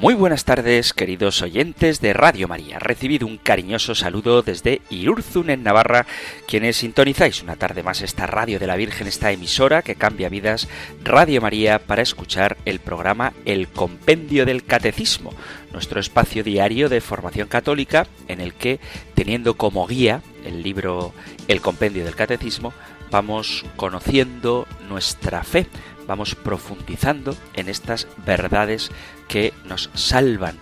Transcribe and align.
Muy 0.00 0.14
buenas 0.14 0.44
tardes, 0.44 0.92
queridos 0.92 1.42
oyentes 1.42 2.00
de 2.00 2.12
Radio 2.12 2.46
María. 2.46 2.78
Recibido 2.78 3.26
un 3.26 3.36
cariñoso 3.36 3.96
saludo 3.96 4.42
desde 4.42 4.80
Irurzun, 4.90 5.50
en 5.50 5.64
Navarra, 5.64 6.06
quienes 6.46 6.76
sintonizáis 6.76 7.42
una 7.42 7.56
tarde 7.56 7.82
más 7.82 8.00
esta 8.00 8.24
radio 8.28 8.60
de 8.60 8.68
la 8.68 8.76
Virgen, 8.76 9.08
esta 9.08 9.32
emisora 9.32 9.82
que 9.82 9.96
cambia 9.96 10.28
vidas, 10.28 10.68
Radio 11.02 11.40
María, 11.40 11.80
para 11.80 12.02
escuchar 12.02 12.56
el 12.64 12.78
programa 12.78 13.32
El 13.44 13.66
Compendio 13.66 14.46
del 14.46 14.64
Catecismo, 14.64 15.32
nuestro 15.72 15.98
espacio 15.98 16.44
diario 16.44 16.88
de 16.88 17.00
formación 17.00 17.48
católica 17.48 18.06
en 18.28 18.40
el 18.40 18.54
que, 18.54 18.78
teniendo 19.14 19.56
como 19.56 19.84
guía 19.88 20.22
el 20.44 20.62
libro 20.62 21.12
El 21.48 21.60
Compendio 21.60 22.04
del 22.04 22.14
Catecismo, 22.14 22.72
vamos 23.10 23.64
conociendo 23.74 24.68
nuestra 24.88 25.42
fe, 25.42 25.66
vamos 26.06 26.36
profundizando 26.36 27.36
en 27.54 27.68
estas 27.68 28.06
verdades 28.24 28.92
que 29.28 29.52
nos 29.64 29.90
salvan, 29.94 30.56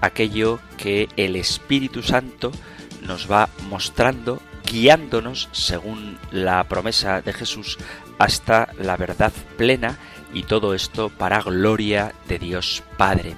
aquello 0.00 0.60
que 0.78 1.08
el 1.16 1.36
Espíritu 1.36 2.02
Santo 2.02 2.52
nos 3.02 3.30
va 3.30 3.48
mostrando, 3.68 4.40
guiándonos 4.64 5.48
según 5.52 6.18
la 6.30 6.64
promesa 6.64 7.20
de 7.20 7.32
Jesús 7.32 7.78
hasta 8.18 8.68
la 8.78 8.96
verdad 8.96 9.32
plena 9.56 9.98
y 10.32 10.44
todo 10.44 10.74
esto 10.74 11.10
para 11.10 11.42
gloria 11.42 12.14
de 12.28 12.38
Dios 12.38 12.82
Padre. 12.96 13.36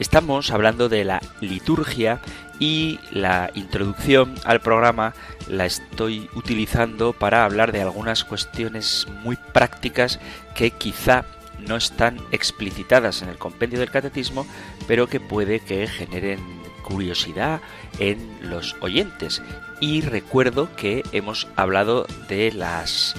Estamos 0.00 0.50
hablando 0.50 0.88
de 0.88 1.04
la 1.04 1.20
liturgia 1.40 2.20
y 2.58 2.98
la 3.10 3.50
introducción 3.54 4.34
al 4.44 4.60
programa 4.60 5.14
la 5.48 5.66
estoy 5.66 6.28
utilizando 6.34 7.12
para 7.12 7.44
hablar 7.44 7.72
de 7.72 7.82
algunas 7.82 8.24
cuestiones 8.24 9.06
muy 9.22 9.36
prácticas 9.36 10.18
que 10.54 10.70
quizá 10.70 11.24
no 11.66 11.76
están 11.76 12.18
explicitadas 12.32 13.22
en 13.22 13.28
el 13.28 13.38
compendio 13.38 13.78
del 13.78 13.90
catecismo, 13.90 14.46
pero 14.86 15.08
que 15.08 15.20
puede 15.20 15.60
que 15.60 15.86
generen 15.86 16.40
curiosidad 16.82 17.60
en 17.98 18.38
los 18.42 18.76
oyentes. 18.80 19.42
Y 19.80 20.00
recuerdo 20.00 20.74
que 20.76 21.02
hemos 21.12 21.48
hablado 21.56 22.06
de 22.28 22.52
las 22.52 23.14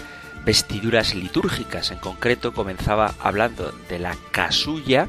vestiduras 0.45 1.15
litúrgicas. 1.15 1.91
En 1.91 1.97
concreto 1.99 2.53
comenzaba 2.53 3.15
hablando 3.19 3.71
de 3.89 3.99
la 3.99 4.15
casulla 4.31 5.07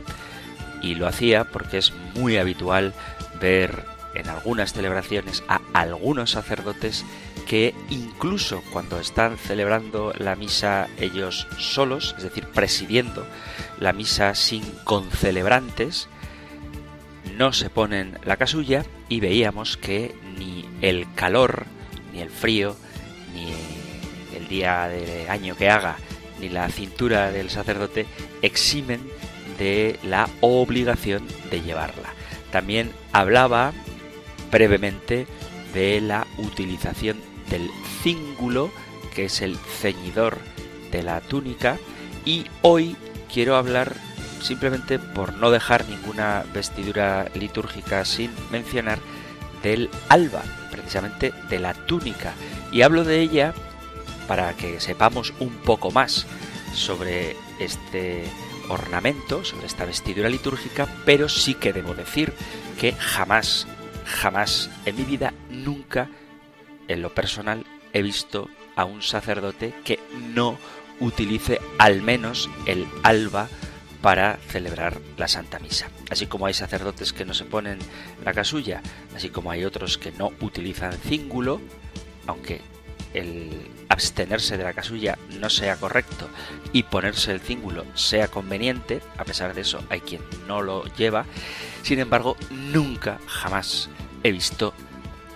y 0.80 0.94
lo 0.94 1.06
hacía 1.06 1.44
porque 1.44 1.78
es 1.78 1.92
muy 2.14 2.36
habitual 2.36 2.94
ver 3.40 3.84
en 4.14 4.28
algunas 4.28 4.72
celebraciones 4.72 5.42
a 5.48 5.60
algunos 5.72 6.30
sacerdotes 6.30 7.04
que 7.44 7.74
incluso 7.90 8.62
cuando 8.72 8.98
están 8.98 9.36
celebrando 9.38 10.12
la 10.18 10.36
misa 10.36 10.88
ellos 10.98 11.46
solos, 11.58 12.14
es 12.16 12.24
decir, 12.24 12.46
presidiendo 12.46 13.26
la 13.78 13.92
misa 13.92 14.34
sin 14.34 14.62
concelebrantes, 14.84 16.08
no 17.36 17.52
se 17.52 17.70
ponen 17.70 18.18
la 18.24 18.36
casulla 18.36 18.84
y 19.08 19.20
veíamos 19.20 19.76
que 19.76 20.14
ni 20.38 20.64
el 20.80 21.06
calor, 21.14 21.66
ni 22.12 22.20
el 22.20 22.30
frío, 22.30 22.76
ni 23.34 23.52
el 24.36 24.48
día 24.48 24.88
de 24.88 25.28
año 25.28 25.56
que 25.56 25.70
haga, 25.70 25.96
ni 26.40 26.48
la 26.48 26.68
cintura 26.68 27.30
del 27.30 27.50
sacerdote 27.50 28.06
eximen 28.42 29.00
de 29.58 29.98
la 30.02 30.28
obligación 30.40 31.26
de 31.50 31.62
llevarla. 31.62 32.12
También 32.50 32.92
hablaba 33.12 33.72
brevemente 34.50 35.26
de 35.72 36.00
la 36.00 36.26
utilización 36.38 37.33
del 37.50 37.70
cíngulo, 38.02 38.70
que 39.14 39.26
es 39.26 39.40
el 39.40 39.56
ceñidor 39.56 40.38
de 40.90 41.02
la 41.02 41.20
túnica, 41.20 41.78
y 42.24 42.46
hoy 42.62 42.96
quiero 43.32 43.56
hablar 43.56 43.94
simplemente 44.40 44.98
por 44.98 45.34
no 45.34 45.50
dejar 45.50 45.88
ninguna 45.88 46.44
vestidura 46.52 47.28
litúrgica 47.34 48.04
sin 48.04 48.30
mencionar 48.50 48.98
del 49.62 49.88
alba, 50.08 50.42
precisamente 50.70 51.32
de 51.48 51.58
la 51.58 51.74
túnica, 51.74 52.34
y 52.70 52.82
hablo 52.82 53.04
de 53.04 53.20
ella 53.20 53.54
para 54.28 54.54
que 54.54 54.80
sepamos 54.80 55.32
un 55.38 55.50
poco 55.50 55.90
más 55.90 56.26
sobre 56.74 57.36
este 57.58 58.24
ornamento, 58.68 59.44
sobre 59.44 59.66
esta 59.66 59.84
vestidura 59.84 60.28
litúrgica, 60.28 60.86
pero 61.04 61.28
sí 61.28 61.54
que 61.54 61.72
debo 61.72 61.94
decir 61.94 62.32
que 62.78 62.92
jamás, 62.92 63.66
jamás 64.04 64.70
en 64.84 64.96
mi 64.96 65.04
vida, 65.04 65.32
nunca 65.50 66.08
en 66.88 67.02
lo 67.02 67.14
personal 67.14 67.64
he 67.92 68.02
visto 68.02 68.48
a 68.76 68.84
un 68.84 69.02
sacerdote 69.02 69.74
que 69.84 70.00
no 70.34 70.58
utilice 71.00 71.60
al 71.78 72.02
menos 72.02 72.48
el 72.66 72.86
alba 73.02 73.48
para 74.00 74.36
celebrar 74.48 75.00
la 75.16 75.28
Santa 75.28 75.58
Misa. 75.58 75.88
Así 76.10 76.26
como 76.26 76.46
hay 76.46 76.54
sacerdotes 76.54 77.12
que 77.12 77.24
no 77.24 77.32
se 77.32 77.44
ponen 77.44 77.78
la 78.24 78.34
casulla, 78.34 78.82
así 79.16 79.30
como 79.30 79.50
hay 79.50 79.64
otros 79.64 79.96
que 79.96 80.12
no 80.12 80.32
utilizan 80.40 80.92
cíngulo, 80.92 81.60
aunque 82.26 82.60
el 83.14 83.70
abstenerse 83.88 84.58
de 84.58 84.64
la 84.64 84.72
casulla 84.72 85.16
no 85.40 85.48
sea 85.48 85.76
correcto 85.76 86.28
y 86.72 86.82
ponerse 86.82 87.32
el 87.32 87.40
cíngulo 87.40 87.86
sea 87.94 88.28
conveniente, 88.28 89.00
a 89.16 89.24
pesar 89.24 89.54
de 89.54 89.62
eso 89.62 89.82
hay 89.88 90.00
quien 90.00 90.20
no 90.46 90.60
lo 90.60 90.84
lleva, 90.96 91.24
sin 91.82 92.00
embargo 92.00 92.36
nunca, 92.50 93.18
jamás 93.26 93.88
he 94.22 94.32
visto 94.32 94.74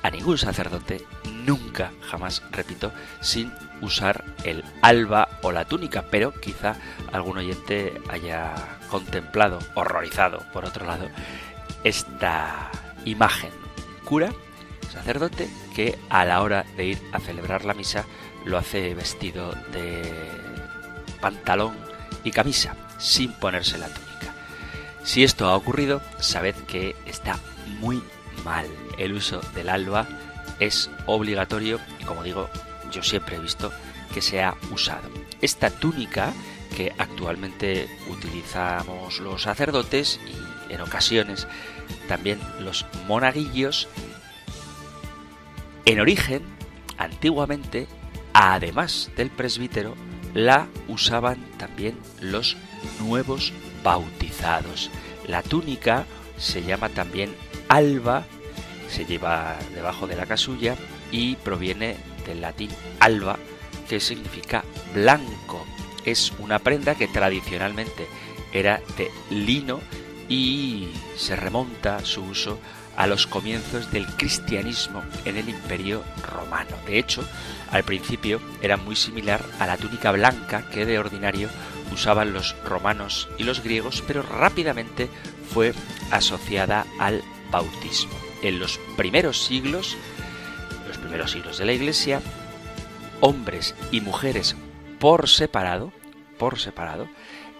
a 0.03 0.11
ningún 0.11 0.39
sacerdote 0.39 1.05
nunca, 1.49 1.93
jamás, 2.03 2.43
repito, 2.53 2.93
sin 3.23 3.51
usar 3.81 4.23
el 4.45 4.63
alba 4.83 5.29
o 5.41 5.51
la 5.51 5.65
túnica, 5.65 6.05
pero 6.11 6.39
quizá 6.39 6.77
algún 7.11 7.39
oyente 7.39 8.03
haya 8.11 8.55
contemplado, 8.91 9.59
horrorizado, 9.75 10.41
por 10.53 10.67
otro 10.67 10.85
lado, 10.85 11.09
esta 11.85 12.71
imagen. 13.07 13.51
Cura, 14.05 14.31
sacerdote, 14.93 15.49
que 15.75 15.99
a 16.11 16.27
la 16.27 16.43
hora 16.43 16.67
de 16.77 16.85
ir 16.85 16.99
a 17.13 17.19
celebrar 17.19 17.65
la 17.65 17.73
misa 17.73 18.05
lo 18.45 18.59
hace 18.59 18.95
vestido 18.95 19.53
de 19.73 20.03
pantalón 21.23 21.75
y 22.25 22.31
camisa, 22.31 22.77
sin 22.99 23.33
ponerse 23.33 23.79
la 23.79 23.89
túnica. 23.89 24.35
Si 25.03 25.25
esto 25.25 25.49
ha 25.49 25.57
ocurrido, 25.57 26.03
sabed 26.19 26.55
que 26.67 26.95
está 27.07 27.39
muy 27.81 28.03
mal 28.45 28.67
el 28.99 29.15
uso 29.15 29.41
del 29.55 29.71
alba 29.71 30.07
es 30.61 30.91
obligatorio 31.07 31.81
y 32.01 32.05
como 32.05 32.23
digo, 32.23 32.49
yo 32.91 33.03
siempre 33.03 33.37
he 33.37 33.41
visto 33.41 33.73
que 34.13 34.23
se 34.23 34.43
ha 34.43 34.55
usado. 34.73 35.09
Esta 35.41 35.71
túnica 35.71 36.33
que 36.77 36.93
actualmente 36.99 37.89
utilizamos 38.11 39.21
los 39.21 39.43
sacerdotes 39.43 40.21
y 40.69 40.73
en 40.73 40.81
ocasiones 40.81 41.47
también 42.09 42.39
los 42.61 42.87
monaguillos, 43.07 43.89
en 45.85 46.01
origen, 46.01 46.43
antiguamente, 46.99 47.87
además 48.35 49.11
del 49.17 49.31
presbítero, 49.31 49.95
la 50.35 50.69
usaban 50.87 51.39
también 51.57 51.99
los 52.21 52.57
nuevos 53.01 53.53
bautizados. 53.83 54.91
La 55.27 55.43
túnica 55.43 56.05
se 56.37 56.63
llama 56.63 56.91
también 56.91 57.35
alba 57.69 58.27
se 58.89 59.05
lleva 59.05 59.57
debajo 59.75 60.07
de 60.07 60.17
la 60.17 60.27
casulla 60.27 60.77
y 61.11 61.37
proviene 61.37 61.97
del 62.27 62.41
latín 62.41 62.71
alba, 63.01 63.39
que 63.89 64.01
significa 64.01 64.65
blanco. 64.95 65.65
Es 66.05 66.33
una 66.39 66.59
prenda 66.59 66.95
que 66.95 67.09
tradicionalmente 67.09 68.07
era 68.53 68.81
de 68.97 69.11
lino 69.31 69.81
y 70.29 70.89
se 71.17 71.37
remonta 71.37 72.05
su 72.05 72.23
uso 72.23 72.59
a 72.97 73.07
los 73.07 73.27
comienzos 73.27 73.93
del 73.93 74.07
cristianismo 74.07 75.03
en 75.25 75.37
el 75.37 75.49
imperio 75.49 76.03
romano. 76.31 76.77
De 76.87 76.99
hecho, 76.99 77.23
al 77.71 77.85
principio 77.85 78.41
era 78.61 78.77
muy 78.77 78.97
similar 78.97 79.45
a 79.61 79.67
la 79.67 79.77
túnica 79.77 80.11
blanca 80.11 80.69
que 80.71 80.85
de 80.85 80.99
ordinario 80.99 81.49
usaban 81.93 82.33
los 82.33 82.57
romanos 82.65 83.29
y 83.39 83.45
los 83.45 83.63
griegos, 83.63 84.03
pero 84.07 84.23
rápidamente 84.23 85.09
fue 85.53 85.73
asociada 86.11 86.87
al 86.99 87.23
bautismo 87.51 88.28
en 88.43 88.59
los 88.59 88.79
primeros 88.97 89.45
siglos, 89.45 89.97
los 90.87 90.99
primeros 90.99 91.33
siglos 91.33 91.59
de 91.59 91.67
la 91.67 91.73
Iglesia, 91.73 92.21
hombres 93.21 93.75
y 93.91 94.01
mujeres 94.01 94.57
por 94.99 95.29
separado, 95.29 95.93
por 96.39 96.59
separado, 96.59 97.09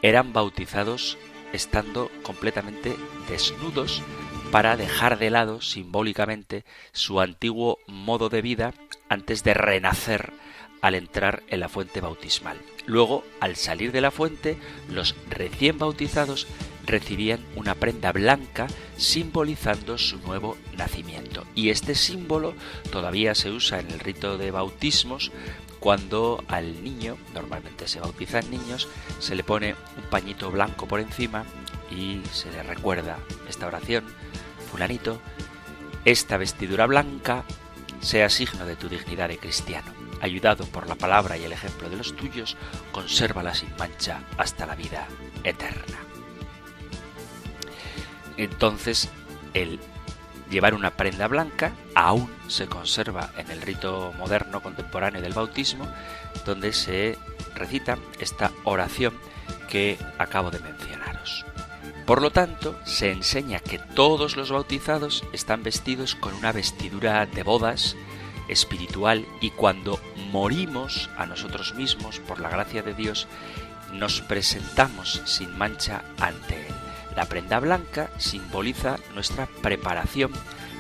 eran 0.03 0.33
bautizados 0.33 1.19
estando 1.53 2.11
completamente 2.23 2.97
desnudos 3.29 4.03
para 4.51 4.77
dejar 4.77 5.19
de 5.19 5.31
lado 5.31 5.61
simbólicamente 5.61 6.65
su 6.93 7.21
antiguo 7.21 7.79
modo 7.87 8.29
de 8.29 8.43
vida 8.43 8.75
antes 9.09 9.45
de 9.45 9.55
renacer 9.55 10.33
al 10.81 10.95
entrar 10.95 11.43
en 11.49 11.61
la 11.61 11.69
fuente 11.69 12.01
bautismal. 12.01 12.59
Luego, 12.87 13.25
al 13.41 13.57
salir 13.57 13.93
de 13.93 14.01
la 14.01 14.11
fuente, 14.11 14.57
los 14.89 15.15
recién 15.29 15.79
bautizados 15.79 16.47
recibían 16.89 17.45
una 17.55 17.75
prenda 17.75 18.13
blanca 18.13 18.67
simbolizando 18.97 19.99
su 19.99 20.19
nuevo 20.19 20.57
nacimiento. 20.77 21.47
Y 21.55 21.71
este 21.71 21.95
símbolo 21.95 22.55
todavía 22.91 23.35
se 23.35 23.51
usa 23.51 23.79
en 23.79 23.91
el 23.91 24.01
rito 24.01 24.39
de 24.39 24.51
bautismos 24.51 25.31
cuando 25.79 26.43
al 26.49 26.83
niño, 26.83 27.17
normalmente 27.35 27.87
se 27.87 28.01
bautizan 28.01 28.51
niños, 28.51 28.89
se 29.21 29.37
le 29.37 29.45
pone 29.45 29.77
un 29.97 30.03
pañito 30.11 30.51
blanco 30.51 30.89
por 30.89 31.01
encima 31.01 31.45
y 31.91 32.21
se 32.33 32.51
le 32.51 32.63
recuerda 32.63 33.19
esta 33.49 33.67
oración, 33.67 34.05
fulanito, 34.71 35.21
esta 36.05 36.37
vestidura 36.37 36.87
blanca 36.87 37.45
sea 38.01 38.29
signo 38.29 38.67
de 38.67 38.77
tu 38.77 38.89
dignidad 38.89 39.29
de 39.29 39.39
cristiano. 39.39 39.93
Ayudado 40.21 40.65
por 40.65 40.89
la 40.89 40.97
palabra 40.97 41.37
y 41.37 41.45
el 41.45 41.53
ejemplo 41.53 41.89
de 41.89 41.97
los 41.97 42.17
tuyos, 42.17 42.57
consérvala 42.91 43.55
sin 43.55 43.71
mancha 43.77 44.25
hasta 44.37 44.67
la 44.67 44.75
vida 44.75 45.07
eterna. 45.45 46.08
Entonces, 48.39 49.11
el 49.53 49.79
llevar 50.49 50.73
una 50.73 50.93
prenda 50.93 51.29
blanca 51.29 51.73
aún 51.95 52.31
se 52.47 52.67
conserva 52.67 53.31
en 53.37 53.51
el 53.51 53.61
rito 53.61 54.15
moderno 54.17 54.63
contemporáneo 54.63 55.21
del 55.21 55.35
bautismo, 55.35 55.87
donde 56.47 56.73
se 56.73 57.19
recita 57.55 57.99
esta 58.19 58.53
oración 58.65 59.15
que 59.69 59.99
acabo 60.19 60.51
de 60.51 60.61
mencionaros. 60.61 61.45
Por 62.07 62.23
lo 62.23 62.31
tanto, 62.31 62.79
se 62.85 63.11
enseña 63.11 63.59
que 63.59 63.79
todos 63.79 64.37
los 64.37 64.51
bautizados 64.51 65.25
están 65.33 65.63
vestidos 65.63 66.15
con 66.15 66.33
una 66.33 66.53
vestidura 66.53 67.27
de 67.27 67.43
bodas 67.43 67.97
espiritual 68.49 69.27
y 69.43 69.51
cuando 69.51 70.01
morimos 70.31 71.11
a 71.19 71.27
nosotros 71.27 71.75
mismos 71.75 72.21
por 72.21 72.41
la 72.41 72.49
gracia 72.49 72.83
de 72.83 72.95
Dios, 72.95 73.27
nos 73.93 74.23
presentamos 74.23 75.21
sin 75.27 75.57
mancha 75.59 76.03
ante 76.19 76.67
Él. 76.67 76.88
La 77.17 77.27
prenda 77.27 77.59
blanca 77.61 78.11
simboliza 78.19 78.97
nuestra 79.15 79.47
preparación 79.47 80.33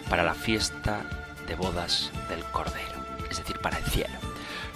para 0.09 0.23
la 0.23 0.35
fiesta 0.35 1.05
de 1.47 1.55
bodas 1.55 2.11
del 2.29 2.45
Cordero, 2.45 3.05
es 3.31 3.39
decir, 3.39 3.59
para 3.59 3.79
el 3.79 3.85
cielo. 3.85 4.15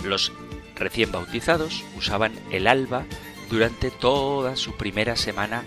Los 0.04 0.32
recién 0.74 1.12
bautizados 1.12 1.84
usaban 1.96 2.32
el 2.50 2.66
alba 2.66 3.04
durante 3.50 3.90
toda 3.90 4.56
su 4.56 4.76
primera 4.76 5.16
semana 5.16 5.62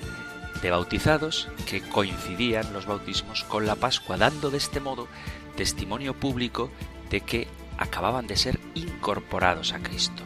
de 0.62 0.72
bautizados 0.72 1.48
que 1.68 1.82
coincidían 1.82 2.74
los 2.74 2.86
bautismos 2.86 3.44
con 3.44 3.66
la 3.66 3.76
Pascua, 3.76 4.18
dando 4.18 4.50
de 4.50 4.58
este 4.58 4.80
modo 4.80 5.08
testimonio 5.56 6.14
público 6.14 6.72
de 7.10 7.22
que 7.22 7.48
acababan 7.78 8.28
de 8.28 8.38
ser 8.38 8.60
incorporados 8.74 9.74
a 9.74 9.80
Cristo. 9.80 10.24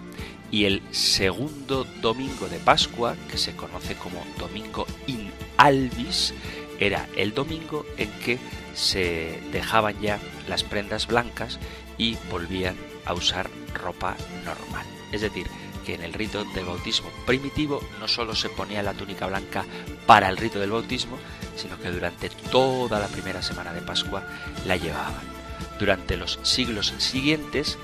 Y 0.51 0.65
el 0.65 0.81
segundo 0.91 1.85
domingo 2.01 2.47
de 2.47 2.57
Pascua, 2.59 3.15
que 3.29 3.37
se 3.37 3.55
conoce 3.55 3.95
como 3.95 4.23
Domingo 4.39 4.87
in 5.07 5.31
Albis, 5.59 6.33
era 6.79 7.05
el 7.17 7.33
domingo 7.33 7.85
en 7.97 8.09
que 8.19 8.39
se 8.73 9.41
dejaban 9.51 9.99
ya 9.99 10.17
las 10.47 10.63
prendas 10.63 11.05
blancas 11.05 11.59
y 11.97 12.17
volvían 12.31 12.77
a 13.05 13.13
usar 13.13 13.49
ropa 13.73 14.15
normal. 14.45 14.85
Es 15.11 15.19
decir, 15.19 15.47
que 15.85 15.95
en 15.95 16.03
el 16.03 16.13
rito 16.13 16.45
del 16.45 16.65
bautismo 16.65 17.09
primitivo 17.25 17.81
no 17.99 18.07
solo 18.07 18.35
se 18.35 18.47
ponía 18.47 18.81
la 18.81 18.93
túnica 18.93 19.27
blanca 19.27 19.65
para 20.05 20.29
el 20.29 20.37
rito 20.37 20.59
del 20.59 20.71
bautismo, 20.71 21.17
sino 21.57 21.77
que 21.77 21.91
durante 21.91 22.29
toda 22.29 22.99
la 22.99 23.07
primera 23.07 23.41
semana 23.41 23.73
de 23.73 23.81
Pascua 23.81 24.23
la 24.65 24.77
llevaban. 24.77 25.39
Durante 25.77 26.15
los 26.15 26.39
siglos 26.43 26.93
siguientes, 26.99 27.77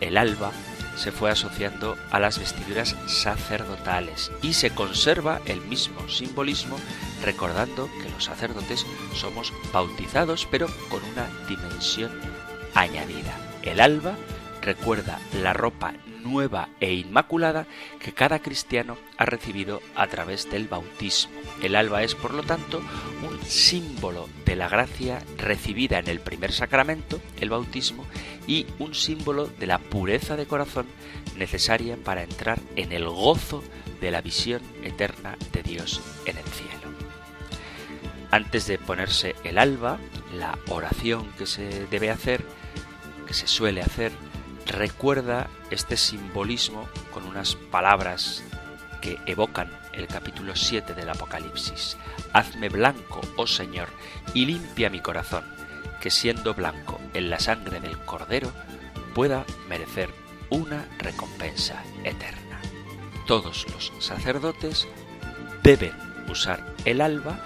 el 0.00 0.18
alba 0.18 0.52
se 0.96 1.12
fue 1.12 1.30
asociando 1.30 1.96
a 2.10 2.18
las 2.18 2.38
vestiduras 2.38 2.96
sacerdotales 3.06 4.32
y 4.42 4.54
se 4.54 4.70
conserva 4.70 5.40
el 5.46 5.60
mismo 5.60 6.08
simbolismo 6.08 6.76
recordando 7.24 7.88
que 8.02 8.10
los 8.10 8.24
sacerdotes 8.24 8.86
somos 9.14 9.52
bautizados 9.72 10.48
pero 10.50 10.68
con 10.88 11.02
una 11.04 11.28
dimensión 11.48 12.10
añadida. 12.74 13.36
El 13.62 13.80
alba 13.80 14.16
recuerda 14.62 15.20
la 15.32 15.52
ropa 15.52 15.94
nueva 16.26 16.68
e 16.80 16.92
inmaculada 16.92 17.66
que 18.00 18.12
cada 18.12 18.40
cristiano 18.40 18.98
ha 19.16 19.24
recibido 19.24 19.80
a 19.94 20.06
través 20.08 20.50
del 20.50 20.66
bautismo. 20.66 21.40
El 21.62 21.76
alba 21.76 22.02
es, 22.02 22.14
por 22.14 22.34
lo 22.34 22.42
tanto, 22.42 22.82
un 23.22 23.40
símbolo 23.44 24.28
de 24.44 24.56
la 24.56 24.68
gracia 24.68 25.22
recibida 25.38 25.98
en 25.98 26.08
el 26.08 26.20
primer 26.20 26.52
sacramento, 26.52 27.20
el 27.40 27.50
bautismo, 27.50 28.04
y 28.46 28.66
un 28.78 28.94
símbolo 28.94 29.46
de 29.46 29.66
la 29.66 29.78
pureza 29.78 30.36
de 30.36 30.46
corazón 30.46 30.86
necesaria 31.36 31.96
para 31.96 32.22
entrar 32.22 32.60
en 32.76 32.92
el 32.92 33.08
gozo 33.08 33.62
de 34.00 34.10
la 34.10 34.20
visión 34.20 34.62
eterna 34.82 35.36
de 35.52 35.62
Dios 35.62 36.00
en 36.26 36.38
el 36.38 36.44
cielo. 36.44 36.76
Antes 38.30 38.66
de 38.66 38.78
ponerse 38.78 39.36
el 39.44 39.58
alba, 39.58 39.98
la 40.36 40.58
oración 40.68 41.30
que 41.38 41.46
se 41.46 41.86
debe 41.86 42.10
hacer, 42.10 42.44
que 43.26 43.34
se 43.34 43.46
suele 43.46 43.82
hacer, 43.82 44.12
recuerda 44.66 45.48
este 45.70 45.96
simbolismo 45.96 46.88
con 47.12 47.24
unas 47.24 47.54
palabras 47.54 48.42
que 49.00 49.18
evocan 49.26 49.70
el 49.92 50.06
capítulo 50.06 50.56
7 50.56 50.94
del 50.94 51.08
Apocalipsis. 51.08 51.96
Hazme 52.32 52.68
blanco, 52.68 53.20
oh 53.36 53.46
Señor, 53.46 53.88
y 54.34 54.44
limpia 54.46 54.90
mi 54.90 55.00
corazón, 55.00 55.44
que 56.00 56.10
siendo 56.10 56.54
blanco 56.54 57.00
en 57.14 57.30
la 57.30 57.38
sangre 57.38 57.80
del 57.80 57.98
Cordero, 57.98 58.52
pueda 59.14 59.44
merecer 59.68 60.10
una 60.50 60.86
recompensa 60.98 61.82
eterna. 62.04 62.60
Todos 63.26 63.66
los 63.72 63.92
sacerdotes 63.98 64.86
deben 65.62 65.92
usar 66.28 66.74
el 66.84 67.00
alba 67.00 67.40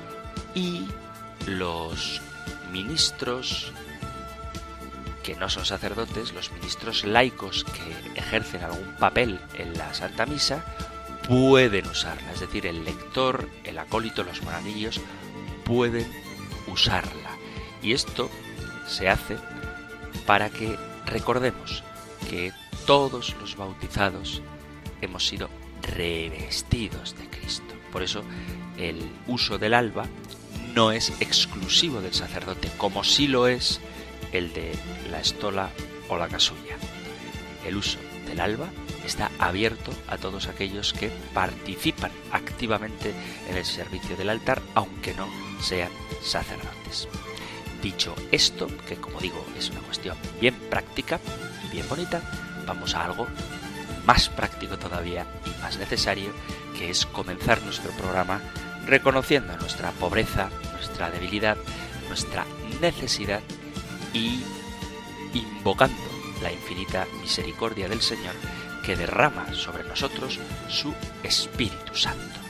y 0.55 0.87
los 1.47 2.21
ministros 2.73 3.73
que 5.23 5.37
no 5.37 5.49
son 5.49 5.65
sacerdotes, 5.65 6.33
los 6.33 6.51
ministros 6.53 7.05
laicos 7.05 7.65
que 7.65 8.19
ejercen 8.21 8.63
algún 8.65 8.95
papel 8.99 9.41
en 9.55 9.77
la 9.77 9.93
Santa 9.95 10.27
Misa, 10.27 10.65
pueden 11.29 11.87
usarla. 11.87 12.33
Es 12.33 12.41
decir, 12.41 12.67
el 12.67 12.85
lector, 12.85 13.49
el 13.65 13.79
acólito, 13.79 14.25
los 14.25 14.43
monaguillos 14.43 15.01
pueden 15.65 16.11
usarla. 16.67 17.20
Y 17.83 17.93
esto 17.93 18.31
se 18.87 19.09
hace 19.09 19.37
para 20.27 20.51
que 20.51 20.77
recordemos 21.07 21.83
que 22.29 22.53
todos 22.87 23.35
los 23.41 23.57
bautizados 23.57 24.43
hemos 25.01 25.27
sido 25.27 25.49
revestidos 25.83 27.17
de 27.17 27.29
Cristo. 27.29 27.75
Por 27.93 28.03
eso 28.03 28.23
el 28.79 29.11
uso 29.27 29.59
del 29.59 29.75
alba 29.75 30.07
no 30.75 30.93
es 30.93 31.13
exclusivo 31.21 32.01
del 32.01 32.15
sacerdote, 32.15 32.71
como 32.77 33.05
sí 33.05 33.27
lo 33.27 33.47
es 33.47 33.81
el 34.33 34.53
de 34.53 34.73
la 35.11 35.21
estola 35.21 35.71
o 36.09 36.17
la 36.17 36.29
casulla. 36.29 36.77
El 37.67 37.77
uso 37.77 37.99
del 38.27 38.41
alba 38.41 38.69
está 39.05 39.31
abierto 39.39 39.93
a 40.07 40.19
todos 40.19 40.47
aquellos 40.47 40.93
que 40.93 41.11
participan 41.35 42.13
activamente 42.33 43.13
en 43.49 43.57
el 43.57 43.65
servicio 43.65 44.17
del 44.17 44.31
altar, 44.31 44.63
aunque 44.75 45.15
no 45.15 45.29
sean 45.61 45.91
sacerdotes. 46.23 47.09
Dicho 47.83 48.15
esto, 48.31 48.69
que 48.87 48.97
como 48.97 49.21
digo 49.21 49.45
es 49.59 49.71
una 49.71 49.81
cuestión 49.81 50.17
bien 50.41 50.55
práctica 50.69 51.19
y 51.65 51.73
bien 51.73 51.89
bonita, 51.89 52.21
vamos 52.67 52.95
a 52.95 53.05
algo 53.05 53.27
más 54.05 54.29
práctico 54.29 54.79
todavía 54.79 55.27
y 55.47 55.63
más 55.63 55.79
necesario, 55.79 56.33
que 56.77 56.91
es 56.91 57.07
comenzar 57.07 57.63
nuestro 57.63 57.91
programa 57.93 58.41
reconociendo 58.87 59.57
nuestra 59.59 59.93
pobreza, 59.93 60.51
nuestra 60.73 61.11
debilidad, 61.11 61.57
nuestra 62.09 62.45
necesidad 62.81 63.41
y 64.13 64.43
invocando 65.35 65.97
la 66.43 66.53
infinita 66.53 67.07
misericordia 67.21 67.89
del 67.89 68.01
Señor 68.01 68.35
que 68.85 68.97
derrama 68.97 69.53
sobre 69.55 69.85
nosotros 69.85 70.39
su 70.69 70.93
Espíritu 71.23 71.95
Santo. 71.95 72.50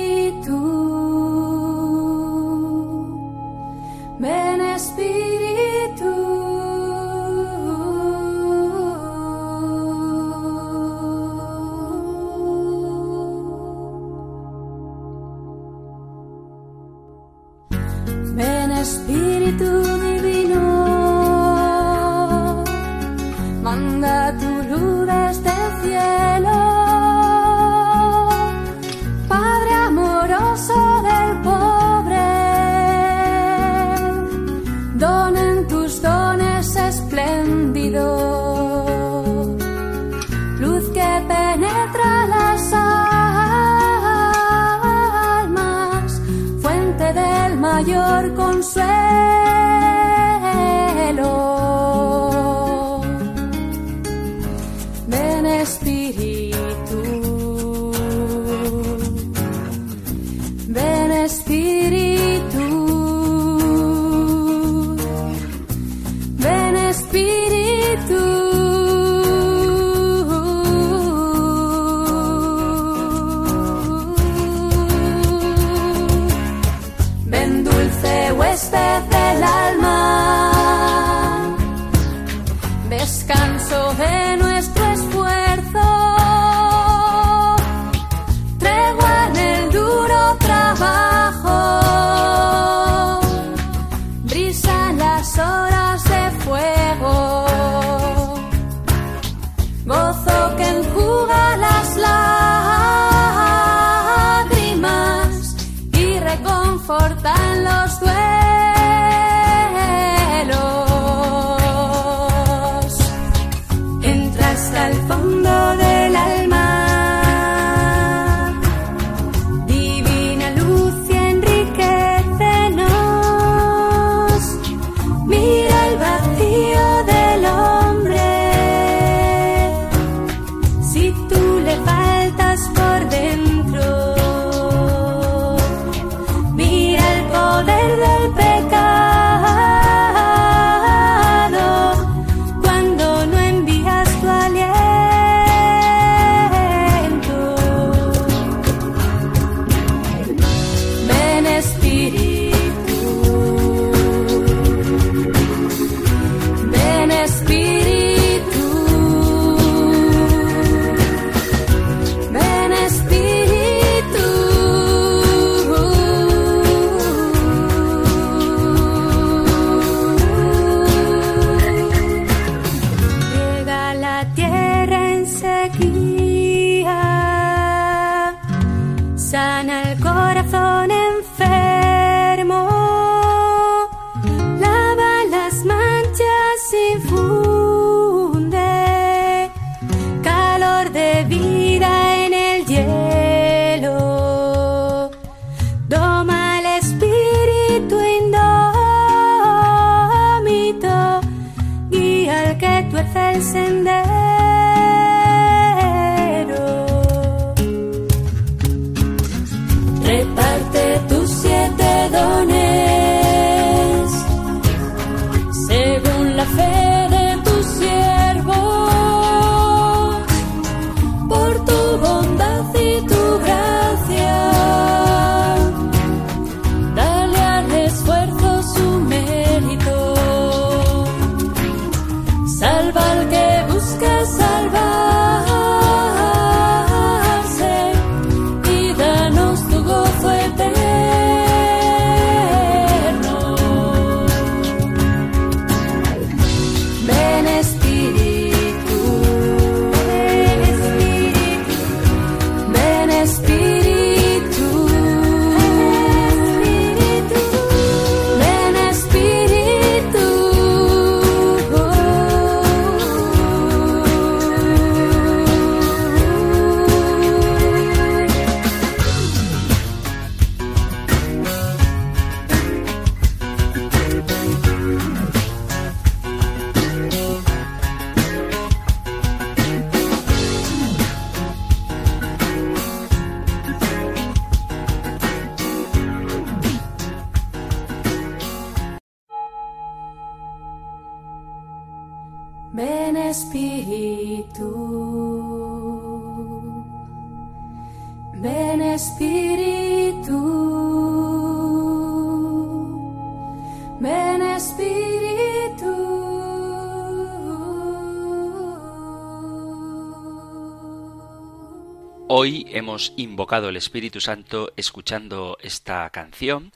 Hoy 312.43 312.65
hemos 312.71 313.13
invocado 313.17 313.69
el 313.69 313.77
Espíritu 313.77 314.19
Santo 314.19 314.73
escuchando 314.75 315.59
esta 315.61 316.09
canción 316.09 316.71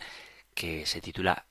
que 0.54 0.86
se 0.86 1.02
titula 1.02 1.48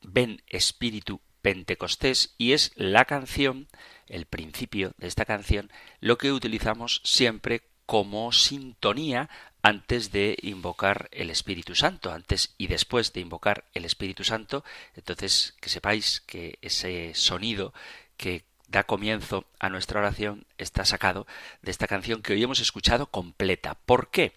Ven 0.00 0.42
Espíritu 0.46 1.20
Pentecostés 1.42 2.34
y 2.38 2.52
es 2.52 2.72
la 2.76 3.04
canción, 3.04 3.68
el 4.06 4.24
principio 4.24 4.94
de 4.96 5.08
esta 5.08 5.26
canción, 5.26 5.70
lo 6.00 6.16
que 6.16 6.32
utilizamos 6.32 7.02
siempre 7.04 7.68
como 7.84 8.32
sintonía 8.32 9.28
antes 9.60 10.10
de 10.10 10.38
invocar 10.40 11.10
el 11.12 11.28
Espíritu 11.28 11.74
Santo, 11.74 12.12
antes 12.12 12.54
y 12.56 12.68
después 12.68 13.12
de 13.12 13.20
invocar 13.20 13.66
el 13.74 13.84
Espíritu 13.84 14.24
Santo. 14.24 14.64
Entonces, 14.94 15.54
que 15.60 15.68
sepáis 15.68 16.22
que 16.22 16.58
ese 16.62 17.12
sonido 17.12 17.74
que 18.16 18.46
da 18.70 18.84
comienzo 18.84 19.44
a 19.58 19.68
nuestra 19.68 20.00
oración 20.00 20.46
está 20.56 20.84
sacado 20.84 21.26
de 21.62 21.70
esta 21.70 21.88
canción 21.88 22.22
que 22.22 22.32
hoy 22.32 22.42
hemos 22.42 22.60
escuchado 22.60 23.06
completa. 23.06 23.74
¿Por 23.74 24.10
qué? 24.10 24.32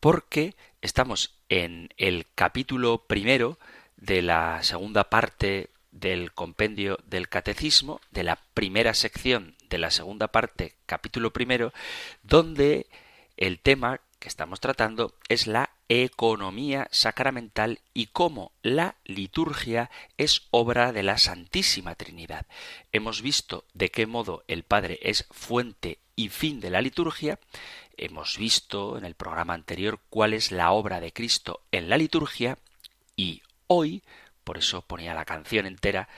Porque 0.00 0.54
estamos 0.80 1.34
en 1.48 1.88
el 1.96 2.26
capítulo 2.34 3.04
primero 3.06 3.58
de 3.96 4.22
la 4.22 4.62
segunda 4.62 5.10
parte 5.10 5.70
del 5.90 6.32
compendio 6.32 6.98
del 7.04 7.28
catecismo, 7.28 8.00
de 8.10 8.22
la 8.22 8.38
primera 8.54 8.94
sección 8.94 9.56
de 9.68 9.78
la 9.78 9.90
segunda 9.90 10.28
parte, 10.28 10.76
capítulo 10.86 11.32
primero, 11.32 11.72
donde 12.22 12.86
el 13.36 13.58
tema 13.58 14.00
que 14.18 14.28
estamos 14.28 14.60
tratando 14.60 15.14
es 15.28 15.46
la 15.46 15.70
economía 16.00 16.88
sacramental 16.90 17.80
y 17.92 18.06
cómo 18.06 18.52
la 18.62 18.96
liturgia 19.04 19.90
es 20.16 20.46
obra 20.50 20.90
de 20.92 21.02
la 21.02 21.18
Santísima 21.18 21.96
Trinidad. 21.96 22.46
Hemos 22.92 23.20
visto 23.20 23.66
de 23.74 23.90
qué 23.90 24.06
modo 24.06 24.42
el 24.48 24.62
Padre 24.62 24.98
es 25.02 25.26
fuente 25.30 25.98
y 26.16 26.30
fin 26.30 26.60
de 26.60 26.70
la 26.70 26.80
liturgia, 26.80 27.38
hemos 27.98 28.38
visto 28.38 28.96
en 28.96 29.04
el 29.04 29.14
programa 29.14 29.52
anterior 29.52 30.00
cuál 30.08 30.32
es 30.32 30.50
la 30.50 30.72
obra 30.72 30.98
de 30.98 31.12
Cristo 31.12 31.60
en 31.72 31.90
la 31.90 31.98
liturgia 31.98 32.56
y 33.14 33.42
hoy, 33.66 34.02
por 34.44 34.56
eso 34.56 34.80
ponía 34.80 35.12
la 35.12 35.26
canción 35.26 35.66
entera, 35.66 36.08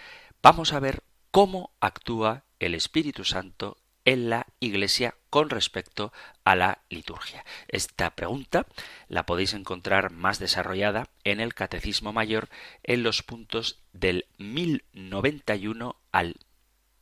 vamos 0.40 0.72
a 0.72 0.78
ver 0.78 1.02
cómo 1.32 1.72
actúa 1.80 2.44
el 2.60 2.76
Espíritu 2.76 3.24
Santo 3.24 3.76
en 4.04 4.30
la 4.30 4.46
Iglesia 4.60 5.16
con 5.30 5.50
respecto 5.50 6.12
a 6.44 6.54
la 6.56 6.78
liturgia. 6.88 7.44
Esta 7.68 8.14
pregunta 8.14 8.66
la 9.08 9.26
podéis 9.26 9.52
encontrar 9.54 10.10
más 10.10 10.38
desarrollada 10.38 11.08
en 11.24 11.40
el 11.40 11.54
Catecismo 11.54 12.12
Mayor 12.12 12.48
en 12.82 13.02
los 13.02 13.22
puntos 13.22 13.80
del 13.92 14.26
1091 14.38 15.96
al 16.12 16.36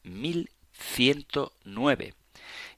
1109 0.04 2.14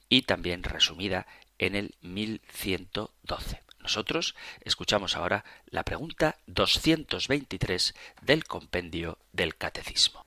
y 0.08 0.22
también 0.22 0.62
resumida 0.62 1.26
en 1.58 1.76
el 1.76 1.94
1112. 2.00 3.62
Nosotros 3.80 4.34
escuchamos 4.62 5.16
ahora 5.16 5.44
la 5.66 5.84
pregunta 5.84 6.38
223 6.46 7.94
del 8.22 8.44
compendio 8.44 9.18
del 9.32 9.56
Catecismo. 9.56 10.24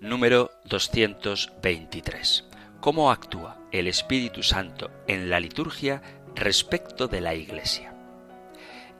Número 0.00 0.50
223 0.66 2.47
cómo 2.80 3.10
actúa 3.10 3.58
el 3.72 3.86
Espíritu 3.86 4.42
Santo 4.42 4.90
en 5.06 5.30
la 5.30 5.40
liturgia 5.40 6.02
respecto 6.34 7.08
de 7.08 7.20
la 7.20 7.34
Iglesia. 7.34 7.94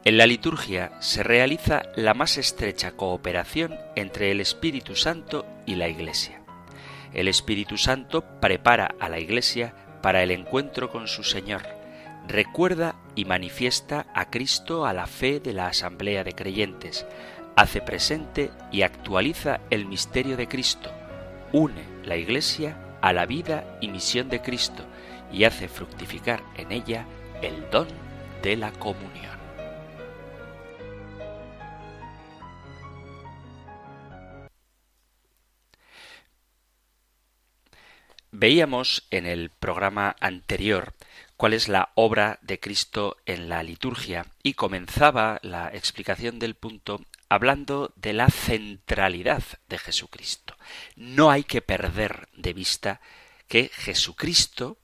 En 0.04 0.16
la 0.16 0.26
liturgia 0.26 0.92
se 1.00 1.22
realiza 1.22 1.82
la 1.96 2.14
más 2.14 2.38
estrecha 2.38 2.92
cooperación 2.92 3.76
entre 3.94 4.30
el 4.30 4.40
Espíritu 4.40 4.96
Santo 4.96 5.46
y 5.66 5.74
la 5.74 5.88
Iglesia. 5.88 6.40
El 7.12 7.28
Espíritu 7.28 7.76
Santo 7.76 8.24
prepara 8.40 8.94
a 9.00 9.08
la 9.08 9.18
Iglesia 9.18 9.74
para 10.02 10.22
el 10.22 10.30
encuentro 10.30 10.90
con 10.90 11.08
su 11.08 11.24
Señor, 11.24 11.62
recuerda 12.26 12.96
y 13.14 13.24
manifiesta 13.24 14.06
a 14.14 14.30
Cristo 14.30 14.86
a 14.86 14.92
la 14.92 15.06
fe 15.06 15.40
de 15.40 15.52
la 15.52 15.68
asamblea 15.68 16.24
de 16.24 16.32
creyentes, 16.32 17.06
hace 17.56 17.80
presente 17.80 18.50
y 18.70 18.82
actualiza 18.82 19.60
el 19.70 19.86
misterio 19.86 20.36
de 20.36 20.46
Cristo, 20.46 20.90
une 21.52 21.82
la 22.04 22.16
Iglesia 22.16 22.87
a 23.00 23.12
la 23.12 23.26
vida 23.26 23.78
y 23.80 23.88
misión 23.88 24.28
de 24.28 24.40
Cristo 24.40 24.84
y 25.32 25.44
hace 25.44 25.68
fructificar 25.68 26.42
en 26.56 26.72
ella 26.72 27.06
el 27.42 27.68
don 27.70 27.88
de 28.42 28.56
la 28.56 28.72
comunión. 28.72 29.38
Veíamos 38.30 39.06
en 39.10 39.26
el 39.26 39.50
programa 39.50 40.14
anterior 40.20 40.92
cuál 41.38 41.54
es 41.54 41.68
la 41.68 41.92
obra 41.94 42.40
de 42.42 42.58
Cristo 42.58 43.16
en 43.24 43.48
la 43.48 43.62
liturgia 43.62 44.26
y 44.42 44.54
comenzaba 44.54 45.38
la 45.42 45.68
explicación 45.68 46.40
del 46.40 46.56
punto 46.56 47.00
hablando 47.28 47.92
de 47.94 48.12
la 48.12 48.28
centralidad 48.28 49.44
de 49.68 49.78
Jesucristo. 49.78 50.56
No 50.96 51.30
hay 51.30 51.44
que 51.44 51.62
perder 51.62 52.28
de 52.34 52.52
vista 52.52 53.00
que 53.46 53.70
Jesucristo, 53.72 54.78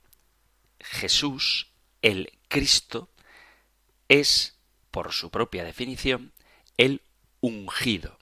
Jesús, 0.79 1.71
el 2.01 2.31
Cristo, 2.47 3.09
es, 4.07 4.57
por 4.91 5.11
su 5.11 5.29
propia 5.29 5.65
definición, 5.65 6.31
el 6.77 7.01
ungido. 7.41 8.17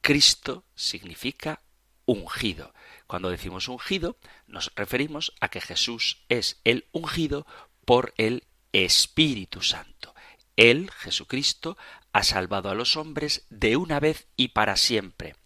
Cristo 0.00 0.64
significa 0.74 1.62
ungido. 2.08 2.72
Cuando 3.06 3.28
decimos 3.28 3.68
ungido, 3.68 4.16
nos 4.46 4.72
referimos 4.74 5.34
a 5.40 5.50
que 5.50 5.60
Jesús 5.60 6.24
es 6.30 6.58
el 6.64 6.86
ungido 6.90 7.46
por 7.84 8.14
el 8.16 8.44
Espíritu 8.72 9.60
Santo. 9.60 10.14
Él, 10.56 10.90
Jesucristo, 10.90 11.76
ha 12.12 12.24
salvado 12.24 12.70
a 12.70 12.74
los 12.74 12.96
hombres 12.96 13.46
de 13.50 13.76
una 13.76 14.00
vez 14.00 14.26
y 14.36 14.48
para 14.48 14.76
siempre. 14.76 15.36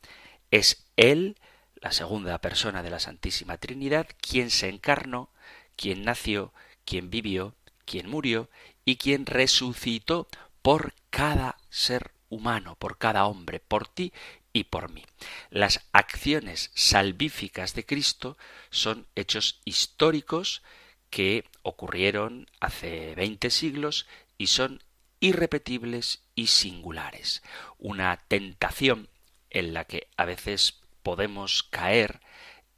Es 0.52 0.86
Él, 0.96 1.36
la 1.74 1.90
segunda 1.90 2.38
persona 2.38 2.82
de 2.84 2.90
la 2.90 3.00
Santísima 3.00 3.58
Trinidad, 3.58 4.06
quien 4.20 4.50
se 4.50 4.68
encarnó, 4.68 5.30
quien 5.74 6.04
nació, 6.04 6.54
quien 6.84 7.10
vivió, 7.10 7.56
quien 7.84 8.08
murió 8.08 8.48
y 8.84 8.96
quien 8.96 9.26
resucitó 9.26 10.28
por 10.62 10.94
cada 11.10 11.56
ser 11.70 12.12
humano, 12.28 12.76
por 12.76 12.98
cada 12.98 13.26
hombre, 13.26 13.58
por 13.58 13.88
ti 13.88 14.12
y 14.52 14.64
por 14.64 14.90
mí. 14.90 15.04
Las 15.50 15.80
acciones 15.92 16.70
salvíficas 16.74 17.74
de 17.74 17.86
Cristo 17.86 18.36
son 18.70 19.06
hechos 19.14 19.60
históricos 19.64 20.62
que 21.10 21.44
ocurrieron 21.62 22.48
hace 22.60 23.14
veinte 23.14 23.50
siglos 23.50 24.06
y 24.38 24.48
son 24.48 24.82
irrepetibles 25.20 26.24
y 26.34 26.48
singulares. 26.48 27.42
Una 27.78 28.16
tentación 28.28 29.08
en 29.50 29.74
la 29.74 29.84
que 29.84 30.08
a 30.16 30.24
veces 30.24 30.80
podemos 31.02 31.62
caer 31.62 32.20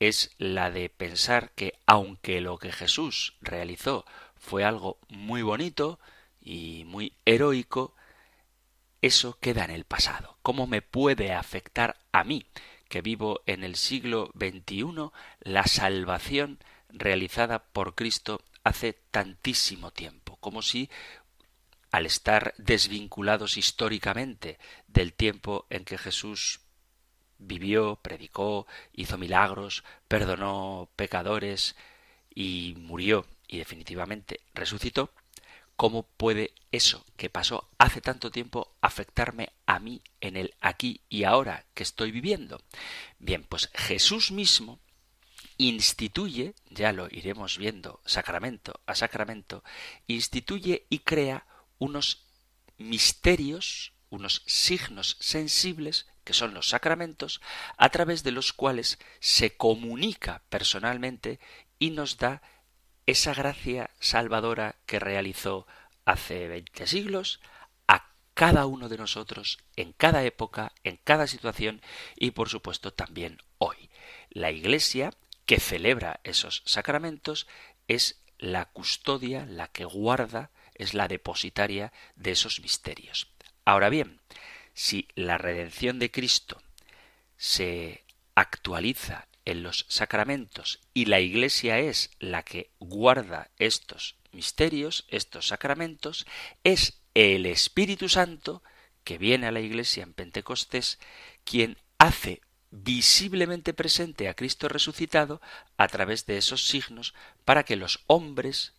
es 0.00 0.32
la 0.38 0.70
de 0.70 0.90
pensar 0.90 1.52
que 1.52 1.74
aunque 1.86 2.40
lo 2.40 2.58
que 2.58 2.72
Jesús 2.72 3.34
realizó 3.40 4.04
fue 4.36 4.64
algo 4.64 4.98
muy 5.08 5.42
bonito 5.42 5.98
y 6.40 6.84
muy 6.86 7.14
heroico, 7.24 7.94
eso 9.06 9.38
queda 9.38 9.64
en 9.64 9.70
el 9.70 9.84
pasado. 9.84 10.38
¿Cómo 10.40 10.66
me 10.66 10.80
puede 10.80 11.34
afectar 11.34 11.98
a 12.10 12.24
mí, 12.24 12.46
que 12.88 13.02
vivo 13.02 13.42
en 13.44 13.62
el 13.62 13.76
siglo 13.76 14.32
XXI, 14.38 15.10
la 15.40 15.66
salvación 15.66 16.58
realizada 16.88 17.64
por 17.64 17.94
Cristo 17.94 18.42
hace 18.62 18.94
tantísimo 19.10 19.90
tiempo? 19.90 20.36
Como 20.36 20.62
si 20.62 20.88
al 21.90 22.06
estar 22.06 22.54
desvinculados 22.56 23.58
históricamente 23.58 24.58
del 24.86 25.12
tiempo 25.12 25.66
en 25.68 25.84
que 25.84 25.98
Jesús 25.98 26.60
vivió, 27.36 27.96
predicó, 27.96 28.66
hizo 28.94 29.18
milagros, 29.18 29.84
perdonó 30.08 30.88
pecadores 30.96 31.76
y 32.34 32.74
murió 32.78 33.26
y 33.48 33.58
definitivamente 33.58 34.40
resucitó, 34.54 35.12
¿cómo 35.76 36.04
puede 36.04 36.54
eso 36.72 37.04
que 37.16 37.30
pasó 37.30 37.70
hace 37.78 38.00
tanto 38.00 38.30
tiempo 38.30 38.76
afectarme 38.80 39.52
a 39.66 39.78
mí 39.78 40.02
en 40.20 40.36
el 40.36 40.54
aquí 40.60 41.00
y 41.08 41.24
ahora 41.24 41.66
que 41.74 41.82
estoy 41.82 42.10
viviendo? 42.10 42.60
Bien, 43.18 43.44
pues 43.44 43.70
Jesús 43.74 44.30
mismo 44.30 44.80
instituye, 45.56 46.54
ya 46.70 46.92
lo 46.92 47.08
iremos 47.10 47.58
viendo 47.58 48.00
sacramento 48.04 48.80
a 48.86 48.94
sacramento, 48.94 49.62
instituye 50.06 50.86
y 50.90 51.00
crea 51.00 51.46
unos 51.78 52.26
misterios, 52.76 53.92
unos 54.10 54.42
signos 54.46 55.16
sensibles, 55.20 56.06
que 56.24 56.32
son 56.32 56.54
los 56.54 56.68
sacramentos, 56.68 57.40
a 57.76 57.88
través 57.90 58.22
de 58.24 58.32
los 58.32 58.52
cuales 58.52 58.98
se 59.20 59.56
comunica 59.56 60.42
personalmente 60.48 61.38
y 61.78 61.90
nos 61.90 62.16
da 62.16 62.42
esa 63.06 63.34
gracia 63.34 63.90
salvadora 64.00 64.76
que 64.86 64.98
realizó 64.98 65.66
hace 66.04 66.48
veinte 66.48 66.86
siglos 66.86 67.40
a 67.86 68.08
cada 68.34 68.66
uno 68.66 68.88
de 68.88 68.98
nosotros, 68.98 69.58
en 69.76 69.92
cada 69.92 70.24
época, 70.24 70.72
en 70.84 70.98
cada 71.04 71.26
situación 71.26 71.82
y 72.16 72.32
por 72.32 72.48
supuesto 72.48 72.92
también 72.92 73.38
hoy. 73.58 73.90
La 74.30 74.50
Iglesia 74.50 75.12
que 75.46 75.60
celebra 75.60 76.20
esos 76.24 76.62
sacramentos 76.64 77.46
es 77.88 78.20
la 78.38 78.66
custodia, 78.66 79.46
la 79.46 79.68
que 79.68 79.84
guarda 79.84 80.50
es 80.74 80.94
la 80.94 81.08
depositaria 81.08 81.92
de 82.16 82.32
esos 82.32 82.60
misterios. 82.60 83.28
Ahora 83.64 83.88
bien, 83.88 84.20
si 84.74 85.08
la 85.14 85.38
redención 85.38 85.98
de 85.98 86.10
Cristo 86.10 86.60
se 87.36 88.04
actualiza 88.34 89.28
en 89.44 89.62
los 89.62 89.86
sacramentos 89.88 90.80
y 90.94 91.06
la 91.06 91.20
Iglesia 91.20 91.78
es 91.78 92.10
la 92.18 92.42
que 92.42 92.70
guarda 92.78 93.50
estos 93.58 94.16
misterios, 94.32 95.04
estos 95.08 95.48
sacramentos, 95.48 96.26
es 96.64 97.00
el 97.14 97.46
Espíritu 97.46 98.08
Santo 98.08 98.62
que 99.04 99.18
viene 99.18 99.46
a 99.46 99.52
la 99.52 99.60
Iglesia 99.60 100.02
en 100.02 100.14
Pentecostés 100.14 100.98
quien 101.44 101.76
hace 101.98 102.40
visiblemente 102.70 103.72
presente 103.72 104.28
a 104.28 104.34
Cristo 104.34 104.68
resucitado 104.68 105.40
a 105.76 105.86
través 105.88 106.26
de 106.26 106.38
esos 106.38 106.66
signos 106.66 107.14
para 107.44 107.62
que 107.62 107.76
los 107.76 108.02
hombres 108.06 108.74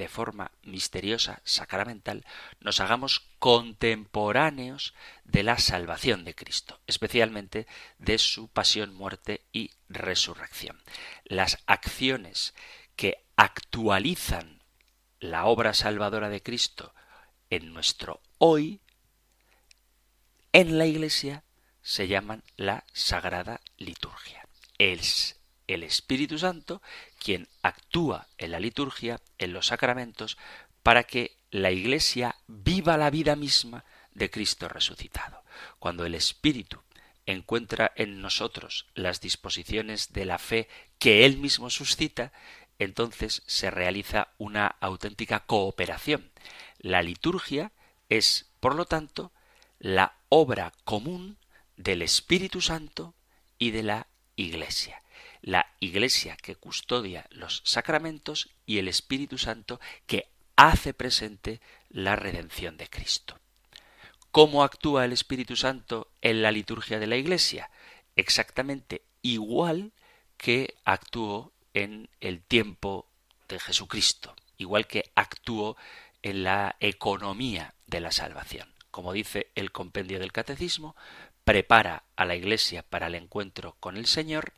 de 0.00 0.08
forma 0.08 0.50
misteriosa, 0.62 1.42
sacramental, 1.44 2.24
nos 2.58 2.80
hagamos 2.80 3.28
contemporáneos 3.38 4.94
de 5.24 5.42
la 5.42 5.58
salvación 5.58 6.24
de 6.24 6.34
Cristo, 6.34 6.80
especialmente 6.86 7.66
de 7.98 8.16
su 8.16 8.48
pasión, 8.48 8.94
muerte 8.94 9.42
y 9.52 9.72
resurrección. 9.90 10.82
Las 11.24 11.58
acciones 11.66 12.54
que 12.96 13.22
actualizan 13.36 14.62
la 15.18 15.44
obra 15.44 15.74
salvadora 15.74 16.30
de 16.30 16.42
Cristo 16.42 16.94
en 17.50 17.74
nuestro 17.74 18.22
hoy, 18.38 18.80
en 20.54 20.78
la 20.78 20.86
Iglesia, 20.86 21.44
se 21.82 22.08
llaman 22.08 22.42
la 22.56 22.84
Sagrada 22.94 23.60
Liturgia. 23.76 24.48
Es 24.78 25.39
el 25.74 25.82
Espíritu 25.82 26.38
Santo 26.38 26.82
quien 27.18 27.48
actúa 27.62 28.28
en 28.38 28.52
la 28.52 28.60
liturgia, 28.60 29.20
en 29.38 29.52
los 29.52 29.66
sacramentos, 29.66 30.38
para 30.82 31.04
que 31.04 31.36
la 31.50 31.70
Iglesia 31.70 32.36
viva 32.46 32.96
la 32.96 33.10
vida 33.10 33.36
misma 33.36 33.84
de 34.12 34.30
Cristo 34.30 34.68
resucitado. 34.68 35.42
Cuando 35.78 36.04
el 36.04 36.14
Espíritu 36.14 36.82
encuentra 37.26 37.92
en 37.96 38.20
nosotros 38.20 38.86
las 38.94 39.20
disposiciones 39.20 40.12
de 40.12 40.24
la 40.24 40.38
fe 40.38 40.68
que 40.98 41.24
Él 41.26 41.36
mismo 41.38 41.70
suscita, 41.70 42.32
entonces 42.78 43.42
se 43.46 43.70
realiza 43.70 44.28
una 44.38 44.66
auténtica 44.80 45.40
cooperación. 45.40 46.30
La 46.78 47.02
liturgia 47.02 47.72
es, 48.08 48.50
por 48.58 48.74
lo 48.74 48.86
tanto, 48.86 49.32
la 49.78 50.14
obra 50.28 50.72
común 50.84 51.38
del 51.76 52.02
Espíritu 52.02 52.60
Santo 52.60 53.14
y 53.58 53.70
de 53.70 53.82
la 53.82 54.06
Iglesia. 54.36 55.02
La 55.42 55.74
Iglesia 55.80 56.36
que 56.36 56.56
custodia 56.56 57.26
los 57.30 57.62
sacramentos 57.64 58.50
y 58.66 58.78
el 58.78 58.88
Espíritu 58.88 59.38
Santo 59.38 59.80
que 60.06 60.28
hace 60.56 60.92
presente 60.92 61.60
la 61.88 62.16
redención 62.16 62.76
de 62.76 62.88
Cristo. 62.88 63.38
¿Cómo 64.30 64.62
actúa 64.62 65.04
el 65.04 65.12
Espíritu 65.12 65.56
Santo 65.56 66.08
en 66.20 66.42
la 66.42 66.52
liturgia 66.52 66.98
de 66.98 67.06
la 67.06 67.16
Iglesia? 67.16 67.70
Exactamente 68.14 69.02
igual 69.22 69.92
que 70.36 70.74
actuó 70.84 71.52
en 71.74 72.08
el 72.20 72.42
tiempo 72.42 73.06
de 73.48 73.58
Jesucristo, 73.58 74.34
igual 74.58 74.86
que 74.86 75.10
actuó 75.14 75.76
en 76.22 76.44
la 76.44 76.76
economía 76.80 77.74
de 77.86 78.00
la 78.00 78.12
salvación. 78.12 78.72
Como 78.90 79.12
dice 79.12 79.48
el 79.54 79.72
compendio 79.72 80.18
del 80.18 80.32
Catecismo, 80.32 80.96
prepara 81.44 82.04
a 82.16 82.24
la 82.24 82.36
Iglesia 82.36 82.82
para 82.82 83.08
el 83.08 83.14
encuentro 83.14 83.76
con 83.80 83.96
el 83.96 84.06
Señor, 84.06 84.52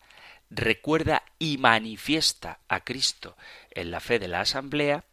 recuerda 0.54 1.22
y 1.38 1.56
manifiesta 1.56 2.60
a 2.68 2.80
Cristo 2.80 3.36
en 3.70 3.90
la 3.90 4.00
fe 4.00 4.18
de 4.18 4.28
la 4.28 4.40
Asamblea, 4.40 5.04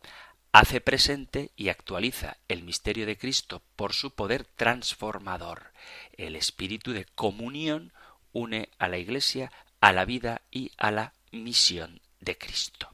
hace 0.52 0.82
presente 0.82 1.52
y 1.56 1.70
actualiza 1.70 2.38
el 2.48 2.64
misterio 2.64 3.06
de 3.06 3.18
Cristo 3.18 3.62
por 3.76 3.94
su 3.94 4.12
poder 4.12 4.44
transformador. 4.44 5.72
El 6.18 6.36
espíritu 6.36 6.92
de 6.92 7.06
comunión 7.06 7.94
une 8.34 8.70
a 8.80 8.90
la 8.90 8.98
Iglesia 8.98 9.52
a 9.80 9.94
la 9.94 10.04
vida 10.04 10.42
y 10.52 10.72
a 10.78 10.92
la 10.92 11.14
misión 11.32 12.02
de 12.20 12.38
Cristo. 12.38 12.94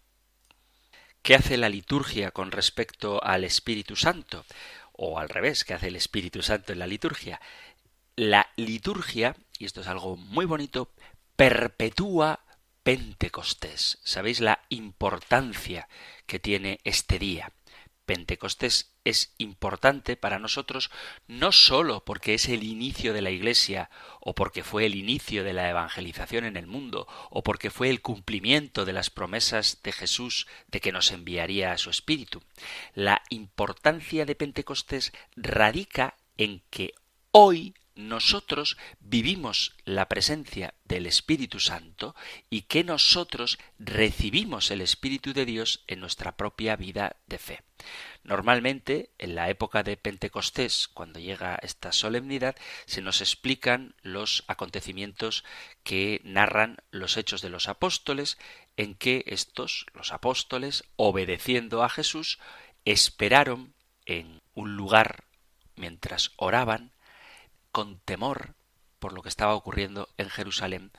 ¿Qué 1.23 1.33
hace 1.33 1.57
la 1.57 1.69
liturgia 1.69 2.29
con 2.29 2.51
respecto 2.51 3.23
al 3.23 3.43
Espíritu 3.43 3.95
Santo? 3.95 4.45
O 4.91 5.17
al 5.17 5.29
revés, 5.29 5.63
¿qué 5.63 5.73
hace 5.73 5.87
el 5.87 5.95
Espíritu 5.95 6.43
Santo 6.43 6.73
en 6.73 6.79
la 6.79 6.85
liturgia? 6.85 7.41
La 8.15 8.47
liturgia, 8.55 9.35
y 9.57 9.65
esto 9.65 9.81
es 9.81 9.87
algo 9.87 10.15
muy 10.15 10.45
bonito, 10.45 10.91
perpetúa 11.35 12.45
Pentecostés. 12.83 13.99
¿Sabéis 14.03 14.39
la 14.41 14.61
importancia 14.69 15.89
que 16.27 16.39
tiene 16.39 16.79
este 16.83 17.19
día? 17.19 17.51
Pentecostés 18.05 18.95
es 19.03 19.33
importante 19.39 20.15
para 20.15 20.39
nosotros 20.39 20.91
no 21.27 21.51
sólo 21.51 22.05
porque 22.05 22.35
es 22.35 22.47
el 22.47 22.63
inicio 22.63 23.13
de 23.13 23.21
la 23.21 23.31
Iglesia 23.31 23.89
o 24.19 24.35
porque 24.35 24.63
fue 24.63 24.85
el 24.85 24.95
inicio 24.95 25.43
de 25.43 25.53
la 25.53 25.69
evangelización 25.69 26.45
en 26.45 26.57
el 26.57 26.67
mundo 26.67 27.07
o 27.31 27.43
porque 27.43 27.71
fue 27.71 27.89
el 27.89 28.01
cumplimiento 28.01 28.85
de 28.85 28.93
las 28.93 29.09
promesas 29.09 29.79
de 29.83 29.91
Jesús 29.91 30.47
de 30.67 30.79
que 30.79 30.91
nos 30.91 31.11
enviaría 31.11 31.71
a 31.71 31.77
su 31.77 31.89
Espíritu. 31.89 32.43
La 32.93 33.23
importancia 33.29 34.25
de 34.25 34.35
Pentecostés 34.35 35.11
radica 35.35 36.15
en 36.37 36.61
que 36.69 36.93
hoy 37.31 37.73
nosotros 37.95 38.77
vivimos 38.99 39.75
la 39.85 40.07
presencia 40.07 40.73
del 40.83 41.05
Espíritu 41.05 41.59
Santo 41.59 42.15
y 42.49 42.63
que 42.63 42.83
nosotros 42.83 43.57
recibimos 43.79 44.69
el 44.71 44.81
Espíritu 44.81 45.33
de 45.33 45.45
Dios 45.45 45.83
en 45.87 46.01
nuestra 46.01 46.35
propia 46.35 46.75
vida 46.75 47.15
de 47.27 47.37
fe. 47.37 47.63
Normalmente, 48.23 49.11
en 49.17 49.35
la 49.35 49.49
época 49.49 49.83
de 49.83 49.97
Pentecostés, 49.97 50.87
cuando 50.87 51.19
llega 51.19 51.59
esta 51.61 51.91
solemnidad, 51.91 52.55
se 52.85 53.01
nos 53.01 53.21
explican 53.21 53.95
los 54.01 54.43
acontecimientos 54.47 55.43
que 55.83 56.21
narran 56.23 56.77
los 56.91 57.17
hechos 57.17 57.41
de 57.41 57.49
los 57.49 57.67
apóstoles, 57.67 58.37
en 58.77 58.95
que 58.95 59.23
estos, 59.27 59.85
los 59.93 60.11
apóstoles, 60.11 60.83
obedeciendo 60.95 61.83
a 61.83 61.89
Jesús, 61.89 62.39
esperaron 62.83 63.73
en 64.05 64.41
un 64.53 64.75
lugar 64.75 65.25
mientras 65.75 66.31
oraban 66.37 66.94
con 67.75 67.99
temor 67.99 68.55
por 68.99 69.11
lo 69.11 69.21
que 69.21 69.27
estaba 69.27 69.53
ocurriendo 69.53 70.07
en 70.15 70.29
Jerusalén 70.29 70.93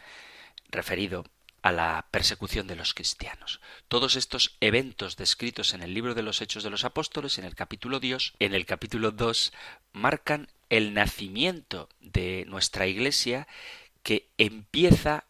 referido 0.68 1.24
a 1.62 1.72
la 1.72 2.06
persecución 2.10 2.66
de 2.66 2.76
los 2.76 2.92
cristianos. 2.92 3.62
Todos 3.88 4.14
estos 4.14 4.58
eventos 4.60 5.16
descritos 5.16 5.72
en 5.72 5.80
el 5.80 5.94
libro 5.94 6.14
de 6.14 6.20
los 6.20 6.42
Hechos 6.42 6.62
de 6.64 6.68
los 6.68 6.84
Apóstoles, 6.84 7.38
en 7.38 7.46
el 7.46 7.54
capítulo 7.54 7.98
2, 7.98 8.34
en 8.40 8.52
el 8.52 8.66
capítulo 8.66 9.10
2, 9.10 9.54
marcan 9.94 10.48
el 10.68 10.92
nacimiento 10.92 11.88
de 12.00 12.44
nuestra 12.46 12.86
Iglesia 12.86 13.48
que 14.02 14.28
empieza 14.36 15.24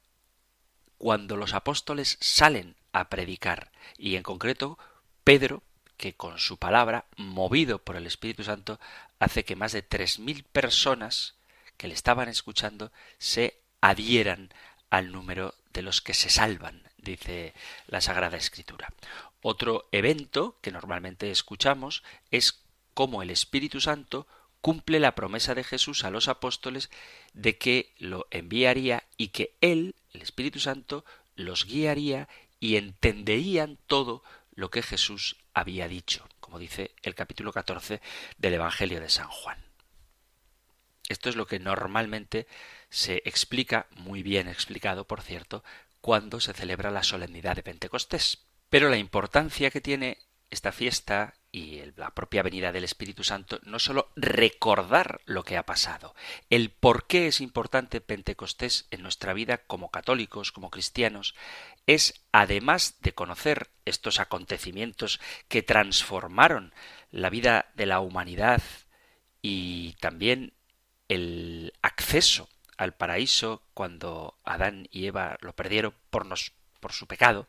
cuando 0.99 1.37
los 1.37 1.55
apóstoles 1.55 2.19
salen 2.21 2.75
a 2.91 3.09
predicar 3.09 3.71
y 3.99 4.17
en 4.17 4.25
concreto 4.25 4.81
Pedro 5.23 5.63
que 5.97 6.15
con 6.15 6.39
su 6.39 6.59
palabra, 6.59 7.07
movido 7.17 7.79
por 7.79 7.97
el 7.97 8.07
Espíritu 8.07 8.45
Santo, 8.45 8.79
hace 9.19 9.45
que 9.45 9.57
más 9.57 9.73
de 9.73 9.83
tres 9.83 10.19
mil 10.19 10.45
personas 10.45 11.35
que 11.77 11.89
le 11.89 11.95
estaban 11.95 12.29
escuchando 12.29 12.93
se 13.19 13.61
adhieran 13.81 14.53
al 14.91 15.13
número 15.13 15.55
de 15.73 15.83
los 15.83 16.01
que 16.01 16.15
se 16.15 16.31
salvan, 16.31 16.83
dice 16.99 17.55
la 17.87 18.01
Sagrada 18.01 18.37
Escritura. 18.37 18.93
Otro 19.43 19.89
evento 19.93 20.59
que 20.61 20.73
normalmente 20.73 21.31
escuchamos 21.31 22.03
es 22.31 22.63
cómo 22.95 23.23
el 23.23 23.31
Espíritu 23.31 23.81
Santo 23.81 24.27
cumple 24.61 24.99
la 24.99 25.15
promesa 25.15 25.55
de 25.55 25.65
Jesús 25.65 26.05
a 26.05 26.11
los 26.11 26.29
apóstoles 26.29 26.91
de 27.35 27.57
que 27.59 27.95
lo 27.99 28.27
enviaría 28.31 29.05
y 29.17 29.29
que 29.29 29.55
Él, 29.61 29.95
el 30.13 30.23
Espíritu 30.23 30.59
Santo, 30.59 31.05
los 31.37 31.67
guiaría 31.67 32.29
y 32.59 32.77
entenderían 32.77 33.79
todo 33.87 34.25
lo 34.55 34.71
que 34.71 34.83
Jesús 34.83 35.37
había 35.57 35.89
dicho, 35.89 36.29
como 36.39 36.59
dice 36.59 36.95
el 37.03 37.15
capítulo 37.15 37.51
14 37.51 38.03
del 38.37 38.55
Evangelio 38.55 39.01
de 39.01 39.09
San 39.09 39.29
Juan. 39.29 39.57
Esto 41.09 41.31
es 41.31 41.37
lo 41.37 41.47
que 41.47 41.59
normalmente 41.59 42.47
se 42.91 43.23
explica, 43.25 43.87
muy 43.93 44.23
bien 44.23 44.49
explicado, 44.49 45.07
por 45.07 45.23
cierto, 45.23 45.65
cuando 46.03 46.41
se 46.41 46.53
celebra 46.53 46.91
la 46.91 47.03
solemnidad 47.03 47.57
de 47.57 47.63
Pentecostés. 47.63 48.45
Pero 48.69 48.91
la 48.91 48.99
importancia 48.99 49.71
que 49.71 49.81
tiene 49.81 50.19
esta 50.51 50.73
fiesta 50.73 51.33
y 51.57 51.81
la 51.97 52.11
propia 52.11 52.43
venida 52.43 52.71
del 52.71 52.85
Espíritu 52.85 53.25
Santo 53.25 53.61
no 53.63 53.79
sólo 53.79 54.11
recordar 54.15 55.23
lo 55.25 55.43
que 55.43 55.57
ha 55.57 55.65
pasado, 55.65 56.15
el 56.51 56.69
por 56.69 57.07
qué 57.07 57.29
es 57.29 57.41
importante 57.41 58.03
Pentecostés 58.03 58.87
en 58.91 59.03
nuestra 59.03 59.33
vida 59.33 59.57
como 59.67 59.91
católicos, 59.91 60.53
como 60.53 60.69
cristianos, 60.69 61.35
es 61.87 62.27
además 62.31 62.97
de 63.01 63.15
conocer 63.15 63.71
estos 63.87 64.21
acontecimientos 64.21 65.19
que 65.49 65.63
transformaron 65.63 66.75
la 67.11 67.31
vida 67.31 67.73
de 67.75 67.87
la 67.87 68.01
humanidad 68.01 68.63
y 69.41 69.95
también 69.95 70.53
el 71.09 71.73
acceso 71.81 72.51
al 72.77 72.93
paraíso 72.93 73.63
cuando 73.73 74.37
Adán 74.45 74.89
y 74.91 75.07
Eva 75.07 75.39
lo 75.41 75.55
perdieron 75.55 75.95
por, 76.11 76.27
nos, 76.27 76.53
por 76.77 76.93
su 76.93 77.07
pecado, 77.07 77.49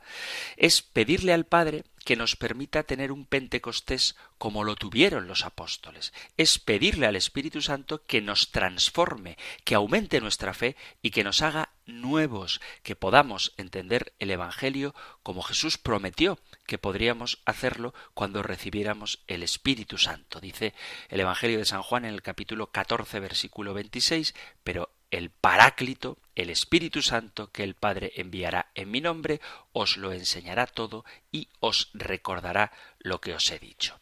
es 0.56 0.82
pedirle 0.82 1.34
al 1.34 1.46
Padre 1.46 1.84
que 2.08 2.16
nos 2.16 2.38
permita 2.38 2.84
tener 2.84 3.12
un 3.12 3.26
Pentecostés 3.26 4.16
como 4.38 4.64
lo 4.64 4.76
tuvieron 4.76 5.28
los 5.28 5.44
apóstoles. 5.44 6.14
Es 6.38 6.58
pedirle 6.58 7.06
al 7.06 7.18
Espíritu 7.18 7.62
Santo 7.62 8.06
que 8.06 8.22
nos 8.22 8.52
transforme, 8.52 9.38
que 9.66 9.76
aumente 9.76 10.22
nuestra 10.22 10.54
fe 10.54 10.78
y 11.02 11.12
que 11.12 11.26
nos 11.26 11.42
haga 11.42 11.74
nuevos, 11.86 12.62
que 12.82 12.96
podamos 12.96 13.54
entender 13.58 14.14
el 14.20 14.32
Evangelio 14.32 14.96
como 15.22 15.42
Jesús 15.42 15.78
prometió 15.78 16.40
que 16.66 16.78
podríamos 16.78 17.42
hacerlo 17.46 17.94
cuando 18.14 18.42
recibiéramos 18.42 19.24
el 19.28 19.44
Espíritu 19.44 19.98
Santo. 19.98 20.40
Dice 20.40 20.74
el 21.10 21.20
Evangelio 21.20 21.58
de 21.58 21.66
San 21.66 21.82
Juan 21.82 22.06
en 22.06 22.14
el 22.14 22.22
capítulo 22.22 22.72
14, 22.72 23.20
versículo 23.20 23.74
26, 23.74 24.34
pero 24.64 24.92
el 25.12 25.30
Paráclito, 25.30 26.18
el 26.36 26.50
Espíritu 26.50 27.02
Santo 27.02 27.52
que 27.52 27.64
el 27.64 27.76
Padre 27.76 28.14
enviará 28.16 28.72
en 28.76 28.92
mi 28.92 29.02
nombre, 29.02 29.42
os 29.72 29.98
lo 29.98 30.12
enseñará 30.12 30.68
todo 30.68 31.06
y 31.32 31.50
os 31.60 31.90
recordará 31.94 32.72
lo 33.00 33.22
que 33.22 33.34
os 33.34 33.50
he 33.52 33.60
dicho. 33.60 34.00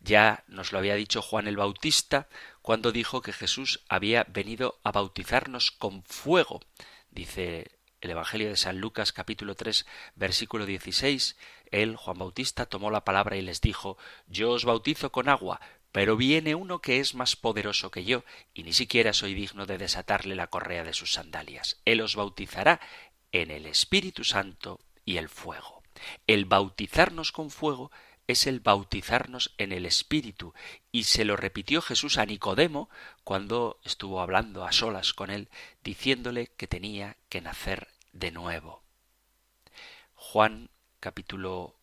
Ya 0.00 0.42
nos 0.48 0.72
lo 0.72 0.78
había 0.78 0.96
dicho 0.96 1.22
Juan 1.22 1.46
el 1.46 1.56
Bautista 1.56 2.28
cuando 2.60 2.90
dijo 2.90 3.22
que 3.22 3.32
Jesús 3.32 3.84
había 3.88 4.24
venido 4.24 4.80
a 4.82 4.90
bautizarnos 4.90 5.70
con 5.70 6.02
fuego. 6.02 6.60
Dice 7.10 7.78
el 8.00 8.10
Evangelio 8.10 8.48
de 8.48 8.56
San 8.56 8.78
Lucas 8.78 9.12
capítulo 9.12 9.54
3 9.54 9.86
versículo 10.16 10.66
16, 10.66 11.36
él, 11.70 11.96
Juan 11.96 12.18
Bautista, 12.18 12.66
tomó 12.66 12.90
la 12.90 13.04
palabra 13.04 13.36
y 13.36 13.42
les 13.42 13.60
dijo, 13.60 13.96
Yo 14.26 14.50
os 14.50 14.64
bautizo 14.64 15.12
con 15.12 15.28
agua, 15.28 15.60
pero 15.92 16.16
viene 16.16 16.54
uno 16.54 16.80
que 16.80 16.98
es 17.00 17.14
más 17.14 17.36
poderoso 17.36 17.90
que 17.90 18.04
yo, 18.04 18.24
y 18.54 18.62
ni 18.62 18.72
siquiera 18.72 19.12
soy 19.12 19.34
digno 19.34 19.66
de 19.66 19.78
desatarle 19.78 20.34
la 20.34 20.48
correa 20.48 20.84
de 20.84 20.94
sus 20.94 21.12
sandalias. 21.12 21.80
Él 21.84 22.00
os 22.00 22.16
bautizará 22.16 22.80
en 23.30 23.50
el 23.50 23.66
Espíritu 23.66 24.24
Santo 24.24 24.80
y 25.04 25.18
el 25.18 25.28
fuego. 25.28 25.82
El 26.26 26.46
bautizarnos 26.46 27.30
con 27.30 27.50
fuego 27.50 27.92
es 28.26 28.46
el 28.46 28.60
bautizarnos 28.60 29.54
en 29.58 29.72
el 29.72 29.84
Espíritu, 29.84 30.54
y 30.90 31.04
se 31.04 31.26
lo 31.26 31.36
repitió 31.36 31.82
Jesús 31.82 32.16
a 32.16 32.24
Nicodemo 32.24 32.88
cuando 33.22 33.78
estuvo 33.84 34.20
hablando 34.20 34.64
a 34.64 34.72
solas 34.72 35.12
con 35.12 35.30
él, 35.30 35.50
diciéndole 35.84 36.48
que 36.56 36.66
tenía 36.66 37.16
que 37.28 37.42
nacer 37.42 37.88
de 38.12 38.30
nuevo. 38.30 38.82
Juan 40.14 40.70
capítulo 41.00 41.76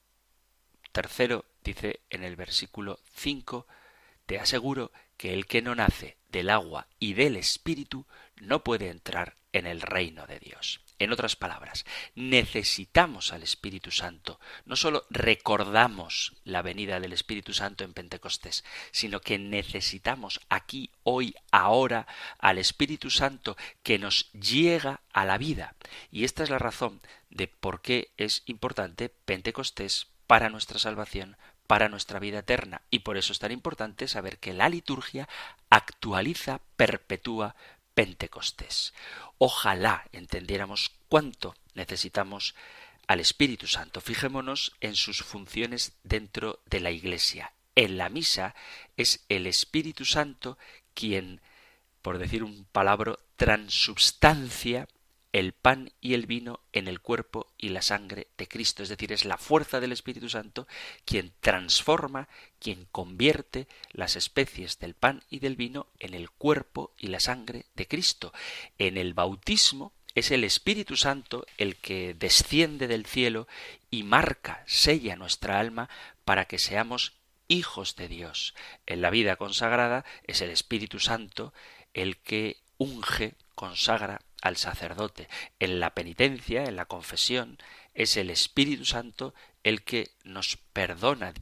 tercero 0.91 1.45
dice 1.63 1.99
en 2.09 2.23
el 2.23 2.35
versículo 2.35 2.99
cinco 3.13 3.67
te 4.29 4.39
aseguro 4.39 4.91
que 5.17 5.33
el 5.33 5.47
que 5.47 5.63
no 5.63 5.73
nace 5.73 6.15
del 6.27 6.51
agua 6.51 6.87
y 6.99 7.13
del 7.13 7.35
espíritu 7.35 8.05
no 8.35 8.63
puede 8.63 8.89
entrar 8.89 9.33
en 9.53 9.65
el 9.65 9.81
reino 9.81 10.27
de 10.27 10.37
Dios. 10.37 10.81
En 10.99 11.11
otras 11.11 11.35
palabras, 11.35 11.83
necesitamos 12.13 13.33
al 13.33 13.41
Espíritu 13.41 13.89
Santo. 13.89 14.39
No 14.65 14.75
solo 14.75 15.03
recordamos 15.09 16.35
la 16.43 16.61
venida 16.61 16.99
del 16.99 17.11
Espíritu 17.11 17.53
Santo 17.53 17.83
en 17.83 17.95
Pentecostés, 17.95 18.63
sino 18.91 19.19
que 19.19 19.39
necesitamos 19.39 20.41
aquí, 20.47 20.91
hoy, 21.01 21.33
ahora, 21.51 22.05
al 22.37 22.59
Espíritu 22.59 23.09
Santo 23.09 23.57
que 23.81 23.97
nos 23.97 24.31
llega 24.33 25.01
a 25.11 25.25
la 25.25 25.39
vida. 25.39 25.73
Y 26.11 26.23
esta 26.23 26.43
es 26.43 26.51
la 26.51 26.59
razón 26.59 27.01
de 27.31 27.47
por 27.47 27.81
qué 27.81 28.11
es 28.17 28.43
importante 28.45 29.09
Pentecostés 29.09 30.05
para 30.27 30.51
nuestra 30.51 30.77
salvación, 30.77 31.37
para 31.69 31.87
nuestra 31.87 32.17
vida 32.17 32.39
eterna. 32.39 32.81
Y 32.89 32.99
por 32.99 33.15
eso 33.15 33.31
es 33.31 33.37
tan 33.37 33.51
importante 33.51 34.07
saber 34.07 34.39
que 34.39 34.53
la 34.53 34.69
liturgia 34.69 35.29
actualiza, 35.69 36.61
perpetúa 36.75 37.55
Pentecostés. 37.93 38.95
Ojalá 39.37 40.03
entendiéramos 40.11 40.93
cuánto 41.09 41.53
necesitamos 41.75 42.55
al 43.05 43.19
Espíritu 43.19 43.67
Santo. 43.67 44.01
Fijémonos 44.01 44.77
en 44.81 44.95
sus 44.95 45.21
funciones 45.21 45.93
dentro 46.01 46.59
de 46.65 46.79
la 46.79 46.89
Iglesia. 46.89 47.53
En 47.75 47.99
la 47.99 48.09
misa 48.09 48.55
es 48.97 49.23
el 49.29 49.45
Espíritu 49.45 50.05
Santo 50.05 50.57
quien, 50.95 51.39
por 52.01 52.17
decir 52.17 52.43
un 52.43 52.65
palabra, 52.71 53.19
transubstancia 53.35 54.87
el 55.31 55.53
pan 55.53 55.91
y 56.01 56.15
el 56.15 56.25
vino 56.25 56.61
en 56.73 56.87
el 56.87 57.01
cuerpo 57.01 57.51
y 57.57 57.69
la 57.69 57.81
sangre 57.81 58.27
de 58.37 58.47
Cristo. 58.47 58.81
Es 58.81 58.89
decir, 58.89 59.11
es 59.11 59.25
la 59.25 59.37
fuerza 59.37 59.79
del 59.79 59.91
Espíritu 59.91 60.29
Santo 60.29 60.67
quien 61.05 61.33
transforma, 61.39 62.27
quien 62.59 62.85
convierte 62.91 63.67
las 63.91 64.15
especies 64.15 64.79
del 64.79 64.95
pan 64.95 65.23
y 65.29 65.39
del 65.39 65.55
vino 65.55 65.87
en 65.99 66.13
el 66.13 66.29
cuerpo 66.31 66.93
y 66.97 67.07
la 67.07 67.19
sangre 67.19 67.65
de 67.75 67.87
Cristo. 67.87 68.33
En 68.77 68.97
el 68.97 69.13
bautismo 69.13 69.93
es 70.15 70.31
el 70.31 70.43
Espíritu 70.43 70.97
Santo 70.97 71.45
el 71.57 71.75
que 71.75 72.15
desciende 72.15 72.87
del 72.87 73.05
cielo 73.05 73.47
y 73.91 74.03
marca, 74.03 74.63
sella 74.65 75.15
nuestra 75.15 75.59
alma 75.59 75.89
para 76.25 76.45
que 76.45 76.57
seamos 76.57 77.13
hijos 77.47 77.95
de 77.95 78.07
Dios. 78.07 78.55
En 78.87 79.01
la 79.01 79.11
vida 79.11 79.35
consagrada 79.35 80.05
es 80.23 80.41
el 80.41 80.49
Espíritu 80.49 80.99
Santo 80.99 81.53
el 81.93 82.17
que 82.17 82.57
unge, 82.77 83.35
consagra 83.55 84.21
al 84.41 84.57
sacerdote. 84.57 85.27
En 85.59 85.79
la 85.79 85.93
penitencia, 85.93 86.63
en 86.63 86.75
la 86.75 86.85
confesión, 86.85 87.57
es 87.93 88.17
el 88.17 88.29
Espíritu 88.29 88.85
Santo 88.85 89.33
el 89.63 89.83
que 89.83 90.11
nos 90.23 90.57
perdona. 90.73 91.33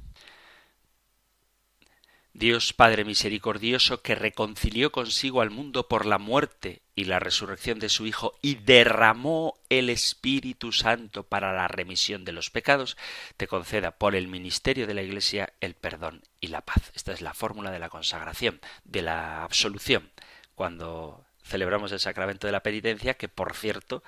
Dios 2.34 2.72
Padre 2.72 3.04
misericordioso 3.04 4.04
que 4.04 4.14
reconcilió 4.14 4.92
consigo 4.92 5.42
al 5.42 5.50
mundo 5.50 5.88
por 5.88 6.06
la 6.06 6.20
muerte 6.20 6.84
y 6.94 7.06
la 7.06 7.18
resurrección 7.18 7.80
de 7.80 7.90
su 7.90 8.06
Hijo 8.06 8.38
y 8.44 8.56
derramó 8.56 9.58
el 9.70 9.90
Espíritu 9.90 10.72
Santo 10.72 11.24
para 11.24 11.52
la 11.54 11.68
remisión 11.68 12.26
de 12.26 12.34
los 12.34 12.52
pecados, 12.52 12.96
te 13.38 13.48
conceda 13.48 13.90
por 13.90 14.16
el 14.16 14.28
ministerio 14.28 14.86
de 14.86 14.94
la 14.94 15.02
Iglesia 15.02 15.52
el 15.62 15.74
perdón 15.74 16.22
y 16.40 16.48
la 16.48 16.62
paz. 16.62 16.92
Esta 16.94 17.12
es 17.12 17.22
la 17.22 17.34
fórmula 17.34 17.72
de 17.72 17.80
la 17.80 17.90
consagración, 17.90 18.60
de 18.84 19.02
la 19.02 19.44
absolución. 19.44 20.12
Cuando 20.54 21.27
celebramos 21.48 21.92
el 21.92 22.00
sacramento 22.00 22.48
de 22.48 22.54
la 22.54 22.64
penitencia, 22.64 23.16
que 23.16 23.30
por 23.30 23.56
cierto 23.56 24.04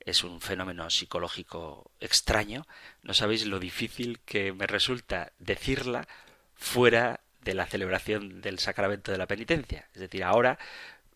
es 0.00 0.24
un 0.24 0.40
fenómeno 0.40 0.88
psicológico 0.90 1.90
extraño. 2.00 2.66
No 3.02 3.14
sabéis 3.14 3.46
lo 3.46 3.58
difícil 3.58 4.20
que 4.24 4.52
me 4.52 4.66
resulta 4.66 5.32
decirla 5.38 6.06
fuera 6.54 7.20
de 7.42 7.54
la 7.54 7.66
celebración 7.66 8.40
del 8.40 8.58
sacramento 8.58 9.12
de 9.12 9.18
la 9.18 9.26
penitencia. 9.26 9.88
Es 9.94 10.00
decir, 10.00 10.24
ahora 10.24 10.58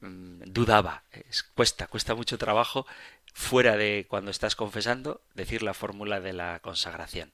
mm, 0.00 0.42
dudaba, 0.46 1.02
cuesta, 1.54 1.86
cuesta 1.86 2.14
mucho 2.14 2.38
trabajo 2.38 2.86
fuera 3.32 3.76
de 3.76 4.06
cuando 4.08 4.30
estás 4.30 4.56
confesando 4.56 5.20
decir 5.34 5.62
la 5.62 5.74
fórmula 5.74 6.20
de 6.20 6.32
la 6.32 6.60
consagración. 6.60 7.30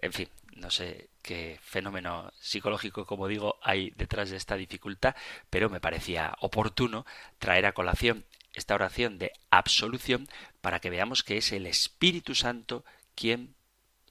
En 0.00 0.12
fin, 0.12 0.28
no 0.54 0.70
sé 0.70 1.08
qué 1.22 1.58
fenómeno 1.62 2.32
psicológico, 2.40 3.06
como 3.06 3.28
digo, 3.28 3.58
hay 3.62 3.90
detrás 3.90 4.30
de 4.30 4.36
esta 4.36 4.56
dificultad, 4.56 5.14
pero 5.50 5.70
me 5.70 5.80
parecía 5.80 6.34
oportuno 6.40 7.06
traer 7.38 7.66
a 7.66 7.72
colación 7.72 8.24
esta 8.54 8.74
oración 8.74 9.18
de 9.18 9.32
absolución 9.50 10.26
para 10.60 10.80
que 10.80 10.90
veamos 10.90 11.22
que 11.22 11.36
es 11.36 11.52
el 11.52 11.66
Espíritu 11.66 12.34
Santo 12.34 12.84
quien 13.14 13.54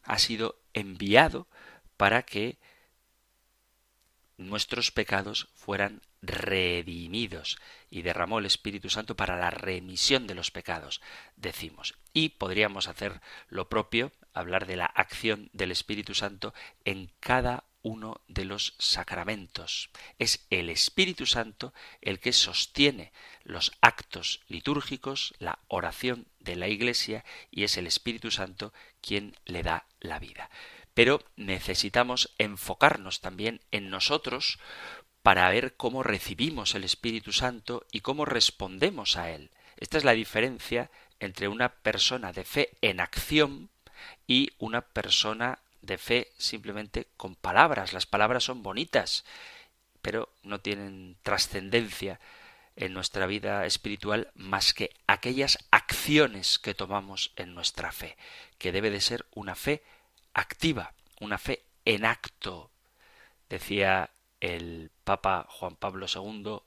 ha 0.04 0.19
sido 0.19 0.60
enviado 0.73 1.47
para 1.97 2.23
que 2.23 2.58
nuestros 4.38 4.91
pecados 4.91 5.50
fueran 5.56 6.02
redimidos 6.21 7.58
y 7.89 8.01
derramó 8.01 8.39
el 8.39 8.45
Espíritu 8.45 8.89
Santo 8.89 9.15
para 9.15 9.38
la 9.38 9.49
remisión 9.49 10.27
de 10.27 10.36
los 10.36 10.51
pecados, 10.51 11.01
decimos. 11.36 11.95
Y 12.13 12.30
podríamos 12.30 12.88
hacer 12.88 13.21
lo 13.47 13.69
propio, 13.69 14.12
hablar 14.34 14.65
de 14.65 14.77
la 14.77 14.86
acción 14.86 15.49
del 15.53 15.71
Espíritu 15.71 16.13
Santo 16.15 16.53
en 16.86 17.12
cada 17.19 17.63
uno 17.88 18.19
de 18.27 18.43
los 18.43 18.75
sacramentos. 18.80 19.89
Es 20.19 20.45
el 20.49 20.69
Espíritu 20.69 21.25
Santo 21.25 21.73
el 22.01 22.19
que 22.19 22.34
sostiene 22.34 23.13
los 23.43 23.71
actos 23.82 24.41
litúrgicos, 24.47 25.34
la 25.39 25.60
oración 25.67 26.27
de 26.39 26.58
la 26.58 26.67
Iglesia, 26.67 27.23
y 27.49 27.63
es 27.63 27.77
el 27.77 27.88
Espíritu 27.88 28.30
Santo 28.30 28.73
quien 29.01 29.38
le 29.45 29.63
da 29.63 29.86
la 30.01 30.19
vida. 30.19 30.49
Pero 30.93 31.23
necesitamos 31.36 32.34
enfocarnos 32.39 33.21
también 33.21 33.62
en 33.71 33.89
nosotros 33.89 34.60
para 35.27 35.49
ver 35.49 35.75
cómo 35.75 36.03
recibimos 36.03 36.73
el 36.73 36.85
Espíritu 36.85 37.33
Santo 37.33 37.85
y 37.91 37.99
cómo 37.99 38.23
respondemos 38.23 39.17
a 39.17 39.29
él. 39.29 39.51
Esta 39.75 39.97
es 39.97 40.05
la 40.05 40.13
diferencia 40.13 40.89
entre 41.19 41.49
una 41.49 41.67
persona 41.67 42.31
de 42.31 42.45
fe 42.45 42.69
en 42.79 43.01
acción 43.01 43.69
y 44.25 44.51
una 44.57 44.83
persona 44.83 45.59
de 45.81 45.97
fe 45.97 46.31
simplemente 46.37 47.07
con 47.17 47.35
palabras. 47.35 47.91
Las 47.91 48.05
palabras 48.05 48.45
son 48.45 48.63
bonitas, 48.63 49.25
pero 50.01 50.29
no 50.43 50.61
tienen 50.61 51.17
trascendencia 51.23 52.21
en 52.77 52.93
nuestra 52.93 53.27
vida 53.27 53.65
espiritual 53.65 54.31
más 54.33 54.73
que 54.73 54.91
aquellas 55.07 55.57
acciones 55.71 56.57
que 56.57 56.73
tomamos 56.73 57.33
en 57.35 57.53
nuestra 57.53 57.91
fe, 57.91 58.15
que 58.57 58.71
debe 58.71 58.91
de 58.91 59.01
ser 59.01 59.25
una 59.35 59.55
fe 59.55 59.83
activa, 60.33 60.93
una 61.19 61.37
fe 61.37 61.65
en 61.83 62.05
acto. 62.05 62.71
Decía 63.49 64.09
el 64.39 64.91
Papa 65.04 65.45
Juan 65.50 65.76
Pablo 65.76 66.06
II, 66.13 66.60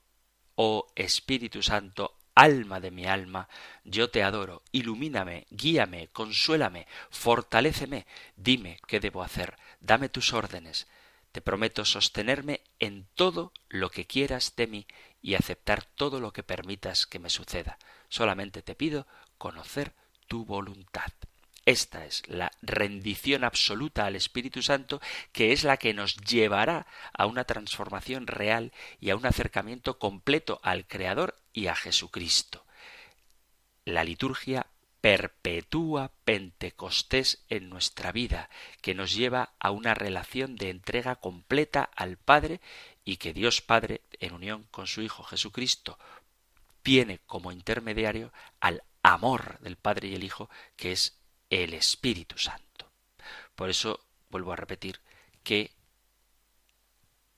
Oh 0.54 0.86
Espíritu 0.94 1.62
Santo, 1.62 2.18
alma 2.34 2.80
de 2.80 2.90
mi 2.90 3.06
alma, 3.06 3.48
yo 3.84 4.10
te 4.10 4.22
adoro, 4.22 4.62
ilumíname, 4.72 5.46
guíame, 5.50 6.08
consuélame, 6.08 6.86
fortaléceme, 7.10 8.06
dime 8.36 8.78
qué 8.86 9.00
debo 9.00 9.22
hacer, 9.22 9.56
dame 9.80 10.08
tus 10.08 10.32
órdenes, 10.32 10.86
te 11.32 11.40
prometo 11.40 11.84
sostenerme 11.84 12.62
en 12.78 13.06
todo 13.14 13.52
lo 13.68 13.90
que 13.90 14.06
quieras 14.06 14.54
de 14.56 14.66
mí 14.66 14.86
y 15.22 15.34
aceptar 15.34 15.84
todo 15.84 16.20
lo 16.20 16.32
que 16.32 16.42
permitas 16.42 17.06
que 17.06 17.18
me 17.18 17.30
suceda. 17.30 17.78
Solamente 18.08 18.62
te 18.62 18.74
pido 18.74 19.06
conocer 19.38 19.92
tu 20.26 20.44
voluntad. 20.44 21.12
Esta 21.70 22.04
es 22.04 22.24
la 22.26 22.50
rendición 22.62 23.44
absoluta 23.44 24.04
al 24.04 24.16
Espíritu 24.16 24.60
Santo 24.60 25.00
que 25.30 25.52
es 25.52 25.62
la 25.62 25.76
que 25.76 25.94
nos 25.94 26.16
llevará 26.16 26.88
a 27.12 27.26
una 27.26 27.44
transformación 27.44 28.26
real 28.26 28.72
y 28.98 29.10
a 29.10 29.16
un 29.16 29.24
acercamiento 29.24 29.96
completo 30.00 30.58
al 30.64 30.88
Creador 30.88 31.36
y 31.52 31.68
a 31.68 31.76
Jesucristo. 31.76 32.66
La 33.84 34.02
liturgia 34.02 34.66
perpetúa 35.00 36.10
Pentecostés 36.24 37.44
en 37.48 37.70
nuestra 37.70 38.10
vida, 38.10 38.50
que 38.80 38.96
nos 38.96 39.14
lleva 39.14 39.52
a 39.60 39.70
una 39.70 39.94
relación 39.94 40.56
de 40.56 40.70
entrega 40.70 41.14
completa 41.14 41.88
al 41.94 42.16
Padre 42.16 42.60
y 43.04 43.18
que 43.18 43.32
Dios 43.32 43.62
Padre, 43.62 44.00
en 44.18 44.34
unión 44.34 44.66
con 44.72 44.88
su 44.88 45.02
Hijo 45.02 45.22
Jesucristo, 45.22 46.00
tiene 46.82 47.20
como 47.26 47.52
intermediario 47.52 48.32
al 48.58 48.82
amor 49.04 49.60
del 49.60 49.76
Padre 49.76 50.08
y 50.08 50.16
el 50.16 50.24
Hijo, 50.24 50.50
que 50.76 50.90
es 50.90 51.19
el 51.50 51.74
Espíritu 51.74 52.38
Santo. 52.38 52.90
Por 53.54 53.68
eso 53.68 54.00
vuelvo 54.30 54.52
a 54.52 54.56
repetir 54.56 55.00
que 55.42 55.72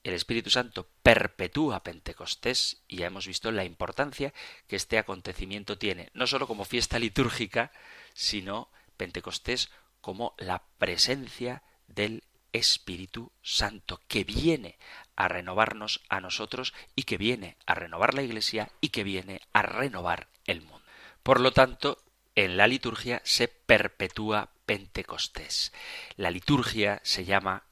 el 0.05 0.15
Espíritu 0.15 0.51
Santo 0.51 0.89
perpetúa 1.03 1.83
Pentecostés 1.83 2.83
y 2.89 2.97
ya 2.99 3.07
hemos 3.07 3.27
visto 3.27 3.51
la 3.51 3.65
importancia 3.65 4.35
que 4.67 4.77
este 4.77 4.99
acontecimiento 4.99 5.79
tiene, 5.79 6.11
no 6.13 6.27
sólo 6.27 6.47
como 6.47 6.65
fiesta 6.65 6.99
litúrgica, 6.99 7.73
sino 8.13 8.69
Pentecostés 8.97 9.71
como 10.01 10.35
la 10.39 10.65
presencia 10.79 11.63
del 11.87 12.25
Espíritu 12.53 13.33
Santo 13.43 14.01
que 14.09 14.25
viene 14.25 14.77
a 15.17 15.29
renovarnos 15.29 16.03
a 16.09 16.21
nosotros 16.21 16.75
y 16.95 17.05
que 17.05 17.17
viene 17.17 17.57
a 17.67 17.75
renovar 17.75 18.15
la 18.15 18.23
Iglesia 18.23 18.71
y 18.81 18.89
que 18.89 19.05
viene 19.05 19.41
a 19.53 19.63
renovar 19.63 20.29
el 20.45 20.61
mundo. 20.61 20.83
Por 21.23 21.41
lo 21.41 21.53
tanto, 21.53 22.02
en 22.35 22.57
la 22.57 22.67
liturgia 22.67 23.21
se 23.25 23.49
perpetúa 23.49 24.51
Pentecostés. 24.67 25.73
La 26.17 26.31
liturgia 26.31 27.01
se 27.05 27.25
llama, 27.25 27.65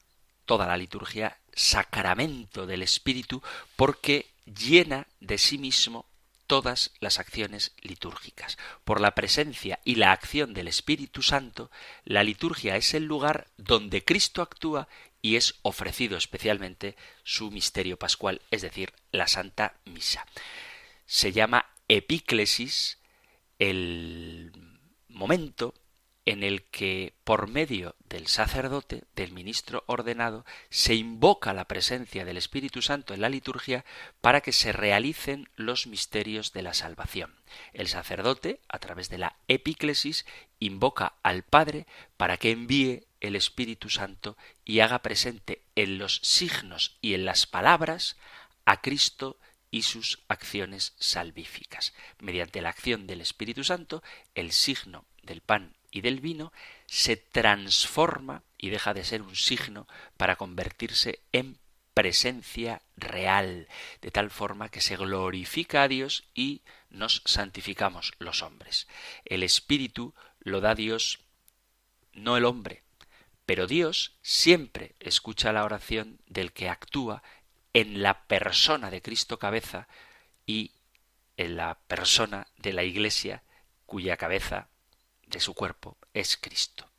toda 0.45 0.67
la 0.67 0.77
liturgia, 0.77 1.39
sacramento 1.53 2.65
del 2.65 2.83
Espíritu 2.83 3.41
porque 3.75 4.27
llena 4.45 5.07
de 5.19 5.37
sí 5.37 5.57
mismo 5.57 6.05
todas 6.47 6.91
las 6.99 7.17
acciones 7.17 7.73
litúrgicas. 7.81 8.57
Por 8.83 8.99
la 8.99 9.15
presencia 9.15 9.79
y 9.85 9.95
la 9.95 10.11
acción 10.11 10.53
del 10.53 10.67
Espíritu 10.67 11.21
Santo, 11.21 11.71
la 12.03 12.23
liturgia 12.23 12.75
es 12.75 12.93
el 12.93 13.05
lugar 13.05 13.47
donde 13.57 14.03
Cristo 14.03 14.41
actúa 14.41 14.89
y 15.21 15.37
es 15.37 15.55
ofrecido 15.61 16.17
especialmente 16.17 16.97
su 17.23 17.51
misterio 17.51 17.97
pascual, 17.97 18.41
es 18.51 18.61
decir, 18.63 18.91
la 19.11 19.27
Santa 19.27 19.75
Misa. 19.85 20.25
Se 21.05 21.31
llama 21.31 21.67
epíclesis 21.87 22.97
el 23.61 24.51
momento 25.07 25.75
en 26.25 26.43
el 26.43 26.63
que 26.63 27.13
por 27.23 27.47
medio 27.47 27.95
del 28.09 28.25
sacerdote, 28.25 29.03
del 29.15 29.33
ministro 29.33 29.83
ordenado, 29.85 30.45
se 30.71 30.95
invoca 30.95 31.53
la 31.53 31.65
presencia 31.65 32.25
del 32.25 32.37
Espíritu 32.37 32.81
Santo 32.81 33.13
en 33.13 33.21
la 33.21 33.29
liturgia 33.29 33.85
para 34.19 34.41
que 34.41 34.51
se 34.51 34.71
realicen 34.71 35.47
los 35.55 35.85
misterios 35.85 36.53
de 36.53 36.63
la 36.63 36.73
salvación. 36.73 37.35
El 37.71 37.87
sacerdote, 37.87 38.61
a 38.67 38.79
través 38.79 39.09
de 39.09 39.19
la 39.19 39.35
epíclesis, 39.47 40.25
invoca 40.59 41.13
al 41.21 41.43
Padre 41.43 41.85
para 42.17 42.37
que 42.37 42.49
envíe 42.49 43.05
el 43.19 43.35
Espíritu 43.35 43.89
Santo 43.89 44.37
y 44.65 44.79
haga 44.79 45.03
presente 45.03 45.61
en 45.75 45.99
los 45.99 46.19
signos 46.23 46.97
y 46.99 47.13
en 47.13 47.25
las 47.25 47.45
palabras 47.45 48.17
a 48.65 48.81
Cristo 48.81 49.37
y 49.71 49.83
sus 49.83 50.19
acciones 50.27 50.93
salvíficas. 50.99 51.93
Mediante 52.19 52.61
la 52.61 52.69
acción 52.69 53.07
del 53.07 53.21
Espíritu 53.21 53.63
Santo, 53.63 54.03
el 54.35 54.51
signo 54.51 55.05
del 55.23 55.41
pan 55.41 55.75
y 55.89 56.01
del 56.01 56.19
vino 56.19 56.51
se 56.85 57.17
transforma 57.17 58.43
y 58.57 58.69
deja 58.69 58.93
de 58.93 59.03
ser 59.03 59.21
un 59.21 59.35
signo 59.35 59.87
para 60.17 60.35
convertirse 60.35 61.19
en 61.31 61.57
presencia 61.93 62.81
real, 62.95 63.67
de 64.01 64.11
tal 64.11 64.29
forma 64.29 64.69
que 64.69 64.81
se 64.81 64.95
glorifica 64.95 65.83
a 65.83 65.87
Dios 65.87 66.23
y 66.33 66.61
nos 66.89 67.21
santificamos 67.25 68.13
los 68.19 68.43
hombres. 68.43 68.87
El 69.25 69.43
Espíritu 69.43 70.13
lo 70.39 70.61
da 70.61 70.75
Dios, 70.75 71.19
no 72.13 72.37
el 72.37 72.45
hombre, 72.45 72.83
pero 73.45 73.67
Dios 73.67 74.15
siempre 74.21 74.95
escucha 74.99 75.51
la 75.51 75.65
oración 75.65 76.19
del 76.27 76.53
que 76.53 76.69
actúa 76.69 77.23
en 77.73 78.01
la 78.01 78.25
persona 78.25 78.89
de 78.89 79.01
Cristo 79.01 79.39
cabeza 79.39 79.87
y 80.45 80.71
en 81.37 81.57
la 81.57 81.75
persona 81.87 82.47
de 82.57 82.73
la 82.73 82.83
Iglesia 82.83 83.43
cuya 83.85 84.17
cabeza 84.17 84.69
de 85.27 85.39
su 85.39 85.53
cuerpo 85.53 85.97
es 86.13 86.37
Cristo. 86.37 86.89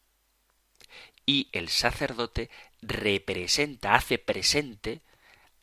Y 1.24 1.48
el 1.52 1.68
sacerdote 1.68 2.50
representa, 2.80 3.94
hace 3.94 4.18
presente 4.18 5.00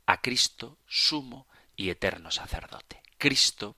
a 0.06 0.22
Cristo 0.22 0.78
sumo 0.88 1.48
y 1.76 1.90
eterno 1.90 2.32
sacerdote. 2.32 3.02
Cristo 3.18 3.76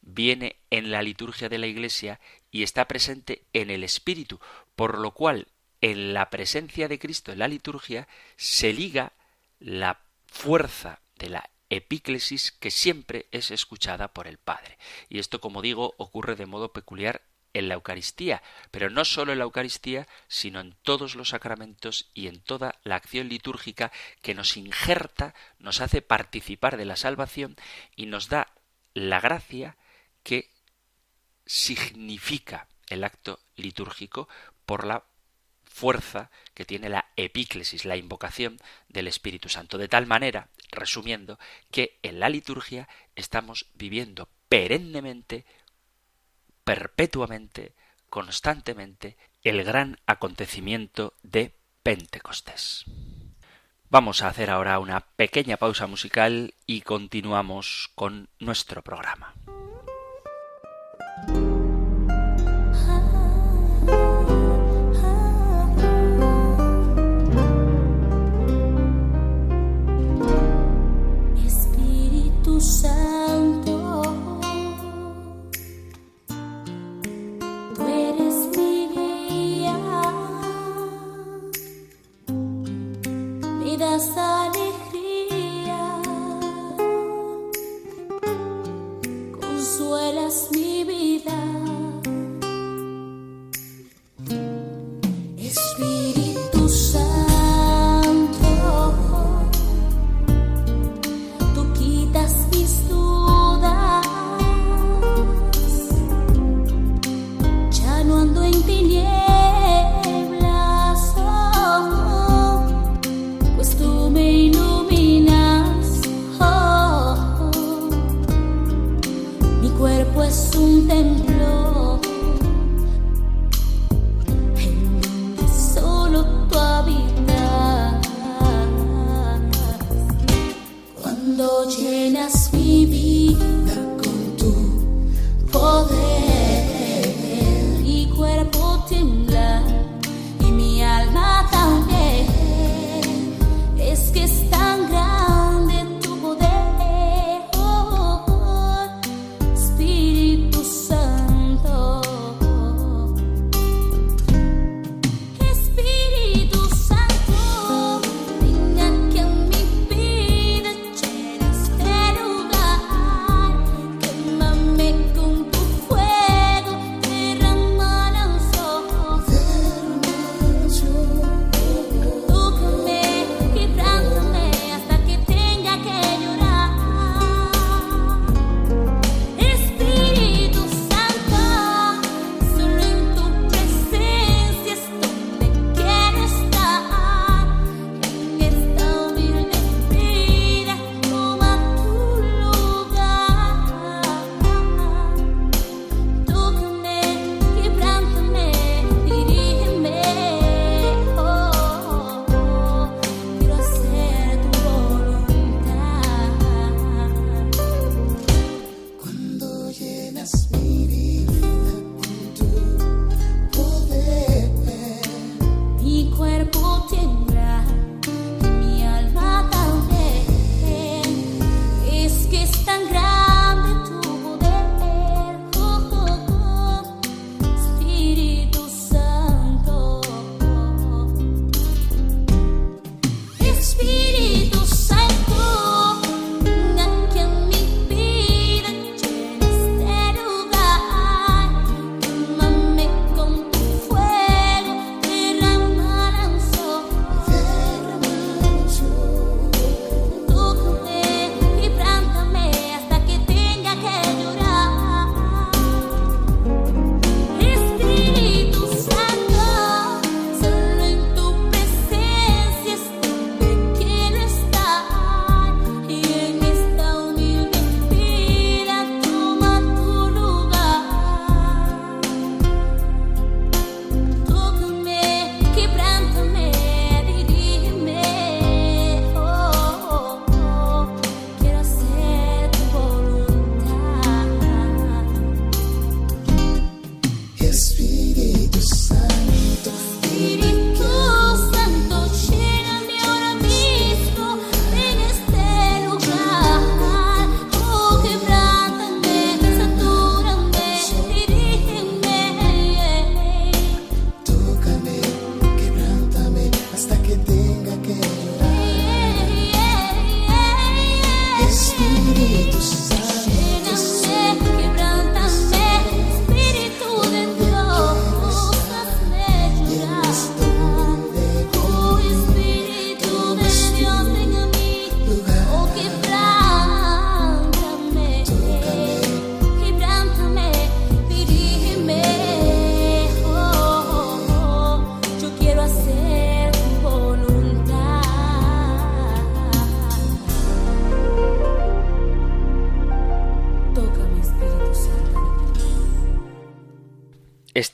viene 0.00 0.56
en 0.70 0.90
la 0.90 1.02
liturgia 1.02 1.48
de 1.48 1.58
la 1.58 1.66
Iglesia 1.66 2.20
y 2.50 2.62
está 2.62 2.88
presente 2.88 3.42
en 3.52 3.70
el 3.70 3.84
Espíritu, 3.84 4.40
por 4.74 4.98
lo 4.98 5.12
cual 5.12 5.48
en 5.80 6.14
la 6.14 6.30
presencia 6.30 6.88
de 6.88 6.98
Cristo 6.98 7.30
en 7.32 7.38
la 7.40 7.48
liturgia 7.48 8.08
se 8.36 8.72
liga 8.72 9.12
la 9.60 10.00
fuerza 10.30 11.00
de 11.16 11.30
la 11.30 11.50
epíclesis 11.70 12.52
que 12.52 12.70
siempre 12.70 13.26
es 13.30 13.50
escuchada 13.50 14.08
por 14.08 14.26
el 14.26 14.38
Padre. 14.38 14.78
Y 15.08 15.18
esto, 15.18 15.40
como 15.40 15.62
digo, 15.62 15.94
ocurre 15.98 16.36
de 16.36 16.46
modo 16.46 16.72
peculiar 16.72 17.22
en 17.54 17.68
la 17.68 17.74
Eucaristía, 17.74 18.42
pero 18.70 18.90
no 18.90 19.04
solo 19.04 19.32
en 19.32 19.38
la 19.38 19.44
Eucaristía, 19.44 20.06
sino 20.28 20.60
en 20.60 20.76
todos 20.82 21.14
los 21.14 21.30
sacramentos 21.30 22.10
y 22.14 22.28
en 22.28 22.40
toda 22.40 22.78
la 22.84 22.96
acción 22.96 23.28
litúrgica 23.28 23.90
que 24.22 24.34
nos 24.34 24.56
injerta, 24.56 25.34
nos 25.58 25.80
hace 25.80 26.02
participar 26.02 26.76
de 26.76 26.84
la 26.84 26.96
salvación 26.96 27.56
y 27.96 28.06
nos 28.06 28.28
da 28.28 28.52
la 28.94 29.20
gracia 29.20 29.76
que 30.22 30.50
significa 31.46 32.68
el 32.88 33.04
acto 33.04 33.40
litúrgico 33.56 34.28
por 34.66 34.86
la 34.86 35.04
fuerza 35.78 36.30
que 36.54 36.64
tiene 36.64 36.88
la 36.88 37.06
epíclesis, 37.14 37.84
la 37.84 37.96
invocación 37.96 38.58
del 38.88 39.06
Espíritu 39.06 39.48
Santo. 39.48 39.78
De 39.78 39.86
tal 39.86 40.06
manera, 40.06 40.48
resumiendo, 40.72 41.38
que 41.70 41.98
en 42.02 42.18
la 42.18 42.28
liturgia 42.28 42.88
estamos 43.14 43.66
viviendo 43.74 44.28
perennemente 44.48 45.44
perpetuamente, 46.64 47.74
constantemente, 48.10 49.16
el 49.42 49.62
gran 49.62 50.00
acontecimiento 50.06 51.14
de 51.22 51.54
Pentecostés. 51.84 52.84
Vamos 53.88 54.22
a 54.22 54.28
hacer 54.28 54.50
ahora 54.50 54.80
una 54.80 55.00
pequeña 55.00 55.56
pausa 55.56 55.86
musical 55.86 56.54
y 56.66 56.82
continuamos 56.82 57.90
con 57.94 58.28
nuestro 58.40 58.82
programa. 58.82 59.32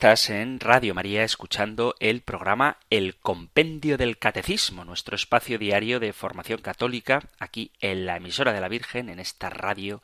En 0.04 0.60
Radio 0.60 0.94
María 0.94 1.24
escuchando 1.24 1.94
el 1.98 2.20
programa 2.20 2.76
El 2.90 3.16
Compendio 3.16 3.96
del 3.96 4.18
Catecismo, 4.18 4.84
nuestro 4.84 5.16
espacio 5.16 5.58
diario 5.58 5.98
de 5.98 6.12
formación 6.12 6.60
católica, 6.60 7.22
aquí 7.38 7.70
en 7.80 8.04
la 8.04 8.18
emisora 8.18 8.52
de 8.52 8.60
la 8.60 8.68
Virgen, 8.68 9.08
en 9.08 9.18
esta 9.18 9.48
radio 9.48 10.02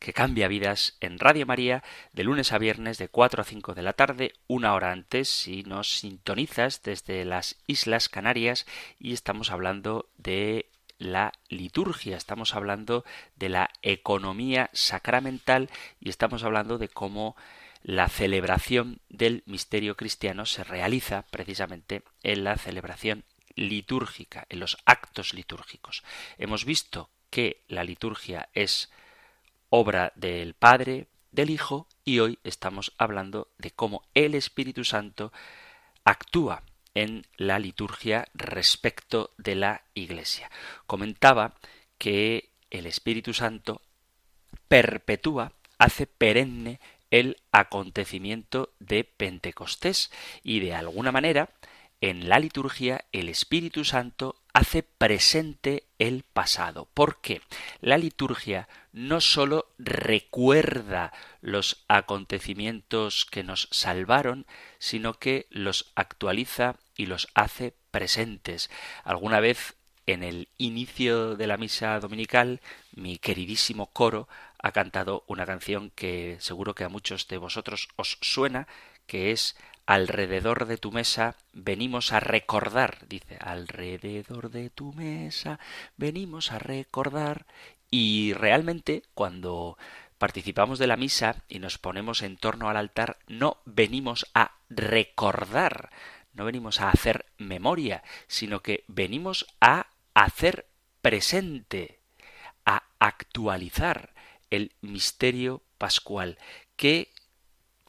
que 0.00 0.12
cambia 0.12 0.48
vidas 0.48 0.96
en 1.00 1.20
Radio 1.20 1.46
María, 1.46 1.84
de 2.12 2.24
lunes 2.24 2.52
a 2.52 2.58
viernes 2.58 2.98
de 2.98 3.06
4 3.06 3.42
a 3.42 3.44
5 3.44 3.74
de 3.74 3.82
la 3.82 3.92
tarde, 3.92 4.32
una 4.48 4.74
hora 4.74 4.90
antes, 4.90 5.28
si 5.28 5.62
nos 5.62 5.90
sintonizas 6.00 6.82
desde 6.82 7.24
las 7.24 7.54
Islas 7.68 8.08
Canarias, 8.08 8.66
y 8.98 9.12
estamos 9.12 9.52
hablando 9.52 10.08
de 10.18 10.66
la 10.98 11.32
liturgia, 11.48 12.16
estamos 12.16 12.56
hablando 12.56 13.04
de 13.36 13.50
la 13.50 13.70
economía 13.82 14.70
sacramental 14.72 15.70
y 16.00 16.08
estamos 16.08 16.42
hablando 16.42 16.78
de 16.78 16.88
cómo 16.88 17.36
la 17.86 18.08
celebración 18.08 19.00
del 19.08 19.44
misterio 19.46 19.96
cristiano 19.96 20.44
se 20.44 20.64
realiza 20.64 21.24
precisamente 21.30 22.02
en 22.24 22.42
la 22.42 22.56
celebración 22.56 23.22
litúrgica, 23.54 24.44
en 24.48 24.58
los 24.58 24.76
actos 24.86 25.34
litúrgicos. 25.34 26.02
Hemos 26.36 26.64
visto 26.64 27.10
que 27.30 27.62
la 27.68 27.84
liturgia 27.84 28.48
es 28.54 28.90
obra 29.70 30.12
del 30.16 30.54
Padre, 30.54 31.06
del 31.30 31.48
Hijo, 31.48 31.86
y 32.04 32.18
hoy 32.18 32.40
estamos 32.42 32.92
hablando 32.98 33.52
de 33.56 33.70
cómo 33.70 34.02
el 34.14 34.34
Espíritu 34.34 34.82
Santo 34.82 35.32
actúa 36.02 36.64
en 36.92 37.24
la 37.36 37.60
liturgia 37.60 38.26
respecto 38.34 39.30
de 39.38 39.54
la 39.54 39.84
Iglesia. 39.94 40.50
Comentaba 40.88 41.54
que 41.98 42.50
el 42.70 42.86
Espíritu 42.86 43.32
Santo 43.32 43.80
perpetúa, 44.66 45.52
hace 45.78 46.08
perenne 46.08 46.80
el 47.10 47.38
acontecimiento 47.52 48.72
de 48.78 49.04
Pentecostés 49.04 50.10
y 50.42 50.60
de 50.60 50.74
alguna 50.74 51.12
manera 51.12 51.50
en 52.00 52.28
la 52.28 52.38
liturgia 52.38 53.04
el 53.12 53.28
Espíritu 53.28 53.84
Santo 53.84 54.36
hace 54.52 54.82
presente 54.82 55.84
el 55.98 56.22
pasado. 56.24 56.88
porque 56.94 57.40
La 57.80 57.98
liturgia 57.98 58.68
no 58.92 59.20
sólo 59.20 59.72
recuerda 59.78 61.12
los 61.40 61.84
acontecimientos 61.88 63.26
que 63.26 63.42
nos 63.42 63.68
salvaron, 63.70 64.46
sino 64.78 65.14
que 65.14 65.46
los 65.50 65.92
actualiza 65.94 66.76
y 66.96 67.06
los 67.06 67.28
hace 67.34 67.74
presentes. 67.90 68.70
Alguna 69.04 69.40
vez 69.40 69.74
en 70.06 70.22
el 70.22 70.48
inicio 70.58 71.36
de 71.36 71.46
la 71.46 71.56
misa 71.56 71.98
dominical, 72.00 72.60
mi 72.94 73.18
queridísimo 73.18 73.86
coro 73.86 74.28
ha 74.58 74.72
cantado 74.72 75.24
una 75.26 75.46
canción 75.46 75.90
que 75.90 76.36
seguro 76.40 76.74
que 76.74 76.84
a 76.84 76.88
muchos 76.88 77.28
de 77.28 77.38
vosotros 77.38 77.88
os 77.96 78.18
suena, 78.20 78.66
que 79.06 79.32
es 79.32 79.56
Alrededor 79.86 80.66
de 80.66 80.78
tu 80.78 80.90
mesa 80.90 81.36
venimos 81.52 82.12
a 82.12 82.18
recordar, 82.18 83.06
dice, 83.08 83.38
alrededor 83.40 84.50
de 84.50 84.68
tu 84.68 84.92
mesa 84.92 85.60
venimos 85.96 86.50
a 86.50 86.58
recordar. 86.58 87.46
Y 87.88 88.32
realmente 88.32 89.04
cuando 89.14 89.78
participamos 90.18 90.80
de 90.80 90.88
la 90.88 90.96
misa 90.96 91.44
y 91.48 91.60
nos 91.60 91.78
ponemos 91.78 92.22
en 92.22 92.36
torno 92.36 92.68
al 92.68 92.76
altar, 92.76 93.18
no 93.28 93.58
venimos 93.64 94.26
a 94.34 94.56
recordar, 94.68 95.90
no 96.34 96.44
venimos 96.44 96.80
a 96.80 96.90
hacer 96.90 97.24
memoria, 97.38 98.02
sino 98.26 98.62
que 98.62 98.82
venimos 98.88 99.46
a 99.60 99.86
hacer 100.24 100.66
presente, 101.02 102.00
a 102.64 102.84
actualizar 102.98 104.14
el 104.50 104.72
misterio 104.80 105.62
pascual, 105.76 106.38
que 106.76 107.12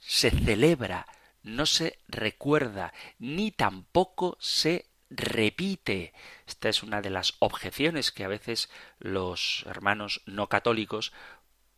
se 0.02 0.30
celebra, 0.30 1.08
no 1.42 1.66
se 1.66 1.98
recuerda, 2.10 2.94
ni 3.18 3.52
tampoco 3.52 4.38
se 4.42 4.88
repite. 5.10 6.14
Esta 6.46 6.68
es 6.68 6.84
una 6.84 7.02
de 7.02 7.12
las 7.12 7.36
objeciones 7.40 8.12
que 8.12 8.26
a 8.26 8.28
veces 8.28 8.70
los 9.00 9.64
hermanos 9.66 10.22
no 10.26 10.48
católicos 10.48 11.14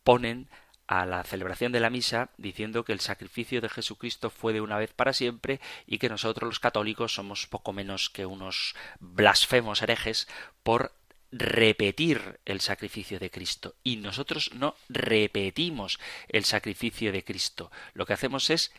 ponen 0.02 0.50
a 0.90 1.06
la 1.06 1.22
celebración 1.22 1.70
de 1.70 1.78
la 1.78 1.88
misa 1.88 2.30
diciendo 2.36 2.84
que 2.84 2.92
el 2.92 2.98
sacrificio 2.98 3.60
de 3.60 3.68
Jesucristo 3.68 4.28
fue 4.28 4.52
de 4.52 4.60
una 4.60 4.76
vez 4.76 4.92
para 4.92 5.12
siempre 5.12 5.60
y 5.86 5.98
que 5.98 6.08
nosotros 6.08 6.48
los 6.48 6.58
católicos 6.58 7.14
somos 7.14 7.46
poco 7.46 7.72
menos 7.72 8.10
que 8.10 8.26
unos 8.26 8.74
blasfemos 8.98 9.82
herejes 9.82 10.26
por 10.64 10.92
repetir 11.30 12.40
el 12.44 12.60
sacrificio 12.60 13.20
de 13.20 13.30
Cristo. 13.30 13.76
Y 13.84 13.98
nosotros 13.98 14.50
no 14.52 14.74
repetimos 14.88 16.00
el 16.28 16.44
sacrificio 16.44 17.12
de 17.12 17.22
Cristo. 17.22 17.70
Lo 17.94 18.04
que 18.04 18.14
hacemos 18.14 18.50
es 18.50 18.72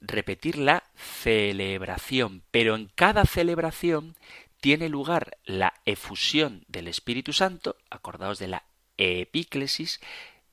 repetir 0.00 0.58
la 0.58 0.84
celebración. 0.94 2.44
Pero 2.52 2.76
en 2.76 2.88
cada 2.94 3.24
celebración 3.24 4.14
tiene 4.60 4.88
lugar 4.88 5.38
la 5.44 5.74
efusión 5.86 6.64
del 6.68 6.86
Espíritu 6.86 7.32
Santo, 7.32 7.74
acordaos 7.90 8.38
de 8.38 8.46
la 8.46 8.62
epíclesis, 8.96 10.00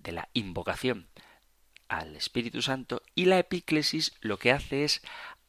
de 0.05 0.13
la 0.13 0.29
invocación 0.33 1.07
al 1.89 2.15
Espíritu 2.15 2.61
Santo, 2.61 3.01
y 3.13 3.25
la 3.25 3.39
epíclesis 3.39 4.13
lo 4.21 4.39
que 4.39 4.51
hace 4.51 4.85
es 4.85 5.01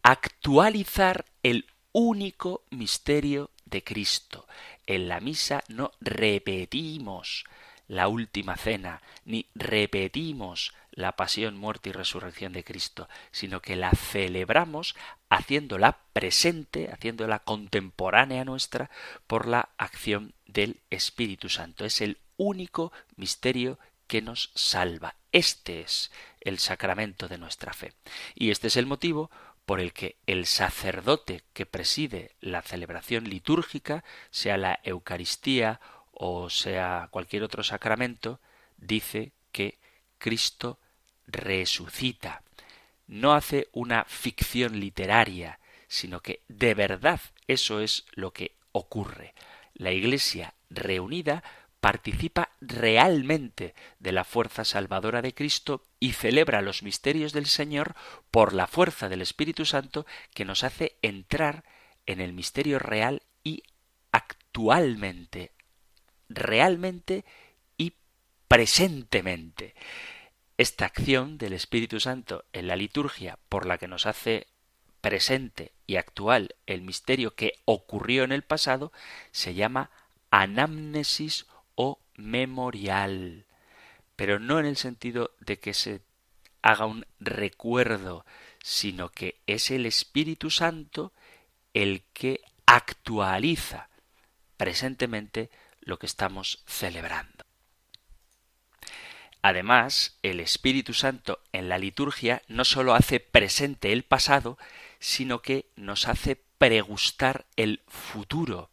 actualizar 0.03 1.25
el 1.43 1.67
único 1.93 2.65
misterio 2.71 3.51
de 3.65 3.85
Cristo. 3.85 4.47
En 4.87 5.09
la 5.09 5.21
misa 5.21 5.63
no 5.69 5.93
repetimos 6.01 7.45
la 7.89 8.09
última 8.09 8.57
cena, 8.57 9.01
ni 9.25 9.47
repetimos 9.55 10.75
la 10.91 11.13
pasión, 11.13 11.57
muerte 11.57 11.91
y 11.91 11.93
resurrección 11.93 12.53
de 12.53 12.65
Cristo, 12.65 13.09
sino 13.31 13.61
que 13.61 13.77
la 13.77 13.91
celebramos 13.91 14.97
haciéndola 15.29 15.99
presente, 16.13 16.91
haciéndola 16.91 17.41
contemporánea 17.41 18.45
nuestra 18.45 18.91
por 19.27 19.47
la 19.47 19.69
acción 19.77 20.35
del 20.47 20.81
Espíritu 20.91 21.49
Santo. 21.49 21.85
Es 21.85 22.01
el 22.01 22.19
único 22.37 22.93
misterio 23.17 23.79
que 24.07 24.23
nos 24.23 24.51
salva. 24.55 25.17
Este 25.33 25.81
es 25.81 26.11
el 26.41 26.59
sacramento 26.59 27.29
de 27.29 27.39
nuestra 27.39 27.73
fe. 27.73 27.93
Y 28.35 28.51
este 28.51 28.69
es 28.69 28.77
el 28.77 28.87
motivo 28.87 29.31
por 29.65 29.81
el 29.81 29.93
que 29.93 30.17
el 30.27 30.47
sacerdote 30.47 31.43
que 31.53 31.67
preside 31.67 32.37
la 32.41 32.63
celebración 32.63 33.29
litúrgica, 33.29 34.05
sea 34.31 34.57
la 34.57 34.79
Eucaristía 34.85 35.81
o 36.13 36.49
sea 36.49 37.09
cualquier 37.11 37.43
otro 37.43 37.63
sacramento, 37.63 38.41
dice 38.77 39.33
que 39.53 39.79
Cristo 40.19 40.79
resucita. 41.27 42.43
No 43.09 43.35
hace 43.35 43.69
una 43.73 44.05
ficción 44.05 44.81
literaria, 44.81 45.59
sino 45.89 46.21
que 46.21 46.43
de 46.49 46.75
verdad 46.75 47.21
eso 47.47 47.81
es 47.81 48.07
lo 48.13 48.33
que 48.33 48.57
ocurre. 48.73 49.35
La 49.75 49.93
Iglesia 49.93 50.55
reunida 50.71 51.43
participa 51.87 52.51
realmente 52.61 53.73
de 54.01 54.11
la 54.11 54.25
fuerza 54.25 54.65
salvadora 54.65 55.23
de 55.23 55.35
Cristo 55.35 55.85
y 56.01 56.15
celebra 56.15 56.61
los 56.61 56.83
misterios 56.83 57.33
del 57.33 57.47
Señor 57.47 57.95
por 58.33 58.55
la 58.55 58.67
fuerza 58.67 59.09
del 59.09 59.23
Espíritu 59.23 59.65
Santo 59.65 60.05
que 60.35 60.45
nos 60.45 60.65
hace 60.65 60.97
entrar 61.01 61.63
en 62.05 62.21
el 62.21 62.33
misterio 62.33 62.81
real 62.81 63.23
y 63.45 63.63
actualmente, 64.11 65.53
realmente 66.29 67.25
y 67.79 67.93
presentemente. 68.49 69.77
Esta 70.59 70.87
acción 70.87 71.39
del 71.39 71.53
Espíritu 71.53 72.01
Santo 72.01 72.47
en 72.53 72.67
la 72.67 72.75
liturgia 72.75 73.39
por 73.49 73.65
la 73.65 73.79
que 73.79 73.87
nos 73.87 74.07
hace 74.07 74.49
presente 75.01 75.71
y 75.87 75.99
actual 75.99 76.57
el 76.67 76.83
misterio 76.83 77.37
que 77.37 77.61
ocurrió 77.65 78.25
en 78.25 78.33
el 78.33 78.43
pasado 78.43 78.91
se 79.31 79.55
llama 79.55 79.93
anamnesis 80.33 81.47
memorial, 82.17 83.45
pero 84.17 84.39
no 84.39 84.59
en 84.59 84.67
el 84.67 84.77
sentido 84.77 85.33
de 85.41 85.59
que 85.59 85.75
se 85.75 86.01
haga 86.63 86.87
un 86.87 87.07
recuerdo, 87.21 88.25
sino 88.63 89.11
que 89.11 89.41
es 89.47 89.71
el 89.71 89.87
Espíritu 89.87 90.51
Santo 90.51 91.13
el 91.75 92.03
que 92.13 92.41
actualiza 92.65 93.89
presentemente 94.57 95.51
lo 95.81 95.99
que 95.99 96.07
estamos 96.07 96.63
celebrando. 96.67 97.45
Además, 99.43 100.19
el 100.23 100.41
Espíritu 100.41 100.93
Santo 100.93 101.39
en 101.53 101.69
la 101.69 101.79
liturgia 101.79 102.43
no 102.49 102.65
sólo 102.65 102.95
hace 102.95 103.21
presente 103.21 103.93
el 103.93 104.03
pasado, 104.03 104.59
sino 104.99 105.41
que 105.41 105.67
nos 105.77 106.09
hace 106.09 106.35
pregustar 106.59 107.47
el 107.55 107.83
futuro. 107.87 108.71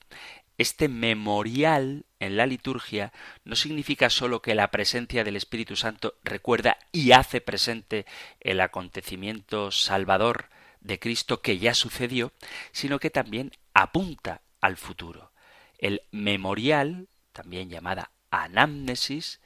Este 0.58 0.88
memorial 0.88 2.06
en 2.20 2.38
la 2.38 2.46
liturgia 2.46 3.12
no 3.44 3.56
significa 3.56 4.10
sólo 4.10 4.42
que 4.42 4.56
la 4.56 4.70
presencia 4.70 5.24
del 5.24 5.36
Espíritu 5.36 5.76
Santo 5.76 6.16
recuerda 6.24 6.78
y 6.92 7.12
hace 7.12 7.42
presente 7.42 8.06
el 8.40 8.62
acontecimiento 8.62 9.72
salvador 9.72 10.50
de 10.80 11.00
Cristo 11.00 11.42
que 11.42 11.58
ya 11.58 11.74
sucedió, 11.74 12.32
sino 12.72 13.00
que 13.00 13.10
también 13.10 13.52
apunta 13.74 14.42
al 14.62 14.78
futuro. 14.78 15.32
El 15.80 16.04
memorial, 16.12 17.08
también 17.32 17.70
llamada 17.70 18.12
anamnesis, 18.30 19.42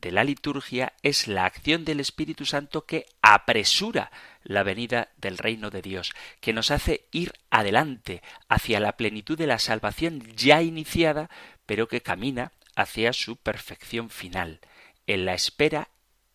de 0.00 0.12
la 0.12 0.24
liturgia 0.24 0.92
es 1.02 1.26
la 1.26 1.44
acción 1.44 1.84
del 1.84 2.00
Espíritu 2.00 2.44
Santo 2.44 2.84
que 2.84 3.06
apresura 3.22 4.10
la 4.42 4.62
venida 4.62 5.08
del 5.16 5.38
reino 5.38 5.70
de 5.70 5.82
Dios, 5.82 6.12
que 6.40 6.52
nos 6.52 6.70
hace 6.70 7.08
ir 7.12 7.32
adelante 7.50 8.22
hacia 8.48 8.80
la 8.80 8.96
plenitud 8.96 9.36
de 9.36 9.46
la 9.46 9.58
salvación 9.58 10.22
ya 10.36 10.62
iniciada, 10.62 11.30
pero 11.64 11.88
que 11.88 12.02
camina 12.02 12.52
hacia 12.76 13.12
su 13.12 13.36
perfección 13.36 14.10
final. 14.10 14.60
En 15.06 15.24
la 15.24 15.34
espera 15.34 15.88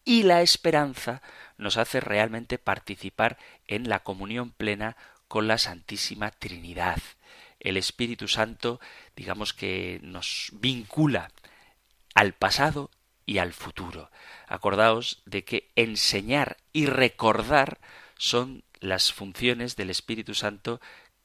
y 0.04 0.24
la 0.24 0.42
esperanza 0.42 1.22
nos 1.58 1.78
hace 1.78 2.00
realmente 2.00 2.58
participar 2.58 3.38
en 3.68 3.88
la 3.88 4.00
comunión 4.00 4.52
plena 4.52 4.98
con 5.28 5.48
la 5.48 5.58
Santísima 5.58 6.32
Trinidad. 6.32 6.98
El 7.60 7.78
Espíritu 7.78 8.28
Santo, 8.28 8.82
digamos 9.16 9.54
que 9.54 10.00
nos 10.02 10.50
vincula 10.54 11.32
al 12.16 12.34
pasado 12.34 12.90
y 13.26 13.38
al 13.38 13.54
futuro. 13.54 14.12
Acordaos 14.48 15.22
de 15.26 15.44
que 15.44 15.70
enseñar 15.76 16.58
y 16.74 16.86
recordar 16.86 17.80
son 18.18 18.64
las 18.80 19.14
funciones 19.14 19.76
del 19.76 19.90
Espíritu 19.90 20.34
Santo 20.34 20.82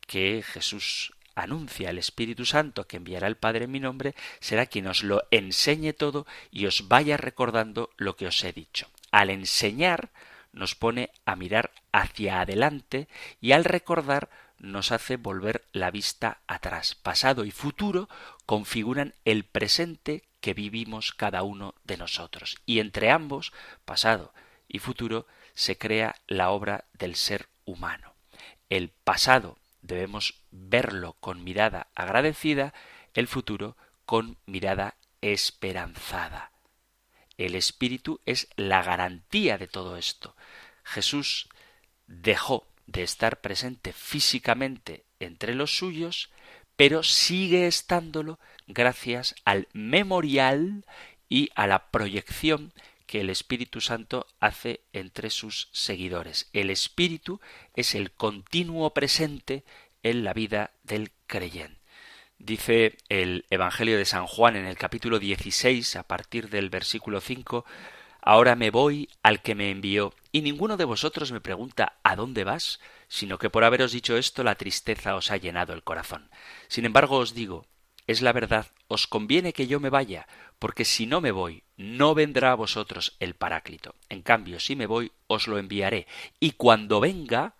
que 0.06 0.42
Jesús 0.42 1.12
anuncia. 1.34 1.90
El 1.90 1.98
Espíritu 1.98 2.44
Santo 2.44 2.86
que 2.86 2.96
enviará 2.96 3.26
el 3.26 3.36
Padre 3.36 3.64
en 3.64 3.70
mi 3.70 3.80
nombre 3.80 4.14
será 4.40 4.66
quien 4.66 4.86
os 4.86 5.04
lo 5.04 5.22
enseñe 5.30 5.92
todo 5.92 6.26
y 6.50 6.66
os 6.66 6.88
vaya 6.88 7.16
recordando 7.16 7.90
lo 7.96 8.16
que 8.16 8.26
os 8.26 8.42
he 8.44 8.52
dicho. 8.52 8.88
Al 9.10 9.30
enseñar 9.30 10.10
nos 10.52 10.74
pone 10.74 11.10
a 11.24 11.36
mirar 11.36 11.70
hacia 11.92 12.40
adelante 12.40 13.08
y 13.40 13.52
al 13.52 13.64
recordar 13.64 14.30
nos 14.58 14.90
hace 14.90 15.16
volver 15.16 15.64
la 15.72 15.90
vista 15.90 16.40
atrás. 16.46 16.94
Pasado 16.94 17.44
y 17.44 17.50
futuro 17.50 18.08
configuran 18.46 19.14
el 19.24 19.44
presente 19.44 20.24
que 20.46 20.54
vivimos 20.54 21.12
cada 21.12 21.42
uno 21.42 21.74
de 21.82 21.96
nosotros. 21.96 22.54
Y 22.66 22.78
entre 22.78 23.10
ambos, 23.10 23.52
pasado 23.84 24.32
y 24.68 24.78
futuro, 24.78 25.26
se 25.54 25.76
crea 25.76 26.14
la 26.28 26.50
obra 26.50 26.84
del 26.92 27.16
ser 27.16 27.48
humano. 27.64 28.14
El 28.70 28.90
pasado 28.90 29.58
debemos 29.82 30.34
verlo 30.52 31.16
con 31.18 31.42
mirada 31.42 31.88
agradecida, 31.96 32.74
el 33.12 33.26
futuro 33.26 33.76
con 34.04 34.36
mirada 34.46 34.94
esperanzada. 35.20 36.52
El 37.38 37.56
Espíritu 37.56 38.20
es 38.24 38.46
la 38.54 38.84
garantía 38.84 39.58
de 39.58 39.66
todo 39.66 39.96
esto. 39.96 40.36
Jesús 40.84 41.48
dejó 42.06 42.68
de 42.86 43.02
estar 43.02 43.40
presente 43.40 43.92
físicamente 43.92 45.02
entre 45.18 45.56
los 45.56 45.76
suyos, 45.76 46.30
pero 46.76 47.02
sigue 47.02 47.66
estándolo 47.66 48.38
gracias 48.66 49.34
al 49.44 49.68
memorial 49.72 50.84
y 51.28 51.50
a 51.54 51.66
la 51.66 51.90
proyección 51.90 52.72
que 53.06 53.20
el 53.20 53.30
Espíritu 53.30 53.80
Santo 53.80 54.26
hace 54.40 54.80
entre 54.92 55.30
sus 55.30 55.68
seguidores. 55.72 56.48
El 56.52 56.70
Espíritu 56.70 57.40
es 57.74 57.94
el 57.94 58.10
continuo 58.10 58.92
presente 58.92 59.64
en 60.02 60.24
la 60.24 60.32
vida 60.32 60.72
del 60.82 61.12
creyente. 61.26 61.80
Dice 62.38 62.98
el 63.08 63.46
Evangelio 63.48 63.96
de 63.96 64.04
San 64.04 64.26
Juan 64.26 64.56
en 64.56 64.66
el 64.66 64.76
capítulo 64.76 65.18
16, 65.18 65.96
a 65.96 66.02
partir 66.02 66.50
del 66.50 66.68
versículo 66.68 67.20
5, 67.20 67.64
Ahora 68.20 68.56
me 68.56 68.70
voy 68.70 69.08
al 69.22 69.40
que 69.40 69.54
me 69.54 69.70
envió, 69.70 70.12
y 70.32 70.42
ninguno 70.42 70.76
de 70.76 70.84
vosotros 70.84 71.32
me 71.32 71.40
pregunta 71.40 71.98
¿A 72.02 72.16
dónde 72.16 72.44
vas? 72.44 72.80
sino 73.08 73.38
que 73.38 73.50
por 73.50 73.62
haberos 73.64 73.92
dicho 73.92 74.16
esto 74.16 74.42
la 74.42 74.56
tristeza 74.56 75.14
os 75.14 75.30
ha 75.30 75.36
llenado 75.36 75.72
el 75.72 75.84
corazón. 75.84 76.28
Sin 76.66 76.84
embargo 76.84 77.18
os 77.18 77.34
digo, 77.34 77.66
es 78.06 78.22
la 78.22 78.32
verdad, 78.32 78.66
os 78.88 79.06
conviene 79.06 79.52
que 79.52 79.66
yo 79.66 79.80
me 79.80 79.90
vaya, 79.90 80.28
porque 80.58 80.84
si 80.84 81.06
no 81.06 81.20
me 81.20 81.32
voy, 81.32 81.64
no 81.76 82.14
vendrá 82.14 82.52
a 82.52 82.56
vosotros 82.56 83.16
el 83.18 83.34
Paráclito. 83.34 83.94
En 84.08 84.22
cambio, 84.22 84.60
si 84.60 84.76
me 84.76 84.86
voy, 84.86 85.12
os 85.26 85.48
lo 85.48 85.58
enviaré, 85.58 86.06
y 86.38 86.52
cuando 86.52 87.00
venga, 87.00 87.54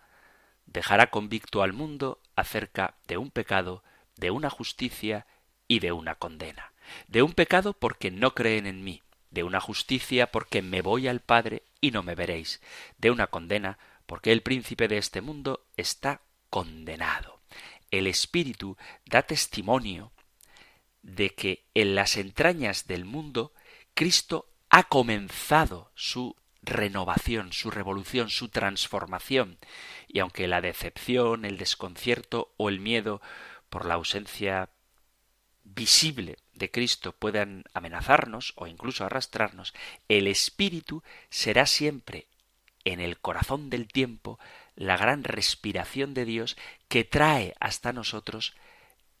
dejará 0.65 1.07
convicto 1.07 1.63
al 1.63 1.73
mundo 1.73 2.21
acerca 2.35 2.95
de 3.07 3.17
un 3.17 3.31
pecado, 3.31 3.83
de 4.15 4.31
una 4.31 4.49
justicia 4.49 5.27
y 5.67 5.79
de 5.79 5.91
una 5.91 6.15
condena. 6.15 6.71
De 7.07 7.21
un 7.21 7.33
pecado 7.33 7.73
porque 7.73 8.11
no 8.11 8.33
creen 8.33 8.65
en 8.65 8.83
mí, 8.83 9.03
de 9.31 9.43
una 9.43 9.59
justicia 9.59 10.31
porque 10.31 10.61
me 10.61 10.81
voy 10.81 11.07
al 11.07 11.19
Padre 11.19 11.63
y 11.81 11.91
no 11.91 12.03
me 12.03 12.15
veréis, 12.15 12.61
de 12.97 13.11
una 13.11 13.27
condena 13.27 13.77
porque 14.05 14.31
el 14.31 14.41
príncipe 14.41 14.87
de 14.87 14.97
este 14.97 15.21
mundo 15.21 15.65
está 15.75 16.21
condenado. 16.49 17.41
El 17.91 18.07
Espíritu 18.07 18.77
da 19.05 19.23
testimonio 19.23 20.11
de 21.07 21.33
que 21.33 21.63
en 21.73 21.95
las 21.95 22.17
entrañas 22.17 22.85
del 22.85 23.05
mundo 23.05 23.53
Cristo 23.93 24.49
ha 24.69 24.83
comenzado 24.83 25.89
su 25.95 26.35
renovación, 26.61 27.53
su 27.53 27.71
revolución, 27.71 28.29
su 28.29 28.49
transformación, 28.49 29.57
y 30.09 30.19
aunque 30.19 30.49
la 30.49 30.59
decepción, 30.59 31.45
el 31.45 31.57
desconcierto 31.57 32.53
o 32.57 32.67
el 32.67 32.81
miedo 32.81 33.21
por 33.69 33.85
la 33.85 33.93
ausencia 33.93 34.69
visible 35.63 36.37
de 36.53 36.71
Cristo 36.71 37.13
puedan 37.13 37.63
amenazarnos 37.73 38.51
o 38.57 38.67
incluso 38.67 39.05
arrastrarnos, 39.05 39.73
el 40.09 40.27
Espíritu 40.27 41.03
será 41.29 41.65
siempre 41.65 42.27
en 42.83 42.99
el 42.99 43.17
corazón 43.17 43.69
del 43.69 43.87
tiempo 43.87 44.39
la 44.75 44.97
gran 44.97 45.23
respiración 45.23 46.13
de 46.13 46.25
Dios 46.25 46.57
que 46.89 47.05
trae 47.05 47.55
hasta 47.61 47.93
nosotros 47.93 48.55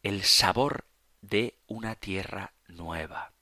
el 0.03 0.23
sabor 0.23 0.85
de 1.29 1.55
una 1.67 1.95
tierra 1.95 2.53
nueva. 2.67 3.33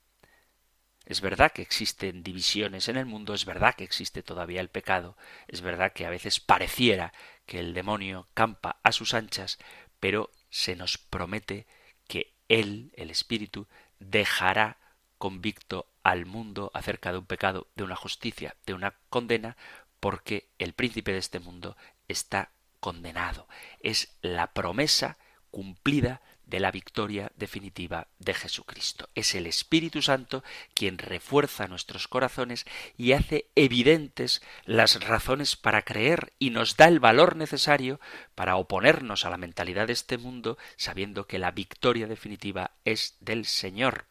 Es 1.04 1.20
verdad 1.20 1.52
que 1.52 1.62
existen 1.62 2.24
divisiones 2.24 2.88
en 2.88 2.96
el 2.96 3.06
mundo, 3.06 3.32
es 3.32 3.44
verdad 3.44 3.74
que 3.76 3.84
existe 3.84 4.22
todavía 4.22 4.60
el 4.60 4.68
pecado, 4.68 5.16
es 5.46 5.60
verdad 5.60 5.92
que 5.92 6.04
a 6.04 6.10
veces 6.10 6.40
pareciera 6.40 7.12
que 7.46 7.60
el 7.60 7.74
demonio 7.74 8.26
campa 8.34 8.80
a 8.82 8.90
sus 8.90 9.14
anchas, 9.14 9.58
pero 10.00 10.32
se 10.50 10.74
nos 10.74 10.98
promete 10.98 11.66
que 12.08 12.34
Él, 12.48 12.92
el 12.96 13.10
Espíritu, 13.10 13.68
dejará 14.00 14.78
convicto 15.16 15.88
al 16.02 16.26
mundo 16.26 16.72
acerca 16.74 17.12
de 17.12 17.18
un 17.18 17.26
pecado, 17.26 17.68
de 17.76 17.84
una 17.84 17.96
justicia, 17.96 18.56
de 18.66 18.74
una 18.74 18.94
condena, 19.08 19.56
porque 20.00 20.48
el 20.58 20.72
príncipe 20.72 21.12
de 21.12 21.18
este 21.18 21.38
mundo 21.38 21.76
está 22.08 22.50
condenado. 22.80 23.48
Es 23.80 24.16
la 24.22 24.52
promesa 24.52 25.18
cumplida 25.50 26.20
de 26.46 26.60
la 26.60 26.70
victoria 26.70 27.32
definitiva 27.36 28.08
de 28.18 28.32
Jesucristo. 28.32 29.08
Es 29.14 29.34
el 29.34 29.46
Espíritu 29.46 30.00
Santo 30.00 30.42
quien 30.74 30.98
refuerza 30.98 31.66
nuestros 31.66 32.08
corazones 32.08 32.64
y 32.96 33.12
hace 33.12 33.46
evidentes 33.56 34.42
las 34.64 35.02
razones 35.04 35.56
para 35.56 35.82
creer 35.82 36.32
y 36.38 36.50
nos 36.50 36.76
da 36.76 36.86
el 36.88 37.00
valor 37.00 37.36
necesario 37.36 38.00
para 38.34 38.56
oponernos 38.56 39.24
a 39.24 39.30
la 39.30 39.36
mentalidad 39.36 39.88
de 39.88 39.92
este 39.92 40.18
mundo 40.18 40.56
sabiendo 40.76 41.26
que 41.26 41.38
la 41.38 41.50
victoria 41.50 42.06
definitiva 42.06 42.70
es 42.84 43.16
del 43.20 43.44
Señor. 43.44 44.06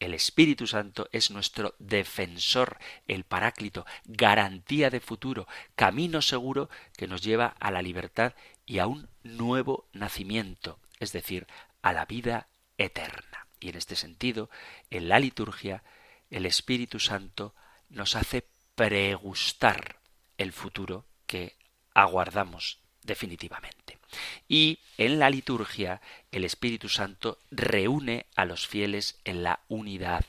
El 0.00 0.14
Espíritu 0.14 0.68
Santo 0.68 1.08
es 1.10 1.30
nuestro 1.32 1.74
defensor, 1.80 2.78
el 3.08 3.24
Paráclito, 3.24 3.84
garantía 4.04 4.90
de 4.90 5.00
futuro, 5.00 5.48
camino 5.74 6.22
seguro 6.22 6.70
que 6.96 7.08
nos 7.08 7.22
lleva 7.22 7.56
a 7.58 7.72
la 7.72 7.82
libertad 7.82 8.34
y 8.64 8.78
a 8.78 8.86
un 8.86 9.08
nuevo 9.24 9.88
nacimiento, 9.92 10.78
es 11.00 11.12
decir, 11.12 11.46
a 11.82 11.92
la 11.92 12.04
vida 12.06 12.48
eterna. 12.76 13.46
Y 13.60 13.70
en 13.70 13.76
este 13.76 13.96
sentido, 13.96 14.50
en 14.90 15.08
la 15.08 15.18
liturgia, 15.18 15.82
el 16.30 16.46
Espíritu 16.46 17.00
Santo 17.00 17.54
nos 17.88 18.16
hace 18.16 18.46
pregustar 18.74 20.00
el 20.36 20.52
futuro 20.52 21.06
que 21.26 21.56
aguardamos 21.94 22.80
definitivamente. 23.02 23.98
Y 24.46 24.78
en 24.96 25.18
la 25.18 25.30
liturgia 25.30 26.00
el 26.30 26.44
Espíritu 26.44 26.88
Santo 26.88 27.38
reúne 27.50 28.26
a 28.36 28.44
los 28.44 28.66
fieles 28.66 29.18
en 29.24 29.42
la 29.42 29.60
unidad. 29.68 30.24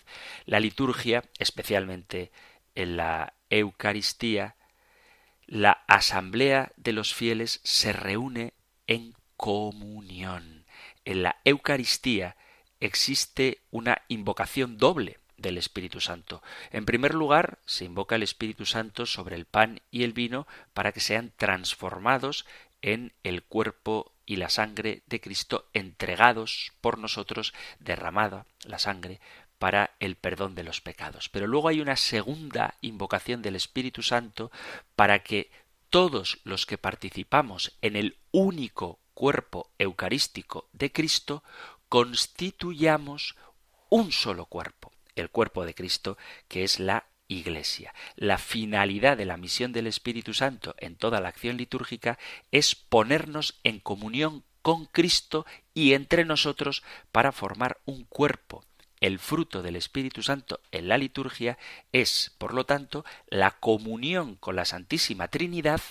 La 0.45 0.59
liturgia, 0.59 1.24
especialmente 1.38 2.32
en 2.76 2.97
la 2.97 3.34
Eucaristía, 3.49 4.55
la 5.45 5.84
asamblea 5.88 6.72
de 6.76 6.93
los 6.93 7.13
fieles 7.13 7.61
se 7.63 7.93
reúne 7.93 8.53
en 8.88 9.13
comunión. 9.38 10.59
En 11.05 11.23
la 11.23 11.37
Eucaristía 11.45 12.35
existe 12.79 13.61
una 13.71 14.01
invocación 14.07 14.77
doble 14.77 15.19
del 15.37 15.57
Espíritu 15.57 15.99
Santo. 15.99 16.41
En 16.71 16.85
primer 16.85 17.13
lugar, 17.13 17.59
se 17.65 17.85
invoca 17.85 18.15
el 18.15 18.23
Espíritu 18.23 18.65
Santo 18.65 19.05
sobre 19.05 19.35
el 19.35 19.45
pan 19.45 19.81
y 19.91 20.03
el 20.03 20.13
vino 20.13 20.47
para 20.73 20.91
que 20.91 20.99
sean 20.99 21.31
transformados 21.35 22.45
en 22.81 23.13
el 23.23 23.43
cuerpo 23.43 24.13
y 24.25 24.35
la 24.35 24.49
sangre 24.49 25.01
de 25.07 25.19
Cristo 25.19 25.69
entregados 25.73 26.71
por 26.81 26.97
nosotros, 26.97 27.53
derramada 27.79 28.45
la 28.63 28.79
sangre 28.79 29.19
para 29.57 29.95
el 29.99 30.15
perdón 30.15 30.55
de 30.55 30.63
los 30.63 30.81
pecados. 30.81 31.29
Pero 31.29 31.47
luego 31.47 31.67
hay 31.67 31.81
una 31.81 31.95
segunda 31.95 32.75
invocación 32.81 33.41
del 33.41 33.55
Espíritu 33.55 34.03
Santo 34.03 34.51
para 34.95 35.19
que 35.19 35.51
todos 35.89 36.39
los 36.43 36.65
que 36.65 36.77
participamos 36.77 37.77
en 37.81 37.95
el 37.95 38.17
único 38.31 38.99
cuerpo 39.20 39.70
eucarístico 39.78 40.70
de 40.72 40.93
Cristo 40.93 41.43
constituyamos 41.89 43.36
un 43.89 44.13
solo 44.13 44.45
cuerpo. 44.45 44.93
el 45.15 45.30
cuerpo 45.30 45.65
de 45.65 45.74
Cristo, 45.74 46.17
que 46.47 46.63
es 46.63 46.80
la 46.80 47.07
Iglesia. 47.28 47.93
La 48.15 48.38
finalidad 48.38 49.17
de 49.17 49.26
la 49.26 49.36
misión 49.36 49.74
del 49.74 49.88
Espíritu 49.88 50.34
Santo 50.34 50.74
en 50.78 50.95
toda 50.95 51.20
la 51.20 51.28
acción 51.28 51.57
litúrgica 51.57 52.17
es 52.51 52.76
ponernos 52.76 53.59
en 53.65 53.82
comunión 53.82 54.45
con 54.61 54.86
Cristo 54.86 55.45
y 55.74 55.91
entre 55.91 56.24
nosotros 56.24 56.82
para 57.11 57.34
formar 57.34 57.82
un 57.84 58.05
cuerpo. 58.05 58.63
El 59.01 59.20
fruto 59.20 59.61
del 59.61 59.76
Espíritu 59.76 60.24
Santo 60.24 60.61
en 60.72 60.88
la 60.88 60.97
liturgia 60.97 61.57
es, 61.91 62.34
por 62.38 62.53
lo 62.53 62.65
tanto, 62.65 63.03
la 63.28 63.51
comunión 63.51 64.36
con 64.36 64.55
la 64.55 64.63
Santísima 64.63 65.28
Trinidad, 65.28 65.82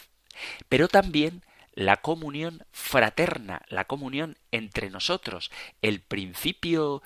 pero 0.71 0.89
también 0.89 1.43
la 1.79 1.99
comunión 1.99 2.65
fraterna, 2.73 3.63
la 3.69 3.85
comunión 3.85 4.37
entre 4.51 4.91
nosotros, 4.91 5.53
el 5.81 6.01
principio 6.01 7.05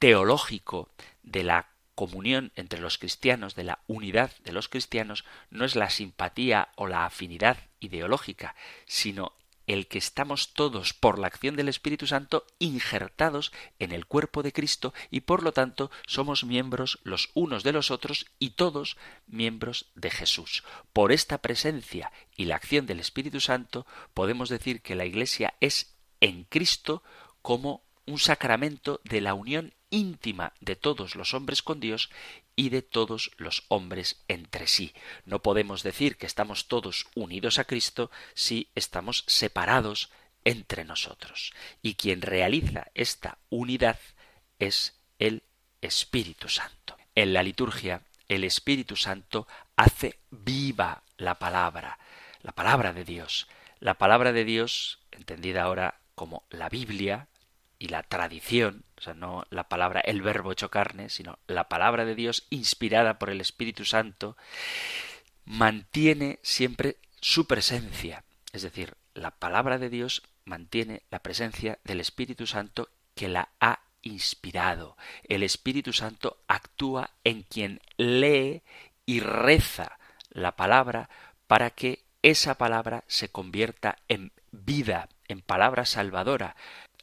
teológico 0.00 0.88
de 1.22 1.44
la 1.44 1.68
comunión 1.94 2.50
entre 2.56 2.80
los 2.80 2.98
cristianos, 2.98 3.54
de 3.54 3.62
la 3.62 3.78
unidad 3.86 4.32
de 4.42 4.50
los 4.50 4.68
cristianos, 4.68 5.24
no 5.50 5.64
es 5.64 5.76
la 5.76 5.88
simpatía 5.88 6.70
o 6.74 6.88
la 6.88 7.04
afinidad 7.04 7.58
ideológica, 7.78 8.56
sino 8.86 9.34
el 9.68 9.86
que 9.86 9.98
estamos 9.98 10.54
todos 10.54 10.94
por 10.94 11.18
la 11.18 11.28
acción 11.28 11.54
del 11.54 11.68
Espíritu 11.68 12.06
Santo 12.06 12.44
injertados 12.58 13.52
en 13.78 13.92
el 13.92 14.06
cuerpo 14.06 14.42
de 14.42 14.52
Cristo 14.52 14.92
y 15.10 15.20
por 15.20 15.42
lo 15.42 15.52
tanto 15.52 15.90
somos 16.06 16.42
miembros 16.42 16.98
los 17.04 17.30
unos 17.34 17.62
de 17.62 17.72
los 17.72 17.90
otros 17.92 18.26
y 18.38 18.50
todos 18.50 18.96
miembros 19.26 19.90
de 19.94 20.10
Jesús. 20.10 20.64
Por 20.92 21.12
esta 21.12 21.38
presencia 21.38 22.10
y 22.34 22.46
la 22.46 22.56
acción 22.56 22.86
del 22.86 22.98
Espíritu 22.98 23.40
Santo 23.40 23.86
podemos 24.14 24.48
decir 24.48 24.80
que 24.80 24.96
la 24.96 25.04
Iglesia 25.04 25.54
es 25.60 25.94
en 26.20 26.44
Cristo 26.44 27.02
como 27.42 27.84
un 28.06 28.18
sacramento 28.18 29.00
de 29.04 29.20
la 29.20 29.34
unión 29.34 29.74
íntima 29.90 30.54
de 30.60 30.76
todos 30.76 31.14
los 31.14 31.34
hombres 31.34 31.62
con 31.62 31.78
Dios 31.78 32.10
y 32.58 32.70
de 32.70 32.82
todos 32.82 33.30
los 33.36 33.62
hombres 33.68 34.24
entre 34.26 34.66
sí. 34.66 34.92
No 35.24 35.40
podemos 35.42 35.84
decir 35.84 36.16
que 36.16 36.26
estamos 36.26 36.66
todos 36.66 37.06
unidos 37.14 37.60
a 37.60 37.64
Cristo 37.64 38.10
si 38.34 38.68
estamos 38.74 39.22
separados 39.28 40.10
entre 40.44 40.84
nosotros. 40.84 41.54
Y 41.82 41.94
quien 41.94 42.20
realiza 42.20 42.88
esta 42.94 43.38
unidad 43.48 44.00
es 44.58 44.98
el 45.20 45.44
Espíritu 45.82 46.48
Santo. 46.48 46.96
En 47.14 47.32
la 47.32 47.44
liturgia, 47.44 48.02
el 48.26 48.42
Espíritu 48.42 48.96
Santo 48.96 49.46
hace 49.76 50.18
viva 50.32 51.04
la 51.16 51.38
palabra, 51.38 52.00
la 52.42 52.50
palabra 52.50 52.92
de 52.92 53.04
Dios. 53.04 53.46
La 53.78 53.94
palabra 53.94 54.32
de 54.32 54.44
Dios, 54.44 54.98
entendida 55.12 55.62
ahora 55.62 56.00
como 56.16 56.42
la 56.50 56.68
Biblia, 56.68 57.28
y 57.78 57.86
la 57.86 58.02
tradición, 58.02 58.84
o 58.98 59.00
sea, 59.00 59.14
no 59.14 59.44
la 59.50 59.68
palabra, 59.68 60.00
el 60.00 60.22
verbo 60.22 60.52
hecho 60.52 60.70
carne, 60.70 61.08
sino 61.08 61.38
la 61.46 61.68
palabra 61.68 62.04
de 62.04 62.14
Dios 62.14 62.46
inspirada 62.50 63.18
por 63.18 63.30
el 63.30 63.40
Espíritu 63.40 63.84
Santo, 63.84 64.36
mantiene 65.44 66.38
siempre 66.42 66.96
su 67.20 67.46
presencia. 67.46 68.24
Es 68.52 68.62
decir, 68.62 68.96
la 69.14 69.30
palabra 69.30 69.78
de 69.78 69.88
Dios 69.88 70.22
mantiene 70.44 71.02
la 71.10 71.20
presencia 71.20 71.78
del 71.84 72.00
Espíritu 72.00 72.46
Santo 72.46 72.88
que 73.14 73.28
la 73.28 73.50
ha 73.60 73.80
inspirado. 74.02 74.96
El 75.24 75.42
Espíritu 75.42 75.92
Santo 75.92 76.38
actúa 76.48 77.10
en 77.24 77.42
quien 77.42 77.80
lee 77.96 78.62
y 79.06 79.20
reza 79.20 79.98
la 80.30 80.56
palabra 80.56 81.08
para 81.46 81.70
que 81.70 82.04
esa 82.22 82.56
palabra 82.56 83.04
se 83.06 83.30
convierta 83.30 83.98
en 84.08 84.32
vida, 84.50 85.08
en 85.28 85.40
palabra 85.40 85.84
salvadora, 85.84 86.56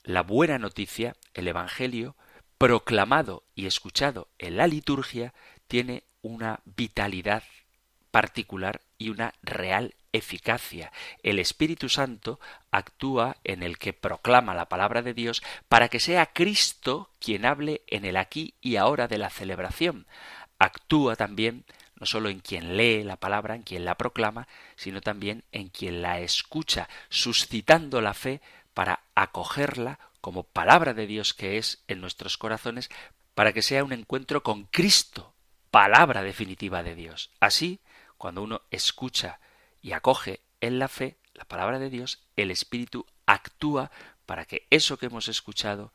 la 0.06 0.22
buena 0.22 0.60
noticia, 0.60 1.16
el 1.34 1.48
Evangelio, 1.48 2.16
proclamado 2.58 3.44
y 3.56 3.66
escuchado 3.66 4.30
en 4.38 4.58
la 4.58 4.68
liturgia, 4.68 5.34
tiene 5.68 6.04
una 6.22 6.62
vitalidad 6.64 7.44
particular 8.12 8.82
y 8.98 9.10
una 9.10 9.34
real 9.42 9.96
eficacia. 10.14 10.92
El 11.22 11.40
Espíritu 11.40 11.90
Santo 11.90 12.40
actúa 12.72 13.38
en 13.44 13.64
el 13.64 13.78
que 13.78 13.94
proclama 13.94 14.56
la 14.56 14.70
palabra 14.70 15.02
de 15.02 15.14
Dios 15.14 15.44
para 15.68 15.90
que 15.90 16.00
sea 16.00 16.28
Cristo 16.28 17.12
quien 17.20 17.46
hable 17.46 17.82
en 17.88 18.06
el 18.06 18.16
aquí 18.16 18.54
y 18.62 18.78
ahora 18.78 19.08
de 19.08 19.18
la 19.18 19.30
celebración. 19.30 20.08
Actúa 20.60 21.16
también 21.16 21.66
no 22.00 22.06
solo 22.06 22.30
en 22.30 22.40
quien 22.40 22.78
lee 22.78 23.04
la 23.04 23.16
palabra, 23.18 23.56
en 23.56 23.64
quien 23.64 23.86
la 23.86 23.96
proclama, 23.96 24.48
sino 24.76 25.02
también 25.02 25.44
en 25.52 25.70
quien 25.70 26.02
la 26.02 26.20
escucha, 26.20 26.90
suscitando 27.10 28.02
la 28.02 28.14
fe 28.14 28.42
para 28.76 29.00
acogerla 29.16 29.98
como 30.22 30.44
palabra 30.44 30.94
de 30.94 31.08
Dios 31.08 31.34
que 31.34 31.58
es 31.58 31.84
en 31.88 32.02
nuestros 32.02 32.38
corazones, 32.38 32.92
para 33.34 33.54
que 33.54 33.64
sea 33.64 33.84
un 33.84 33.94
encuentro 33.94 34.44
con 34.44 34.66
Cristo, 34.66 35.34
palabra 35.72 36.22
definitiva 36.22 36.84
de 36.84 36.94
Dios. 36.94 37.32
Así, 37.40 37.80
cuando 38.18 38.44
uno 38.44 38.62
escucha 38.70 39.40
y 39.82 39.94
acoge 39.94 40.42
en 40.62 40.78
la 40.78 40.88
fe 40.88 41.18
la 41.34 41.46
palabra 41.46 41.80
de 41.80 41.90
Dios, 41.90 42.24
el 42.36 42.52
Espíritu 42.52 43.06
actúa 43.26 43.92
para 44.26 44.46
que 44.46 44.68
eso 44.70 44.98
que 44.98 45.08
hemos 45.08 45.28
escuchado 45.28 45.94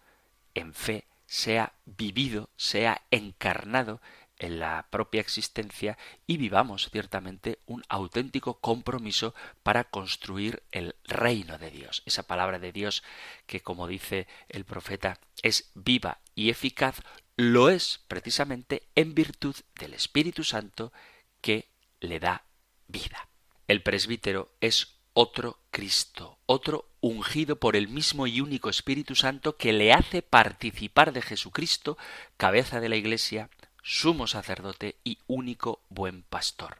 en 0.55 0.75
fe 0.75 1.07
sea 1.27 1.75
vivido, 1.85 2.51
sea 2.57 3.03
encarnado 3.11 4.01
en 4.41 4.59
la 4.59 4.87
propia 4.91 5.21
existencia 5.21 5.97
y 6.27 6.39
vivamos 6.39 6.89
ciertamente 6.91 7.61
un 7.67 7.85
auténtico 7.89 8.59
compromiso 8.59 9.35
para 9.63 9.85
construir 9.85 10.63
el 10.73 10.97
reino 11.05 11.59
de 11.59 11.71
Dios. 11.71 12.03
Esa 12.07 12.25
palabra 12.25 12.59
de 12.59 12.73
Dios 12.73 13.05
que, 13.47 13.61
como 13.61 13.87
dice 13.87 14.27
el 14.49 14.65
profeta, 14.65 15.21
es 15.43 15.71
viva 15.75 16.19
y 16.35 16.51
eficaz, 16.51 17.03
lo 17.37 17.69
es 17.69 18.01
precisamente 18.09 18.89
en 18.95 19.15
virtud 19.15 19.55
del 19.79 19.95
Espíritu 19.95 20.43
Santo 20.43 20.93
que 21.41 21.69
le 22.01 22.19
da 22.19 22.45
vida. 22.89 23.29
El 23.69 23.83
presbítero 23.83 24.53
es 24.61 24.97
otro 25.13 25.59
Cristo, 25.71 26.39
otro 26.47 26.89
ungido 27.01 27.57
por 27.57 27.77
el 27.77 27.89
mismo 27.89 28.27
y 28.27 28.41
único 28.41 28.71
Espíritu 28.71 29.15
Santo 29.15 29.57
que 29.57 29.73
le 29.73 29.93
hace 29.93 30.23
participar 30.23 31.13
de 31.13 31.23
Jesucristo, 31.23 31.99
cabeza 32.37 32.81
de 32.81 32.89
la 32.89 32.97
Iglesia, 32.97 33.51
sumo 33.83 34.27
sacerdote 34.27 34.97
y 35.05 35.19
único 35.27 35.81
buen 35.89 36.23
pastor. 36.23 36.79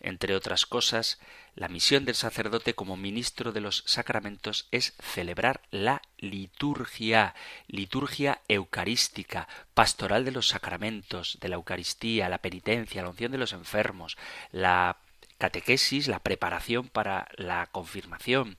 Entre 0.00 0.34
otras 0.34 0.66
cosas, 0.66 1.18
la 1.54 1.68
misión 1.68 2.04
del 2.04 2.14
sacerdote 2.14 2.74
como 2.74 2.96
ministro 2.96 3.52
de 3.52 3.60
los 3.60 3.82
sacramentos 3.86 4.68
es 4.70 4.94
celebrar 5.00 5.60
la 5.70 6.02
liturgia, 6.18 7.34
liturgia 7.66 8.40
eucarística, 8.48 9.48
pastoral 9.74 10.24
de 10.24 10.32
los 10.32 10.48
sacramentos, 10.48 11.38
de 11.40 11.48
la 11.48 11.56
Eucaristía, 11.56 12.28
la 12.28 12.38
penitencia, 12.38 13.02
la 13.02 13.10
unción 13.10 13.32
de 13.32 13.38
los 13.38 13.52
enfermos, 13.52 14.16
la 14.52 14.98
catequesis, 15.38 16.08
la 16.08 16.20
preparación 16.20 16.88
para 16.88 17.28
la 17.36 17.66
confirmación, 17.66 18.58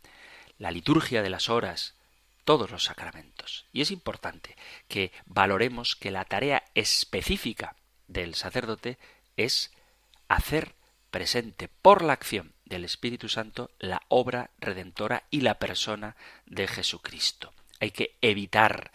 la 0.57 0.71
liturgia 0.71 1.21
de 1.21 1.29
las 1.29 1.49
horas, 1.49 1.95
todos 2.43 2.71
los 2.71 2.83
sacramentos. 2.85 3.65
Y 3.71 3.81
es 3.81 3.91
importante 3.91 4.55
que 4.87 5.11
valoremos 5.25 5.95
que 5.95 6.11
la 6.11 6.25
tarea 6.25 6.63
específica 6.75 7.75
del 8.07 8.35
sacerdote 8.35 8.97
es 9.37 9.71
hacer 10.27 10.75
presente 11.11 11.69
por 11.81 12.01
la 12.03 12.13
acción 12.13 12.53
del 12.65 12.85
Espíritu 12.85 13.29
Santo 13.29 13.69
la 13.79 14.01
obra 14.07 14.51
redentora 14.59 15.23
y 15.29 15.41
la 15.41 15.55
persona 15.59 16.15
de 16.45 16.67
Jesucristo. 16.67 17.53
Hay 17.79 17.91
que 17.91 18.15
evitar 18.21 18.91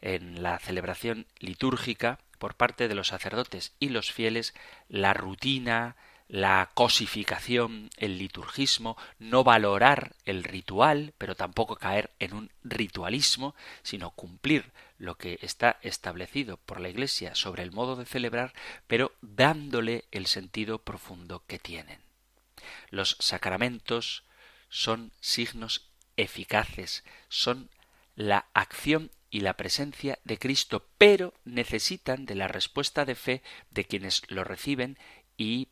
en 0.00 0.42
la 0.42 0.58
celebración 0.58 1.26
litúrgica 1.38 2.18
por 2.38 2.54
parte 2.54 2.88
de 2.88 2.94
los 2.94 3.08
sacerdotes 3.08 3.74
y 3.78 3.90
los 3.90 4.12
fieles 4.12 4.54
la 4.88 5.14
rutina, 5.14 5.96
la 6.30 6.70
cosificación, 6.74 7.90
el 7.96 8.16
liturgismo, 8.16 8.96
no 9.18 9.42
valorar 9.42 10.14
el 10.24 10.44
ritual, 10.44 11.12
pero 11.18 11.34
tampoco 11.34 11.74
caer 11.74 12.12
en 12.20 12.34
un 12.34 12.52
ritualismo, 12.62 13.56
sino 13.82 14.12
cumplir 14.12 14.70
lo 14.96 15.16
que 15.16 15.40
está 15.42 15.80
establecido 15.82 16.56
por 16.56 16.78
la 16.78 16.88
Iglesia 16.88 17.34
sobre 17.34 17.64
el 17.64 17.72
modo 17.72 17.96
de 17.96 18.06
celebrar, 18.06 18.52
pero 18.86 19.12
dándole 19.20 20.04
el 20.12 20.28
sentido 20.28 20.78
profundo 20.78 21.42
que 21.48 21.58
tienen. 21.58 21.98
Los 22.90 23.16
sacramentos 23.18 24.22
son 24.68 25.10
signos 25.20 25.88
eficaces, 26.16 27.02
son 27.28 27.70
la 28.14 28.46
acción 28.54 29.10
y 29.30 29.40
la 29.40 29.54
presencia 29.54 30.20
de 30.22 30.38
Cristo, 30.38 30.86
pero 30.96 31.34
necesitan 31.44 32.24
de 32.24 32.36
la 32.36 32.46
respuesta 32.46 33.04
de 33.04 33.16
fe 33.16 33.42
de 33.70 33.84
quienes 33.84 34.22
lo 34.30 34.44
reciben 34.44 34.96
y 35.36 35.70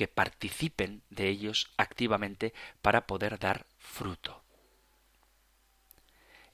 que 0.00 0.08
participen 0.08 1.02
de 1.10 1.28
ellos 1.28 1.68
activamente 1.76 2.54
para 2.80 3.06
poder 3.06 3.38
dar 3.38 3.66
fruto. 3.78 4.42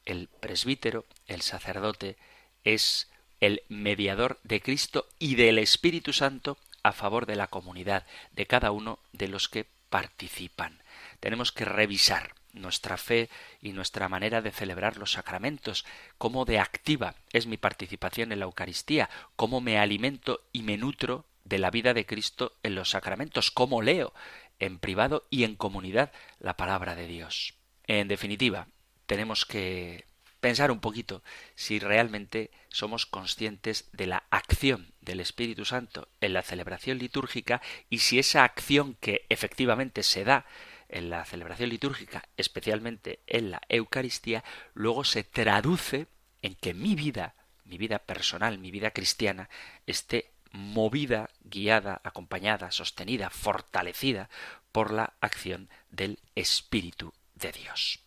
El 0.05 0.27
presbítero, 0.27 1.05
el 1.29 1.43
sacerdote, 1.43 2.17
es 2.65 3.09
el 3.39 3.63
mediador 3.69 4.41
de 4.43 4.61
Cristo 4.61 5.07
y 5.21 5.37
del 5.37 5.59
Espíritu 5.61 6.13
Santo 6.13 6.59
a 6.83 6.91
favor 6.91 7.25
de 7.25 7.37
la 7.37 7.47
comunidad, 7.47 8.05
de 8.33 8.47
cada 8.47 8.73
uno 8.73 8.99
de 9.13 9.29
los 9.29 9.49
que 9.49 9.65
participan. 9.91 10.83
Tenemos 11.21 11.53
que 11.53 11.67
revisar 11.67 12.35
nuestra 12.53 12.97
fe 12.97 13.31
y 13.63 13.71
nuestra 13.71 14.09
manera 14.09 14.43
de 14.43 14.51
celebrar 14.51 14.97
los 14.97 15.13
sacramentos, 15.13 15.85
cómo 16.19 16.47
de 16.47 16.59
activa 16.59 17.15
es 17.33 17.47
mi 17.47 17.59
participación 17.59 18.33
en 18.33 18.41
la 18.41 18.47
Eucaristía, 18.47 19.09
cómo 19.37 19.61
me 19.61 19.79
alimento 19.79 20.41
y 20.53 20.63
me 20.63 20.77
nutro 20.77 21.27
de 21.47 21.59
la 21.59 21.71
vida 21.71 21.95
de 21.95 22.07
Cristo 22.07 22.57
en 22.63 22.75
los 22.75 22.91
sacramentos, 22.91 23.51
cómo 23.51 23.83
leo 23.83 24.13
en 24.59 24.79
privado 24.79 25.27
y 25.31 25.45
en 25.45 25.55
comunidad 25.55 26.13
la 26.39 26.57
palabra 26.57 26.95
de 26.95 27.07
Dios. 27.07 27.55
En 27.87 28.09
definitiva, 28.09 28.69
tenemos 29.07 29.47
que 29.47 30.07
pensar 30.41 30.71
un 30.71 30.81
poquito 30.81 31.23
si 31.55 31.79
realmente 31.79 32.51
somos 32.69 33.07
conscientes 33.07 33.89
de 33.93 34.07
la 34.07 34.25
acción 34.31 34.93
del 35.01 35.21
Espíritu 35.21 35.65
Santo 35.65 36.09
en 36.21 36.33
la 36.33 36.43
celebración 36.43 36.99
litúrgica 36.99 37.63
y 37.89 37.99
si 37.99 38.19
esa 38.19 38.45
acción 38.45 38.97
que 39.01 39.25
efectivamente 39.29 40.03
se 40.03 40.25
da 40.25 40.47
en 40.89 41.11
la 41.11 41.25
celebración 41.25 41.71
litúrgica, 41.71 42.29
especialmente 42.37 43.21
en 43.27 43.51
la 43.51 43.61
Eucaristía, 43.69 44.45
luego 44.75 45.05
se 45.05 45.25
traduce 45.25 46.07
en 46.43 46.55
que 46.55 46.75
mi 46.75 46.95
vida, 46.95 47.35
mi 47.65 47.79
vida 47.79 47.99
personal, 47.99 48.59
mi 48.59 48.71
vida 48.71 48.91
cristiana, 48.93 49.49
esté 49.87 50.36
movida, 50.57 51.31
guiada, 51.45 52.01
acompañada, 52.03 52.71
sostenida, 52.71 53.31
fortalecida 53.31 54.29
por 54.73 54.93
la 54.93 55.15
acción 55.21 55.69
del 55.91 56.19
Espíritu 56.35 57.13
de 57.35 57.53
Dios. 57.53 58.01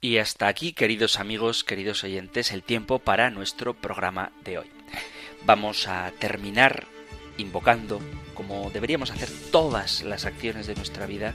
Y 0.00 0.18
hasta 0.18 0.48
aquí, 0.48 0.72
queridos 0.72 1.20
amigos, 1.20 1.62
queridos 1.62 2.02
oyentes, 2.02 2.50
el 2.50 2.64
tiempo 2.64 2.98
para 2.98 3.30
nuestro 3.30 3.74
programa 3.74 4.32
de 4.42 4.58
hoy. 4.58 4.70
Vamos 5.44 5.86
a 5.86 6.10
terminar 6.18 6.86
invocando, 7.38 8.00
como 8.34 8.70
deberíamos 8.70 9.10
hacer 9.10 9.28
todas 9.50 10.02
las 10.02 10.24
acciones 10.24 10.66
de 10.66 10.74
nuestra 10.74 11.06
vida, 11.06 11.34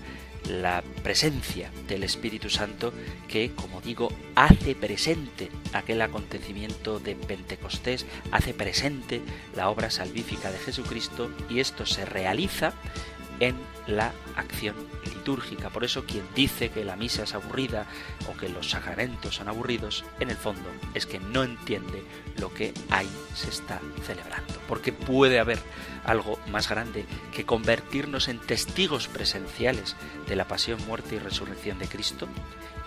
la 0.50 0.84
presencia 1.04 1.72
del 1.88 2.04
Espíritu 2.04 2.50
Santo 2.50 2.94
que, 3.28 3.52
como 3.54 3.82
digo, 3.82 4.10
hace 4.36 4.76
presente 4.76 5.50
aquel 5.74 6.02
acontecimiento 6.02 7.00
de 7.00 7.16
Pentecostés, 7.16 8.06
hace 8.32 8.54
presente 8.54 9.22
la 9.56 9.70
obra 9.70 9.90
salvífica 9.90 10.52
de 10.52 10.60
Jesucristo 10.60 11.30
y 11.50 11.60
esto 11.60 11.86
se 11.86 12.06
realiza 12.06 12.74
en 13.40 13.56
la 13.88 14.14
acción 14.36 14.76
litúrgica. 15.06 15.70
Por 15.70 15.84
eso 15.84 16.06
quien 16.06 16.24
dice 16.36 16.70
que 16.70 16.86
la 16.86 16.96
misa 16.96 17.24
es 17.24 17.34
aburrida 17.34 17.86
o 18.28 18.38
que 18.38 18.50
los 18.50 18.70
sacramentos 18.70 19.36
son 19.36 19.48
aburridos, 19.48 20.04
en 20.20 20.30
el 20.30 20.38
fondo 20.38 20.70
es 20.94 21.06
que 21.06 21.20
no 21.20 21.44
entiende 21.44 22.04
lo 22.38 22.54
que 22.54 22.74
ahí 22.90 23.10
se 23.34 23.50
está 23.50 23.80
celebrando. 24.06 24.54
Porque 24.68 24.94
puede 24.94 25.40
haber 25.40 25.60
algo 26.04 26.40
más 26.50 26.70
grande 26.70 27.06
que 27.34 27.46
convertirnos 27.46 28.28
en 28.28 28.40
testigos 28.40 29.08
presenciales 29.08 29.96
de 30.28 30.36
la 30.36 30.48
pasión, 30.48 30.80
muerte 30.88 31.16
y 31.16 31.20
resurrección 31.20 31.80
de 31.80 31.88
Cristo 31.88 32.28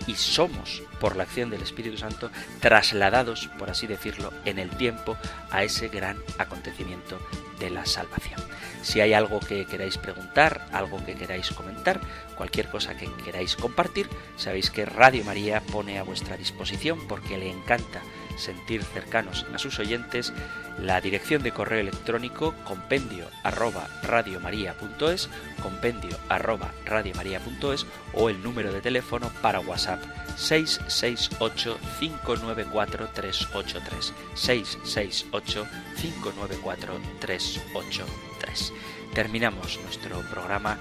y 0.06 0.14
somos, 0.14 0.82
por 0.98 1.16
la 1.16 1.24
acción 1.24 1.50
del 1.50 1.62
Espíritu 1.62 1.98
Santo, 1.98 2.30
trasladados, 2.60 3.48
por 3.58 3.70
así 3.70 3.86
decirlo, 3.86 4.32
en 4.44 4.58
el 4.58 4.70
tiempo 4.70 5.16
a 5.50 5.62
ese 5.62 5.88
gran 5.88 6.16
acontecimiento 6.38 7.20
de 7.60 7.70
la 7.70 7.86
salvación. 7.86 8.40
Si 8.82 9.00
hay 9.00 9.12
algo 9.12 9.38
que 9.40 9.66
queráis 9.66 9.98
preguntar, 9.98 10.66
algo 10.72 11.04
que 11.04 11.14
queráis 11.14 11.50
comentar, 11.50 12.00
cualquier 12.36 12.68
cosa 12.68 12.96
que 12.96 13.08
queráis 13.24 13.54
compartir, 13.54 14.08
sabéis 14.36 14.70
que 14.70 14.86
Radio 14.86 15.24
María 15.24 15.60
pone 15.60 15.98
a 15.98 16.02
vuestra 16.02 16.36
disposición 16.36 17.06
porque 17.06 17.38
le 17.38 17.50
encanta 17.50 18.00
sentir 18.40 18.82
cercanos 18.82 19.46
a 19.54 19.58
sus 19.58 19.78
oyentes 19.78 20.32
la 20.78 21.00
dirección 21.00 21.42
de 21.42 21.52
correo 21.52 21.80
electrónico 21.80 22.54
compendio 22.64 23.26
arroba 23.44 23.86
radiomaria.es, 24.02 25.28
compendio 25.62 26.16
arroba 26.28 26.72
radiomaria.es 26.86 27.86
o 28.14 28.30
el 28.30 28.42
número 28.42 28.72
de 28.72 28.80
teléfono 28.80 29.30
para 29.42 29.60
WhatsApp 29.60 30.02
668 30.36 31.78
594 31.98 33.08
383 33.12 34.14
668 34.34 35.66
594 36.00 37.00
383. 37.20 38.72
Terminamos 39.14 39.78
nuestro 39.82 40.20
programa 40.30 40.78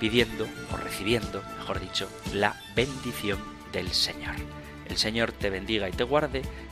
pidiendo 0.00 0.46
o 0.72 0.76
recibiendo, 0.76 1.42
mejor 1.58 1.80
dicho, 1.80 2.08
la 2.32 2.56
bendición 2.74 3.38
del 3.72 3.90
Señor. 3.90 4.36
El 4.86 4.96
Señor 4.96 5.32
te 5.32 5.50
bendiga 5.50 5.88
y 5.88 5.92
te 5.92 6.04
guarde, 6.04 6.42